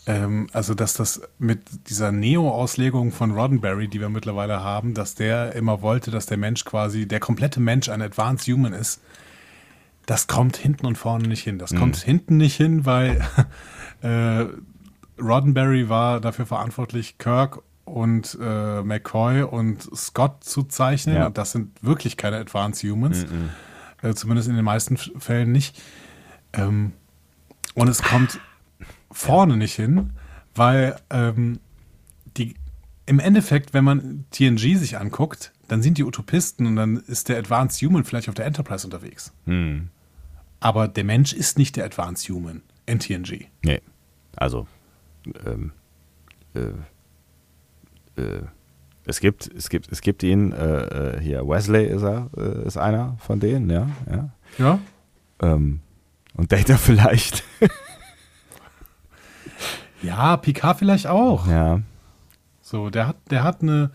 [0.05, 5.53] ähm, also dass das mit dieser Neo-Auslegung von Roddenberry, die wir mittlerweile haben, dass der
[5.55, 9.01] immer wollte, dass der Mensch quasi, der komplette Mensch ein Advanced Human ist,
[10.05, 11.57] das kommt hinten und vorne nicht hin.
[11.59, 11.77] Das Mhm.
[11.79, 13.19] kommt hinten nicht hin, weil
[14.01, 14.45] äh,
[15.19, 21.15] Roddenberry war dafür verantwortlich, Kirk und äh, McCoy und Scott zu zeichnen.
[21.15, 21.27] Ja.
[21.27, 23.25] Und das sind wirklich keine Advanced Humans.
[23.25, 23.49] Mhm.
[24.01, 25.81] Äh, zumindest in den meisten Fällen nicht.
[26.53, 26.93] Ähm,
[27.73, 28.39] und es kommt
[29.11, 30.11] vorne nicht hin,
[30.53, 31.59] weil ähm,
[32.37, 32.55] die,
[33.05, 37.37] im Endeffekt, wenn man TNG sich anguckt, dann sind die Utopisten und dann ist der
[37.37, 39.33] Advanced Human vielleicht auf der Enterprise unterwegs.
[39.45, 39.89] Hm.
[40.59, 43.47] Aber der Mensch ist nicht der Advanced Human in TNG.
[43.63, 43.81] Nee.
[44.35, 44.67] Also,
[45.45, 45.71] ähm,
[46.53, 48.41] äh, äh,
[49.05, 52.77] es gibt, es gibt, es gibt ihn, äh, äh, hier, Wesley ist er, äh, ist
[52.77, 54.29] einer von denen, ja, ja.
[54.57, 54.79] Ja?
[55.41, 55.79] Ähm,
[56.35, 57.43] und Data vielleicht.
[60.01, 61.47] Ja, Picard vielleicht auch.
[61.47, 61.81] ja.
[62.61, 63.91] So, der hat, der hat eine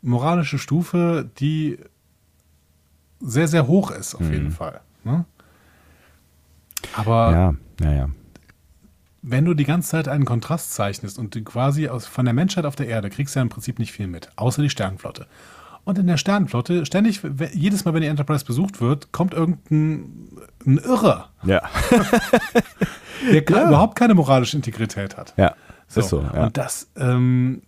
[0.00, 1.78] moralische Stufe, die
[3.20, 4.80] sehr, sehr hoch ist, auf jeden Fall.
[5.04, 5.26] Ne?
[6.94, 8.08] Aber Ja, ja, ja.
[9.28, 12.64] Wenn du die ganze Zeit einen Kontrast zeichnest und du quasi aus, von der Menschheit
[12.64, 15.26] auf der Erde kriegst du ja im Prinzip nicht viel mit, außer die Sternenflotte.
[15.84, 17.20] Und in der Sternenflotte, ständig,
[17.52, 20.28] jedes Mal, wenn die Enterprise besucht wird, kommt irgendein
[20.66, 21.62] ein Irrer, Ja,
[23.32, 25.34] der ke- überhaupt keine moralische Integrität hat.
[25.36, 25.54] ja.
[25.94, 26.44] Ist so, ja.
[26.46, 27.62] Und das ähm,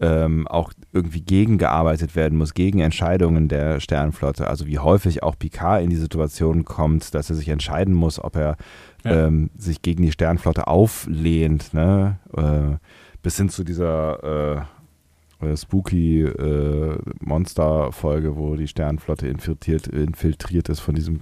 [0.00, 4.46] ähm, auch irgendwie gegengearbeitet werden muss, gegen Entscheidungen der Sternenflotte.
[4.46, 8.36] Also wie häufig auch Picard in die Situation kommt, dass er sich entscheiden muss, ob
[8.36, 8.56] er
[9.04, 9.26] Ja.
[9.26, 12.18] ähm, sich gegen die Sternenflotte auflehnt, ne?
[12.36, 12.76] Äh,
[13.22, 14.66] bis hin zu dieser
[15.40, 21.20] äh, äh, spooky äh, Monster-Folge, wo die Sternenflotte infiltriert, infiltriert ist von diesem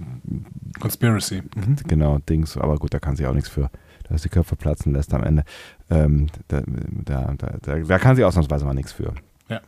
[0.79, 1.43] Conspiracy.
[1.55, 1.75] Mhm.
[1.87, 2.57] genau Dings.
[2.57, 3.69] Aber gut, da kann sie auch nichts für,
[4.09, 5.43] dass die Köpfe platzen lässt am Ende.
[5.89, 9.13] Ähm, da, da, da, da, da kann sie ausnahmsweise mal nichts für.
[9.49, 9.61] Ja.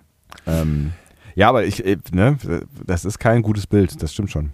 [0.47, 0.93] Ähm,
[1.35, 2.37] ja, aber ich, äh, ne,
[2.85, 4.51] das ist kein gutes Bild, das stimmt schon.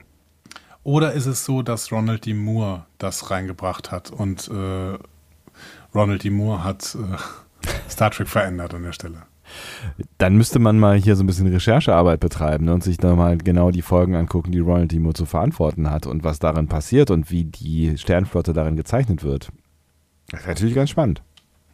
[0.85, 2.35] Oder ist es so, dass Ronald D.
[2.35, 4.97] Moore das reingebracht hat und äh,
[5.95, 6.29] Ronald D.
[6.29, 9.23] Moore hat äh, Star Trek verändert an der Stelle?
[10.19, 13.35] Dann müsste man mal hier so ein bisschen Recherchearbeit betreiben ne, und sich da mal
[13.39, 14.99] genau die Folgen angucken, die Ronald D.
[14.99, 19.49] Moore zu verantworten hat und was darin passiert und wie die Sternflotte darin gezeichnet wird.
[20.29, 21.23] Das ist natürlich ganz spannend.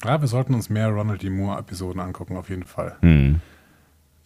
[0.06, 1.30] Ja, wir sollten uns mehr Ronald D.
[1.30, 2.96] Moore-Episoden angucken, auf jeden Fall.
[3.02, 3.42] Hm.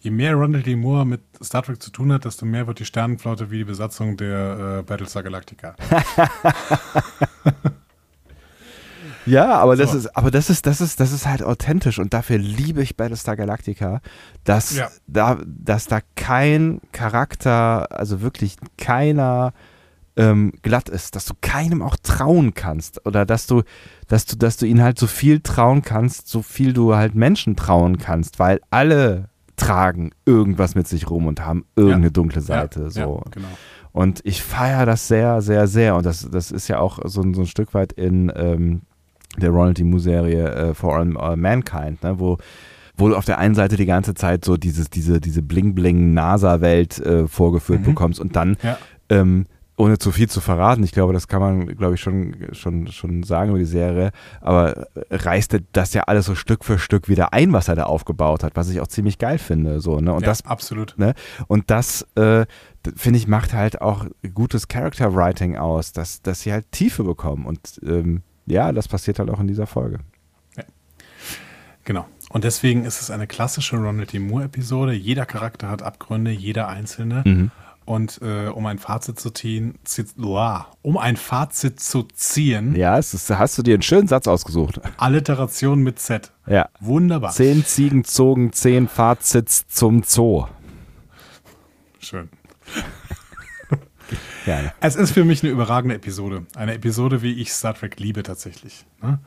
[0.06, 0.76] Je mehr Ronald D.
[0.76, 4.16] Moore mit Star Trek zu tun hat, desto mehr wird die Sternenflotte wie die Besatzung
[4.16, 5.74] der äh, Battlestar Galactica.
[9.26, 9.98] Ja, aber das So.
[9.98, 13.34] ist, aber das ist, das ist, das ist halt authentisch und dafür liebe ich Battlestar
[13.36, 14.00] Galactica,
[14.44, 14.88] dass Ja.
[15.08, 19.52] da, dass da kein Charakter, also wirklich keiner
[20.16, 23.64] ähm, glatt ist, dass du keinem auch trauen kannst oder dass du,
[24.06, 27.56] dass du, dass du ihnen halt so viel trauen kannst, so viel du halt Menschen
[27.56, 32.82] trauen kannst, weil alle tragen irgendwas mit sich rum und haben irgendeine dunkle Seite.
[32.84, 33.22] Ja, so.
[33.24, 33.48] ja, genau.
[33.92, 35.96] Und ich feiere das sehr, sehr, sehr.
[35.96, 38.82] Und das, das ist ja auch so, ein- so ein Stück weit in ähm,
[39.38, 39.84] der Ronald D.
[39.84, 42.18] Moore-Serie äh, For All, All Mankind, ne?
[42.18, 42.36] wo,
[42.98, 47.26] wo du auf der einen Seite die ganze Zeit so dieses, diese, diese Bling-Bling-NASA-Welt äh,
[47.26, 47.84] vorgeführt Mhm.
[47.86, 48.78] bekommst und dann Ja.
[49.08, 49.46] ähm,
[49.76, 53.22] ohne zu viel zu verraten, ich glaube, das kann man, glaube ich, schon, schon, schon
[53.22, 57.32] sagen über die Serie, aber reißt er das ja alles so Stück für Stück wieder
[57.32, 59.80] ein, was er da aufgebaut hat, was ich auch ziemlich geil finde.
[59.80, 60.14] So, ne?
[60.14, 60.94] Und ja, das absolut.
[60.96, 61.14] Ne?
[61.46, 62.46] Und das, äh,
[62.96, 67.44] finde ich, macht halt auch gutes Character Writing aus, dass, dass sie halt Tiefe bekommen.
[67.44, 69.98] Und ähm, ja, das passiert halt auch in dieser Folge.
[71.86, 72.04] Genau.
[72.30, 74.18] Und deswegen ist es eine klassische Ronald D.
[74.18, 74.92] Moore-Episode.
[74.92, 77.22] Jeder Charakter hat Abgründe, jeder einzelne.
[77.24, 77.50] Mhm.
[77.86, 79.78] Und äh, um ein Fazit zu ziehen,
[80.82, 84.80] um ein Fazit zu ziehen, Ja, ist, hast du dir einen schönen Satz ausgesucht.
[84.98, 86.32] Alliteration mit Z.
[86.46, 86.68] Ja.
[86.80, 87.30] Wunderbar.
[87.30, 90.46] Zehn Ziegen zogen zehn Fazits zum Zoo.
[92.00, 92.28] Schön.
[94.44, 94.72] Gerne.
[94.80, 96.46] Es ist für mich eine überragende Episode.
[96.54, 98.84] Eine Episode, wie ich Star Trek liebe tatsächlich.
[99.02, 99.18] Ne?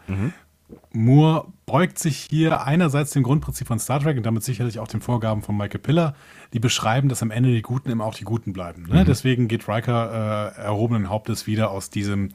[0.92, 5.02] Moore beugt sich hier einerseits dem Grundprinzip von Star Trek und damit sicherlich auch den
[5.02, 6.16] Vorgaben von Michael Piller,
[6.54, 8.88] die beschreiben, dass am Ende die Guten immer auch die Guten bleiben.
[8.90, 9.06] Ne?
[9.06, 12.30] Deswegen geht Riker äh, erhobenen Hauptes wieder aus diesem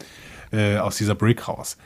[0.52, 1.77] äh, aus dieser Brick raus.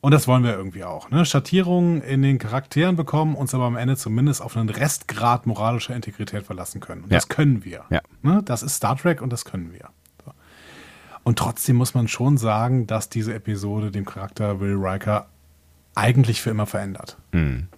[0.00, 1.10] Und das wollen wir irgendwie auch.
[1.10, 1.24] Ne?
[1.24, 6.44] Schattierungen in den Charakteren bekommen, uns aber am Ende zumindest auf einen Restgrad moralischer Integrität
[6.44, 7.04] verlassen können.
[7.04, 7.16] Und Ja.
[7.16, 7.84] das können wir.
[7.90, 8.02] Ja.
[8.22, 8.42] Ne?
[8.44, 9.88] Das ist Star Trek und das können wir.
[10.24, 10.32] So.
[11.22, 15.26] Und trotzdem muss man schon sagen, dass diese Episode dem Charakter Will Riker
[15.94, 17.16] eigentlich für immer verändert.
[17.32, 17.68] Mhm.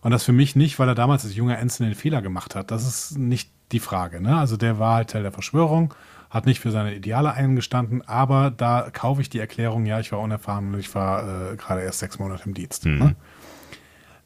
[0.00, 2.70] Und das für mich nicht, weil er damals als junger Ensign den Fehler gemacht hat.
[2.70, 4.20] Das ist nicht die Frage.
[4.20, 4.36] Ne?
[4.36, 5.94] Also der war halt Teil der Verschwörung,
[6.30, 10.20] hat nicht für seine Ideale eingestanden, aber da kaufe ich die Erklärung, ja, ich war
[10.20, 12.86] unerfahren und ich war äh, gerade erst sechs Monate im Dienst.
[12.86, 13.16] Ne?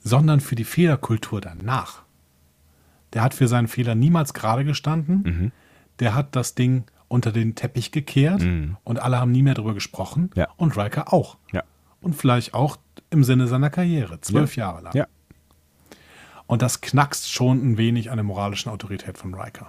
[0.01, 2.02] Sondern für die Fehlerkultur danach.
[3.12, 5.52] Der hat für seinen Fehler niemals gerade gestanden.
[5.98, 8.43] Der hat das Ding unter den Teppich gekehrt
[8.85, 10.31] und alle haben nie mehr darüber gesprochen.
[10.35, 10.48] Ja.
[10.56, 11.39] Und Riker auch.
[11.52, 11.64] Ja.
[12.01, 12.77] Und vielleicht auch
[13.11, 14.97] im Sinne seiner Karriere, zwölf Jahre lang.
[14.97, 15.07] Ja.
[16.47, 19.69] Und das knackst schon ein wenig an der moralischen Autorität von Riker.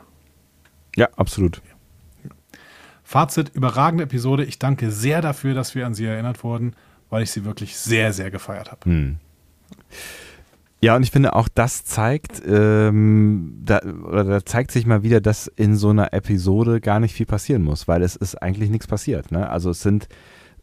[0.95, 1.61] Ja, absolut.
[3.03, 4.45] Fazit, überragende Episode.
[4.45, 6.76] Ich danke sehr dafür, dass wir an sie erinnert wurden,
[7.09, 8.85] weil ich sie wirklich sehr, sehr gefeiert habe.
[8.85, 9.18] Hm.
[10.84, 15.22] Ja, und ich finde auch das zeigt, ähm, da, oder da zeigt sich mal wieder,
[15.22, 18.88] dass in so einer Episode gar nicht viel passieren muss, weil es ist eigentlich nichts
[18.88, 19.31] passiert.
[19.31, 19.47] Ne?
[19.47, 20.07] Also es sind,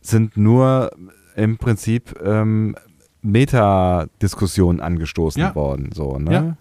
[0.00, 0.90] sind nur
[1.38, 2.74] im Prinzip ähm,
[3.22, 5.54] Metadiskussionen angestoßen Ja.
[5.54, 5.90] worden.
[5.94, 6.32] So, ne?
[6.32, 6.56] Ja.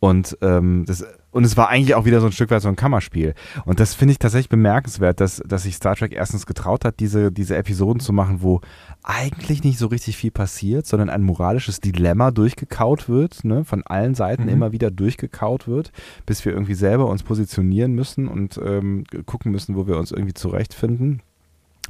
[0.00, 2.76] Und, ähm, das, und es war eigentlich auch wieder so ein Stück weit so ein
[2.76, 3.32] Kammerspiel.
[3.64, 7.32] Und das finde ich tatsächlich bemerkenswert, dass, dass sich Star Trek erstens getraut hat, diese,
[7.32, 8.60] diese Episoden zu machen, wo
[9.02, 14.14] eigentlich nicht so richtig viel passiert, sondern ein moralisches Dilemma durchgekaut wird, ne, von allen
[14.14, 14.48] Seiten Mhm.
[14.50, 15.90] immer wieder durchgekaut wird,
[16.26, 20.34] bis wir irgendwie selber uns positionieren müssen und ähm, gucken müssen, wo wir uns irgendwie
[20.34, 21.22] zurechtfinden.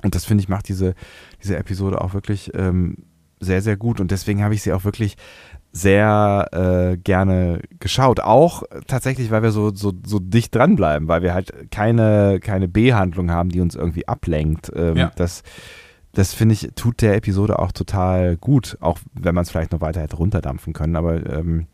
[0.03, 0.95] Und das finde ich macht diese,
[1.43, 2.97] diese Episode auch wirklich ähm,
[3.41, 4.01] sehr, sehr gut.
[4.01, 5.17] Und deswegen habe ich sie auch wirklich
[5.73, 8.21] sehr äh, gerne geschaut.
[8.21, 13.31] Auch tatsächlich, weil wir so, so, so dicht dranbleiben, weil wir halt keine, keine B-Handlung
[13.31, 14.71] haben, die uns irgendwie ablenkt.
[14.75, 15.13] Ähm, Ja.
[15.17, 15.43] Das,
[16.13, 19.81] das finde ich, tut der Episode auch total gut, auch wenn man es vielleicht noch
[19.81, 20.95] weiter hätte runterdampfen können.
[20.95, 21.67] Aber ähm,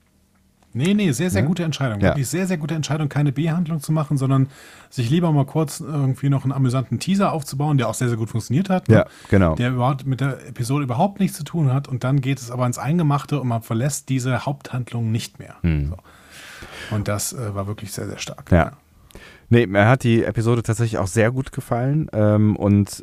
[0.73, 1.49] Nee, nee, sehr, sehr Ja?
[1.49, 2.01] gute Entscheidung.
[2.01, 2.11] Ja.
[2.11, 4.49] Wirklich sehr, sehr gute Entscheidung, keine B-Handlung zu machen, sondern
[4.89, 8.31] sich lieber mal kurz irgendwie noch einen amüsanten Teaser aufzubauen, der auch sehr, sehr gut
[8.31, 8.89] funktioniert hat.
[8.89, 8.97] ne?
[8.97, 9.55] ja, genau.
[9.57, 12.67] Der überhaupt mit der Episode überhaupt nichts zu tun hat und dann geht es aber
[12.67, 15.57] ins Eingemachte und man verlässt diese Haupthandlung nicht mehr.
[15.63, 15.91] Hm.
[15.91, 16.95] So.
[16.95, 18.51] Und das äh, war wirklich sehr, sehr stark.
[18.53, 18.73] Ja.
[19.53, 23.03] Nee, mir hat die Episode tatsächlich auch sehr gut gefallen ähm, und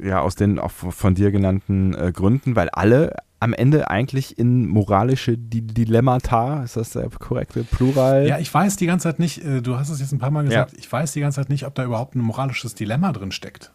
[0.00, 4.38] äh, ja, aus den auch von dir genannten äh, Gründen, weil alle am Ende eigentlich
[4.38, 8.26] in moralische Di Dilemmata, ist das der korrekte Plural?
[8.26, 10.44] Ja, ich weiß die ganze Zeit nicht, äh, du hast es jetzt ein paar Mal
[10.44, 13.72] gesagt, ich weiß die ganze Zeit nicht, ob da überhaupt ein moralisches Dilemma drin steckt.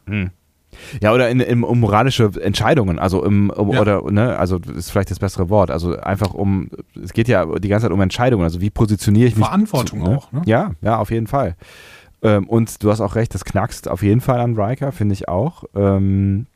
[1.01, 3.81] Ja, oder in, in, um moralische Entscheidungen, also im, um, Ja.
[3.81, 6.69] oder, ne, also das ist vielleicht das bessere Wort, also einfach um,
[7.01, 9.45] es geht ja die ganze Zeit um Entscheidungen, also wie positioniere ich mich.
[9.45, 10.43] Verantwortung zu, auch, ne?
[10.45, 11.55] Ja, ja, auf jeden Fall.
[12.21, 15.27] Ähm, und du hast auch recht, das knackst auf jeden Fall an Riker, finde ich
[15.27, 15.65] auch.
[15.75, 16.47] Ähm,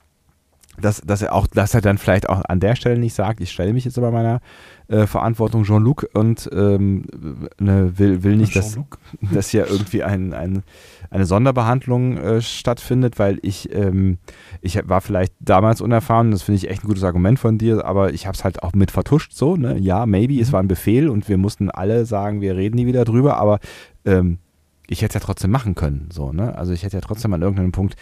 [0.81, 3.51] dass, dass er auch, dass er dann vielleicht auch an der Stelle nicht sagt, ich
[3.51, 4.41] stelle mich jetzt aber meiner
[4.87, 7.05] äh, Verantwortung Jean-Luc und ähm,
[7.59, 8.77] ne, will, will nicht, dass,
[9.33, 10.63] dass hier irgendwie ein, ein,
[11.09, 14.17] eine Sonderbehandlung äh, stattfindet, weil ich, ähm,
[14.61, 18.13] ich war vielleicht damals unerfahren, das finde ich echt ein gutes Argument von dir, aber
[18.13, 19.77] ich habe es halt auch mit vertuscht so, ne?
[19.77, 23.05] Ja, maybe, es war ein Befehl und wir mussten alle sagen, wir reden nie wieder
[23.05, 23.59] drüber, aber
[24.05, 24.39] ähm,
[24.87, 26.57] ich hätte es ja trotzdem machen können, so, ne?
[26.57, 27.95] Also ich hätte ja trotzdem an irgendeinem Punkt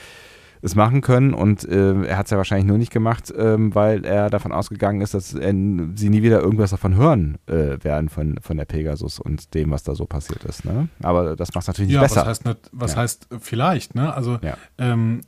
[0.61, 4.03] es machen können und äh, er hat es ja wahrscheinlich nur nicht gemacht, ähm, weil
[4.05, 8.37] er davon ausgegangen ist, dass er, sie nie wieder irgendwas davon hören äh, werden von,
[8.41, 10.65] von der Pegasus und dem, was da so passiert ist.
[10.65, 10.89] Ne?
[11.01, 12.21] Aber das macht es natürlich nicht ja, besser.
[12.21, 12.97] Was heißt, nicht, was Ja.
[12.97, 14.13] heißt vielleicht, ne?
[14.13, 14.57] Also Ja.
[14.77, 15.21] ähm,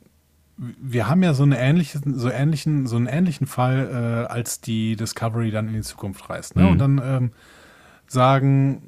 [0.56, 4.96] wir haben ja so, eine ähnliche, so, ähnlichen, so einen ähnlichen Fall, äh, als die
[4.96, 6.56] Discovery dann in die Zukunft reist.
[6.56, 6.64] Ne?
[6.64, 6.68] Mhm.
[6.68, 7.30] Und dann ähm,
[8.06, 8.82] sagen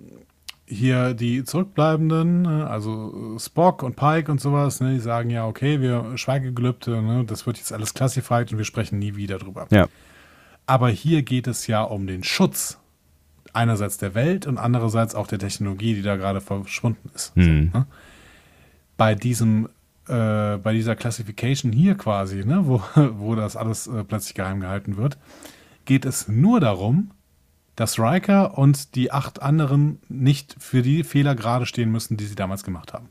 [0.66, 5.80] hier die Zurückbleibenden, ne, also Spock und Pike und sowas, ne, die sagen ja, okay,
[5.80, 9.66] wir Schweigegelübde, ne, das wird jetzt alles classified und wir sprechen nie wieder drüber.
[9.70, 9.88] Ja.
[10.66, 12.78] Aber hier geht es ja um den Schutz
[13.52, 17.36] einerseits der Welt und andererseits auch der Technologie, die da gerade verschwunden ist.
[17.36, 17.70] Mhm.
[17.72, 17.86] So, ne?
[18.96, 19.68] Bei diesem,
[20.08, 22.82] äh, bei dieser Classification hier quasi, ne, wo,
[23.18, 25.18] wo das alles äh, plötzlich geheim gehalten wird,
[25.84, 27.10] geht es nur darum,
[27.76, 32.34] dass Riker und die acht anderen nicht für die Fehler gerade stehen müssen, die sie
[32.34, 33.08] damals gemacht haben.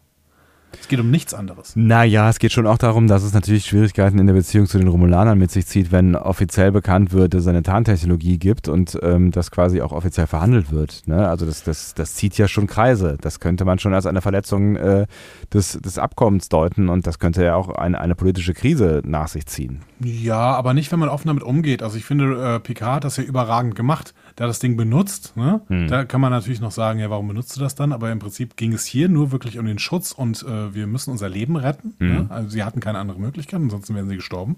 [0.79, 1.75] Es geht um nichts anderes.
[1.75, 4.87] Naja, es geht schon auch darum, dass es natürlich Schwierigkeiten in der Beziehung zu den
[4.87, 9.31] Romulanern mit sich zieht, wenn offiziell bekannt wird, dass es eine Tarntechnologie gibt und ähm,
[9.31, 11.03] das quasi auch offiziell verhandelt wird.
[11.05, 11.27] Ne?
[11.27, 13.17] Also das, das, das zieht ja schon Kreise.
[13.21, 15.05] Das könnte man schon als eine Verletzung äh,
[15.53, 19.45] des, des Abkommens deuten und das könnte ja auch eine, eine politische Krise nach sich
[19.45, 19.81] ziehen.
[20.03, 21.83] Ja, aber nicht, wenn man offen damit umgeht.
[21.83, 24.13] Also ich finde, äh, Picard hat das ja überragend gemacht.
[24.29, 25.37] Hat das Ding benutzt.
[25.37, 25.61] Ne?
[25.87, 27.93] Da kann man natürlich noch sagen, ja, warum benutzt du das dann?
[27.93, 31.11] Aber im Prinzip ging es hier nur wirklich um den Schutz und äh, wir müssen
[31.11, 31.95] unser Leben retten.
[31.99, 32.25] Ne?
[32.29, 34.57] Also sie hatten keine andere Möglichkeit, ansonsten wären sie gestorben.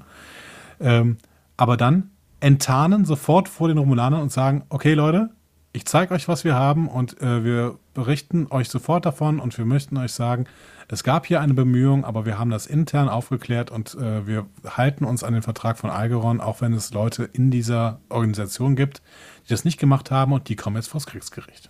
[0.79, 1.17] Ähm,
[1.57, 5.29] aber dann enttarnen sofort vor den Romulanern und sagen, okay Leute,
[5.75, 9.65] ich zeige euch, was wir haben und äh, wir berichten euch sofort davon und wir
[9.65, 10.45] möchten euch sagen,
[10.87, 15.03] es gab hier eine Bemühung, aber wir haben das intern aufgeklärt und äh, wir halten
[15.03, 19.01] uns an den Vertrag von Algeron, auch wenn es Leute in dieser Organisation gibt,
[19.45, 21.67] die das nicht gemacht haben und die kommen jetzt vors Kriegsgericht.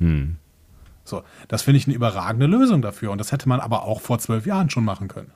[1.03, 4.19] So, das finde ich eine überragende Lösung dafür und das hätte man aber auch vor
[4.19, 5.31] zwölf Jahren schon machen können.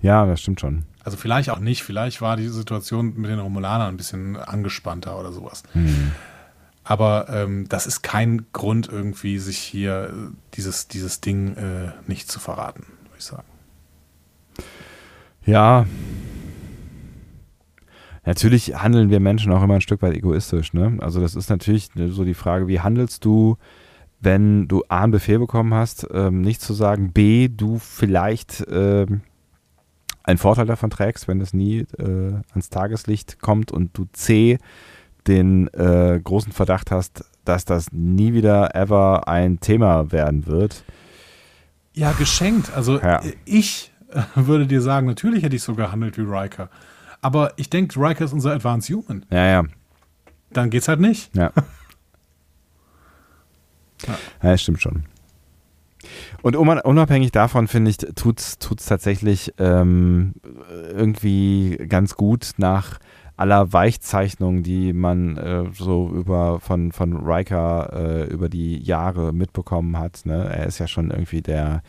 [0.00, 0.84] Ja, das stimmt schon.
[1.02, 5.32] Also vielleicht auch nicht, vielleicht war die Situation mit den Romulanern ein bisschen angespannter oder
[5.32, 5.64] sowas.
[6.84, 12.30] Aber ähm, das ist kein Grund irgendwie, sich hier äh, dieses, dieses Ding äh, nicht
[12.30, 13.48] zu verraten, würde ich sagen.
[15.46, 15.86] Ja.
[18.26, 20.72] Natürlich handeln wir Menschen auch immer ein Stück weit egoistisch.
[20.72, 20.98] Ne?
[21.00, 23.56] Also das ist natürlich so die Frage, wie handelst du,
[24.20, 29.20] wenn du A, einen Befehl bekommen hast, ähm, nicht zu sagen, B, du vielleicht ähm,
[30.22, 34.58] einen Vorteil davon trägst, wenn es nie äh, ans Tageslicht kommt und du C,
[35.26, 40.84] den äh, großen Verdacht hast, dass das nie wieder ever ein Thema werden wird.
[41.94, 42.72] Ja, geschenkt.
[42.74, 43.22] Also Ja.
[43.44, 46.68] ich äh, würde dir sagen, natürlich hätte ich so gehandelt wie Riker.
[47.22, 49.24] Aber ich denke, Riker ist unser Advanced Human.
[49.30, 49.64] Ja, ja,
[50.52, 51.34] Dann geht's halt nicht.
[51.34, 51.52] Ja.
[54.06, 54.14] Ja.
[54.42, 55.04] ja, das stimmt schon.
[56.42, 60.34] Und un- unabhängig davon, finde ich, tut es tatsächlich ähm,
[60.92, 62.98] irgendwie ganz gut nach
[63.36, 69.98] aller Weichzeichnung, die man äh, so über von, von Riker äh, über die Jahre mitbekommen
[69.98, 70.22] hat.
[70.24, 70.48] Ne?
[70.52, 71.82] Er ist ja schon irgendwie der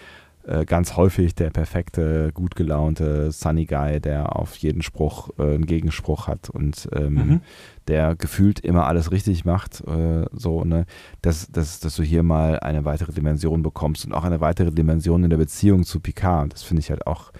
[0.47, 5.65] äh, ganz häufig der perfekte, gut gelaunte Sunny Guy, der auf jeden Spruch äh, einen
[5.65, 7.41] Gegenspruch hat und ähm, Mhm.
[7.87, 10.85] der gefühlt immer alles richtig macht, äh, so, ne,
[11.21, 15.23] dass, dass, dass du hier mal eine weitere Dimension bekommst und auch eine weitere Dimension
[15.23, 16.53] in der Beziehung zu Picard.
[16.53, 17.31] Das finde ich halt auch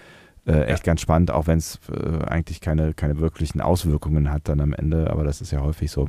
[0.46, 4.60] äh, echt ganz spannend, auch wenn es äh, eigentlich keine, keine wirklichen Auswirkungen hat dann
[4.60, 6.08] am Ende, aber das ist ja häufig so.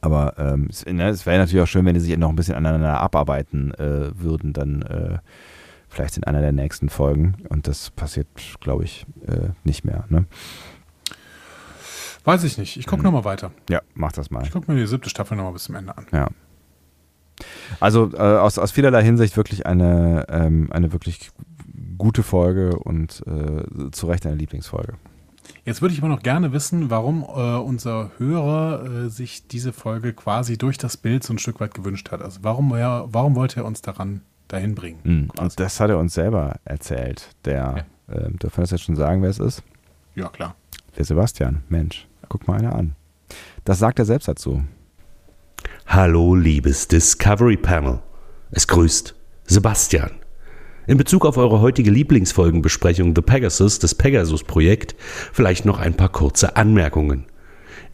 [0.00, 2.54] Aber ähm, es, ne, es wäre natürlich auch schön, wenn die sich noch ein bisschen
[2.56, 5.18] aneinander abarbeiten äh, würden, dann äh,
[5.88, 7.36] vielleicht in einer der nächsten Folgen.
[7.48, 8.26] Und das passiert,
[8.60, 10.04] glaube ich, äh, nicht mehr.
[10.08, 10.26] Ne?
[12.24, 12.76] Weiß ich nicht.
[12.78, 13.04] Ich gucke Mhm.
[13.04, 13.50] noch mal weiter.
[13.70, 14.42] Ja, mach das mal.
[14.44, 16.06] Ich gucke mir die siebte Staffel noch mal bis zum Ende an.
[16.12, 16.28] Ja.
[17.80, 21.30] Also äh, aus, aus vielerlei Hinsicht wirklich eine, ähm, eine wirklich
[21.98, 24.94] gute Folge und äh, zu Recht eine Lieblingsfolge.
[25.64, 30.12] Jetzt würde ich aber noch gerne wissen, warum äh, unser Hörer äh, sich diese Folge
[30.12, 32.22] quasi durch das Bild so ein Stück weit gewünscht hat.
[32.22, 35.00] Also warum, er, warum wollte er uns daran dahin bringen?
[35.04, 35.30] Mhm.
[35.38, 37.28] Und das hat er uns selber erzählt.
[37.44, 39.62] Der, ähm, dürfen wir das jetzt schon sagen, wer es ist?
[40.14, 40.54] ja, klar.
[40.96, 41.64] Der Sebastian.
[41.68, 42.94] Mensch, guck mal einer an.
[43.64, 44.62] Das sagt er selbst dazu.
[45.86, 48.00] Hallo, liebes Discovery Panel.
[48.50, 49.14] Es grüßt
[49.46, 50.12] Sebastian.
[50.86, 54.94] In Bezug auf eure heutige Lieblingsfolgenbesprechung The Pegasus, das Pegasus-Projekt,
[55.32, 57.24] vielleicht noch ein paar kurze Anmerkungen.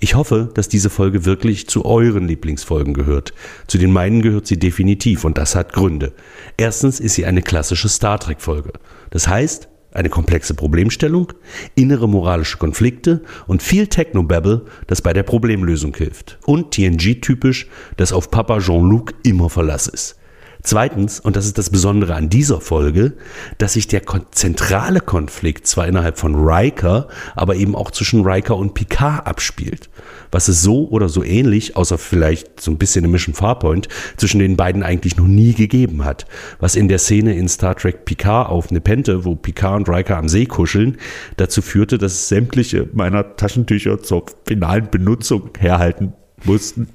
[0.01, 3.33] Ich hoffe, dass diese Folge wirklich zu euren Lieblingsfolgen gehört.
[3.69, 6.15] Zu den meinen gehört sie definitiv und das hat Gründe.
[6.57, 8.73] Erstens ist sie eine klassische Star Trek-Folge.
[9.11, 11.33] Das heißt, eine komplexe Problemstellung,
[11.77, 16.39] innere moralische Konflikte und viel Technobabble, das bei der Problemlösung hilft.
[16.45, 20.20] Und TNG-typisch, das auf Papa Jean-Luc immer Verlass ist.
[20.63, 23.15] Zweitens, und das ist das Besondere an dieser Folge,
[23.59, 28.75] dass sich der zentrale Konflikt zwar innerhalb von Riker, aber eben auch zwischen Riker und
[28.75, 29.89] Picard abspielt.
[30.31, 34.39] Was es so oder so ähnlich, außer vielleicht so ein bisschen im Mission Farpoint, zwischen
[34.39, 36.27] den beiden eigentlich noch nie gegeben hat.
[36.59, 40.29] Was in der Szene in Star Trek Picard auf Nepente, wo Picard und Riker am
[40.29, 40.99] See kuscheln,
[41.37, 46.13] dazu führte, dass sämtliche meiner Taschentücher zur finalen Benutzung herhalten
[46.45, 46.89] mussten.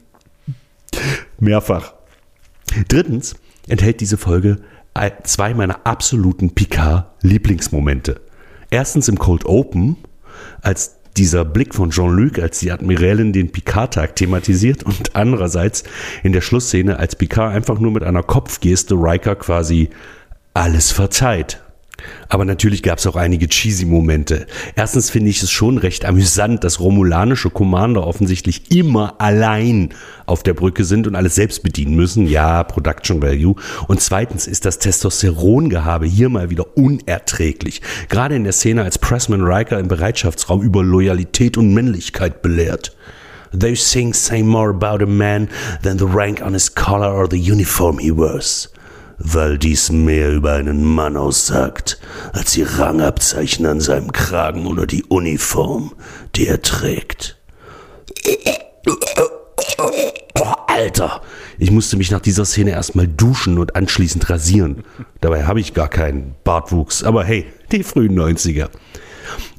[1.40, 1.94] Mehrfach.
[2.88, 3.36] Drittens
[3.68, 4.58] enthält diese Folge
[5.24, 8.22] zwei meiner absoluten Picard-Lieblingsmomente.
[8.70, 9.98] Erstens im Cold Open,
[10.62, 15.84] als dieser Blick von Jean-Luc, als die Admiralin den Picard-Tag thematisiert und andererseits
[16.24, 19.90] in der Schlussszene, als Picard einfach nur mit einer Kopfgeste Riker quasi
[20.54, 21.62] alles verzeiht.
[22.30, 24.48] Aber natürlich gab es auch einige cheesy Momente.
[24.76, 29.90] Erstens finde ich es schon recht amüsant, dass romulanische Commander offensichtlich immer allein
[30.26, 32.28] auf der Brücke sind und alles selbst bedienen müssen.
[32.28, 33.56] Ja, Production Value.
[33.88, 37.82] Und zweitens ist das Testosterongehabe hier mal wieder unerträglich.
[38.10, 42.96] Gerade in der Szene, als Pressman Riker im Bereitschaftsraum über Loyalität und Männlichkeit belehrt.
[43.52, 45.48] Those things say more about a man
[45.82, 48.70] than the rank on his collar or the uniform he wears
[49.18, 52.00] weil dies mehr über einen Mann aussagt,
[52.34, 55.94] als die Rangabzeichen an seinem Kragen oder die Uniform,
[56.36, 57.38] die er trägt.
[60.68, 61.22] Alter,
[61.58, 64.84] ich musste mich nach dieser Szene erstmal duschen und anschließend rasieren.
[65.22, 68.70] Dabei habe ich gar keinen Bartwuchs, aber hey, die frühen 90er.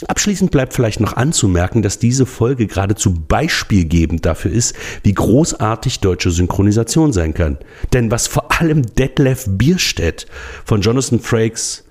[0.08, 6.30] Abschließend bleibt vielleicht noch anzumerken, dass diese Folge geradezu beispielgebend dafür ist, wie großartig deutsche
[6.30, 7.58] Synchronisation sein kann.
[7.92, 10.26] Denn was vor allem Detlef Bierstedt
[10.64, 11.86] von Jonathan Frakes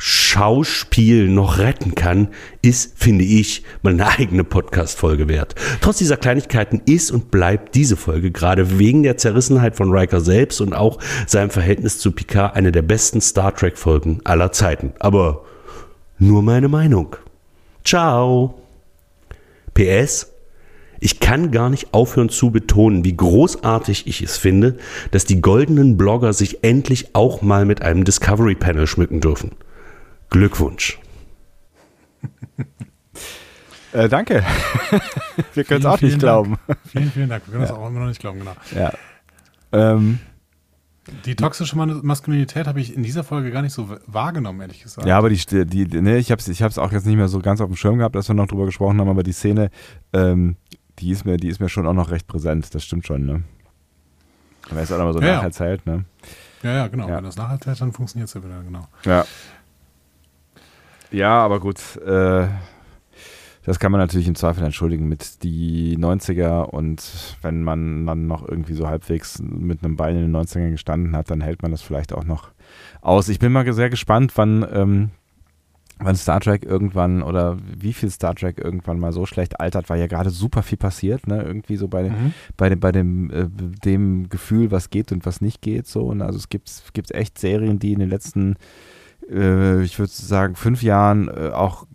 [0.00, 2.28] Schauspiel noch retten kann,
[2.62, 5.54] ist, finde ich, mal eine eigene Podcast-Folge wert.
[5.82, 10.62] Trotz dieser Kleinigkeiten ist und bleibt diese Folge gerade wegen der Zerrissenheit von Riker selbst
[10.62, 14.94] und auch seinem Verhältnis zu Picard eine der besten Star Trek-Folgen aller Zeiten.
[15.00, 15.44] Aber
[16.20, 17.16] nur meine Meinung.
[17.84, 18.62] Ciao.
[19.74, 20.32] PS.
[21.00, 24.76] Ich kann gar nicht aufhören zu betonen, wie großartig ich es finde,
[25.12, 29.52] dass die goldenen Blogger sich endlich auch mal mit einem Discovery Panel schmücken dürfen.
[30.28, 30.98] Glückwunsch.
[33.92, 34.44] äh, danke.
[35.54, 36.58] Wir können es auch nicht glauben.
[36.86, 37.44] Vielen, vielen Dank.
[37.46, 37.76] Wir können es ja.
[37.76, 38.54] auch immer noch nicht glauben, genau.
[38.76, 38.92] Ja.
[39.72, 40.18] Ähm,
[41.24, 45.06] die toxische Maskulinität habe ich in dieser Folge gar nicht so wahrgenommen, ehrlich gesagt.
[45.06, 47.60] Ja, aber die, die ne, ich habe es ich auch jetzt nicht mehr so ganz
[47.60, 49.70] auf dem Schirm gehabt, dass wir noch drüber gesprochen haben, aber die Szene,
[50.12, 50.56] ähm,
[50.98, 53.42] die, ist mir, die ist mir schon auch noch recht präsent, das stimmt schon, ne?
[54.68, 56.04] Wenn es auch nochmal so ja, nacherzählt, ne?
[56.62, 57.08] Ja, ja, genau.
[57.08, 57.16] Ja.
[57.16, 58.86] Wenn das nacherzählt, dann funktioniert es ja wieder, genau.
[59.04, 59.24] Ja.
[61.10, 62.46] Ja, aber gut, äh,
[63.70, 68.48] das kann man natürlich im Zweifel entschuldigen mit die 90er und wenn man dann noch
[68.48, 71.80] irgendwie so halbwegs mit einem Bein in den 90ern gestanden hat, dann hält man das
[71.80, 72.50] vielleicht auch noch
[73.00, 73.28] aus.
[73.28, 75.10] Ich bin mal sehr gespannt, wann, ähm,
[76.00, 80.00] wann Star Trek irgendwann oder wie viel Star Trek irgendwann mal so schlecht altert, weil
[80.00, 81.40] ja gerade super viel passiert, ne?
[81.40, 82.34] Irgendwie so bei, mhm.
[82.56, 83.46] bei, dem, bei dem, äh,
[83.84, 85.86] dem Gefühl, was geht und was nicht geht.
[85.86, 86.06] So.
[86.06, 88.56] Und also es gibt, gibt echt Serien, die in den letzten
[89.28, 91.86] äh, ich würde sagen, fünf Jahren äh, auch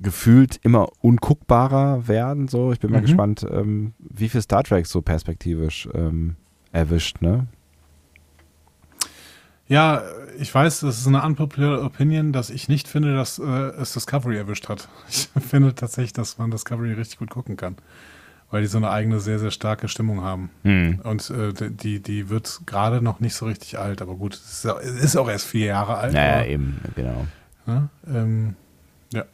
[0.00, 2.48] gefühlt immer unguckbarer werden.
[2.48, 3.06] So, ich bin mal mhm.
[3.06, 6.36] gespannt, ähm, wie viel Star Trek so perspektivisch ähm,
[6.72, 7.46] erwischt, ne?
[9.66, 10.02] Ja,
[10.38, 14.36] ich weiß, das ist eine unpopular Opinion, dass ich nicht finde, dass äh, es Discovery
[14.36, 14.88] erwischt hat.
[15.08, 17.76] Ich finde tatsächlich, dass man Discovery richtig gut gucken kann
[18.50, 20.50] weil die so eine eigene, sehr, sehr starke Stimmung haben.
[20.62, 21.00] Hm.
[21.02, 25.02] Und äh, die, die wird gerade noch nicht so richtig alt, aber gut, es ist,
[25.02, 26.12] ist auch erst vier Jahre alt.
[26.12, 27.26] Naja, aber, eben, genau.
[27.66, 28.54] Ja, ähm,
[29.12, 29.24] ja.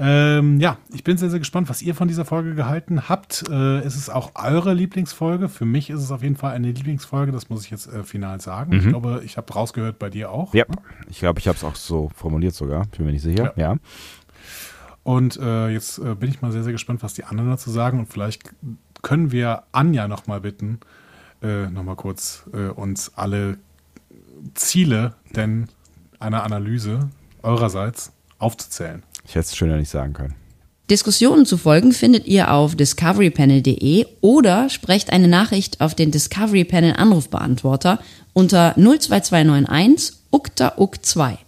[0.00, 3.44] Ähm, ja, ich bin sehr, sehr gespannt, was ihr von dieser Folge gehalten habt.
[3.50, 5.48] Äh, ist es auch eure Lieblingsfolge?
[5.48, 8.40] Für mich ist es auf jeden Fall eine Lieblingsfolge, das muss ich jetzt äh, final
[8.40, 8.74] sagen.
[8.74, 8.78] Mhm.
[8.78, 10.54] Ich glaube, ich habe rausgehört bei dir auch.
[10.54, 10.76] Ja, ne?
[11.10, 13.52] ich glaube, ich habe es auch so formuliert sogar, bin mir nicht sicher.
[13.56, 13.72] Ja.
[13.72, 13.76] ja.
[15.08, 17.98] Und äh, jetzt äh, bin ich mal sehr, sehr gespannt, was die anderen dazu sagen.
[17.98, 18.42] Und vielleicht
[19.00, 20.80] können wir Anja nochmal bitten,
[21.40, 23.56] äh, nochmal kurz äh, uns alle
[24.52, 25.68] Ziele denn
[26.18, 27.08] einer Analyse
[27.42, 29.02] eurerseits aufzuzählen.
[29.24, 30.34] Ich hätte es schöner nicht sagen können.
[30.90, 36.92] Diskussionen zu folgen findet ihr auf discoverypanel.de oder sprecht eine Nachricht auf den Discovery Panel
[36.94, 37.98] Anrufbeantworter
[38.34, 41.38] unter 02291 ukta uk 2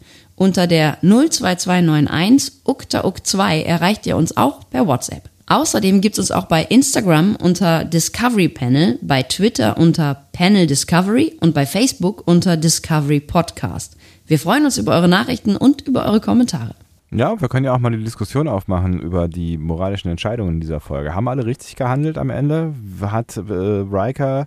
[0.40, 5.28] unter der 02291 uktauk2 erreicht ihr uns auch per WhatsApp.
[5.46, 11.36] Außerdem gibt es uns auch bei Instagram unter Discovery Panel, bei Twitter unter Panel Discovery
[11.40, 13.98] und bei Facebook unter Discovery Podcast.
[14.26, 16.74] Wir freuen uns über eure Nachrichten und über eure Kommentare.
[17.10, 20.80] Ja, wir können ja auch mal die Diskussion aufmachen über die moralischen Entscheidungen in dieser
[20.80, 21.14] Folge.
[21.14, 22.72] Haben alle richtig gehandelt am Ende?
[23.02, 24.46] Hat äh, Riker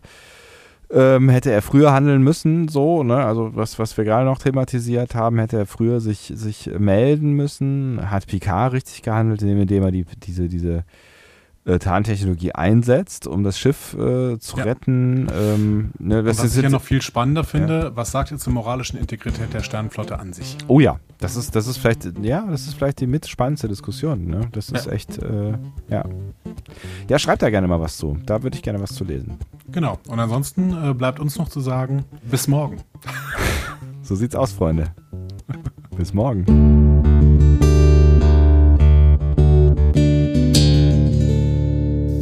[0.95, 3.15] Ähm, hätte er früher handeln müssen, so, ne?
[3.15, 8.11] Also was, was wir gerade noch thematisiert haben, hätte er früher sich, sich melden müssen.
[8.11, 10.83] Hat Picard richtig gehandelt, indem er die, diese, diese
[11.65, 14.63] äh, Tarntechnologie einsetzt, um das Schiff äh, zu Ja.
[14.63, 15.27] retten.
[15.33, 18.99] Ähm, ne, was ist ich ja noch viel spannender finde, was sagt ihr zur moralischen
[18.99, 20.57] Integrität der Sternenflotte an sich?
[20.67, 24.25] Oh ja, das ist, das ist vielleicht, ja, das ist vielleicht die mit spannendste Diskussion.
[24.27, 24.41] Ne?
[24.51, 24.91] Das ist Ja.
[24.91, 25.53] echt, äh,
[25.89, 26.03] ja.
[27.09, 28.17] Ja, schreibt da gerne mal was zu.
[28.25, 29.37] Da würde ich gerne was zu lesen.
[29.71, 29.99] Genau.
[30.07, 32.77] Und ansonsten äh, bleibt uns noch zu sagen, bis morgen.
[34.05, 34.91] So sieht's aus, Freunde.
[35.97, 36.92] Bis morgen.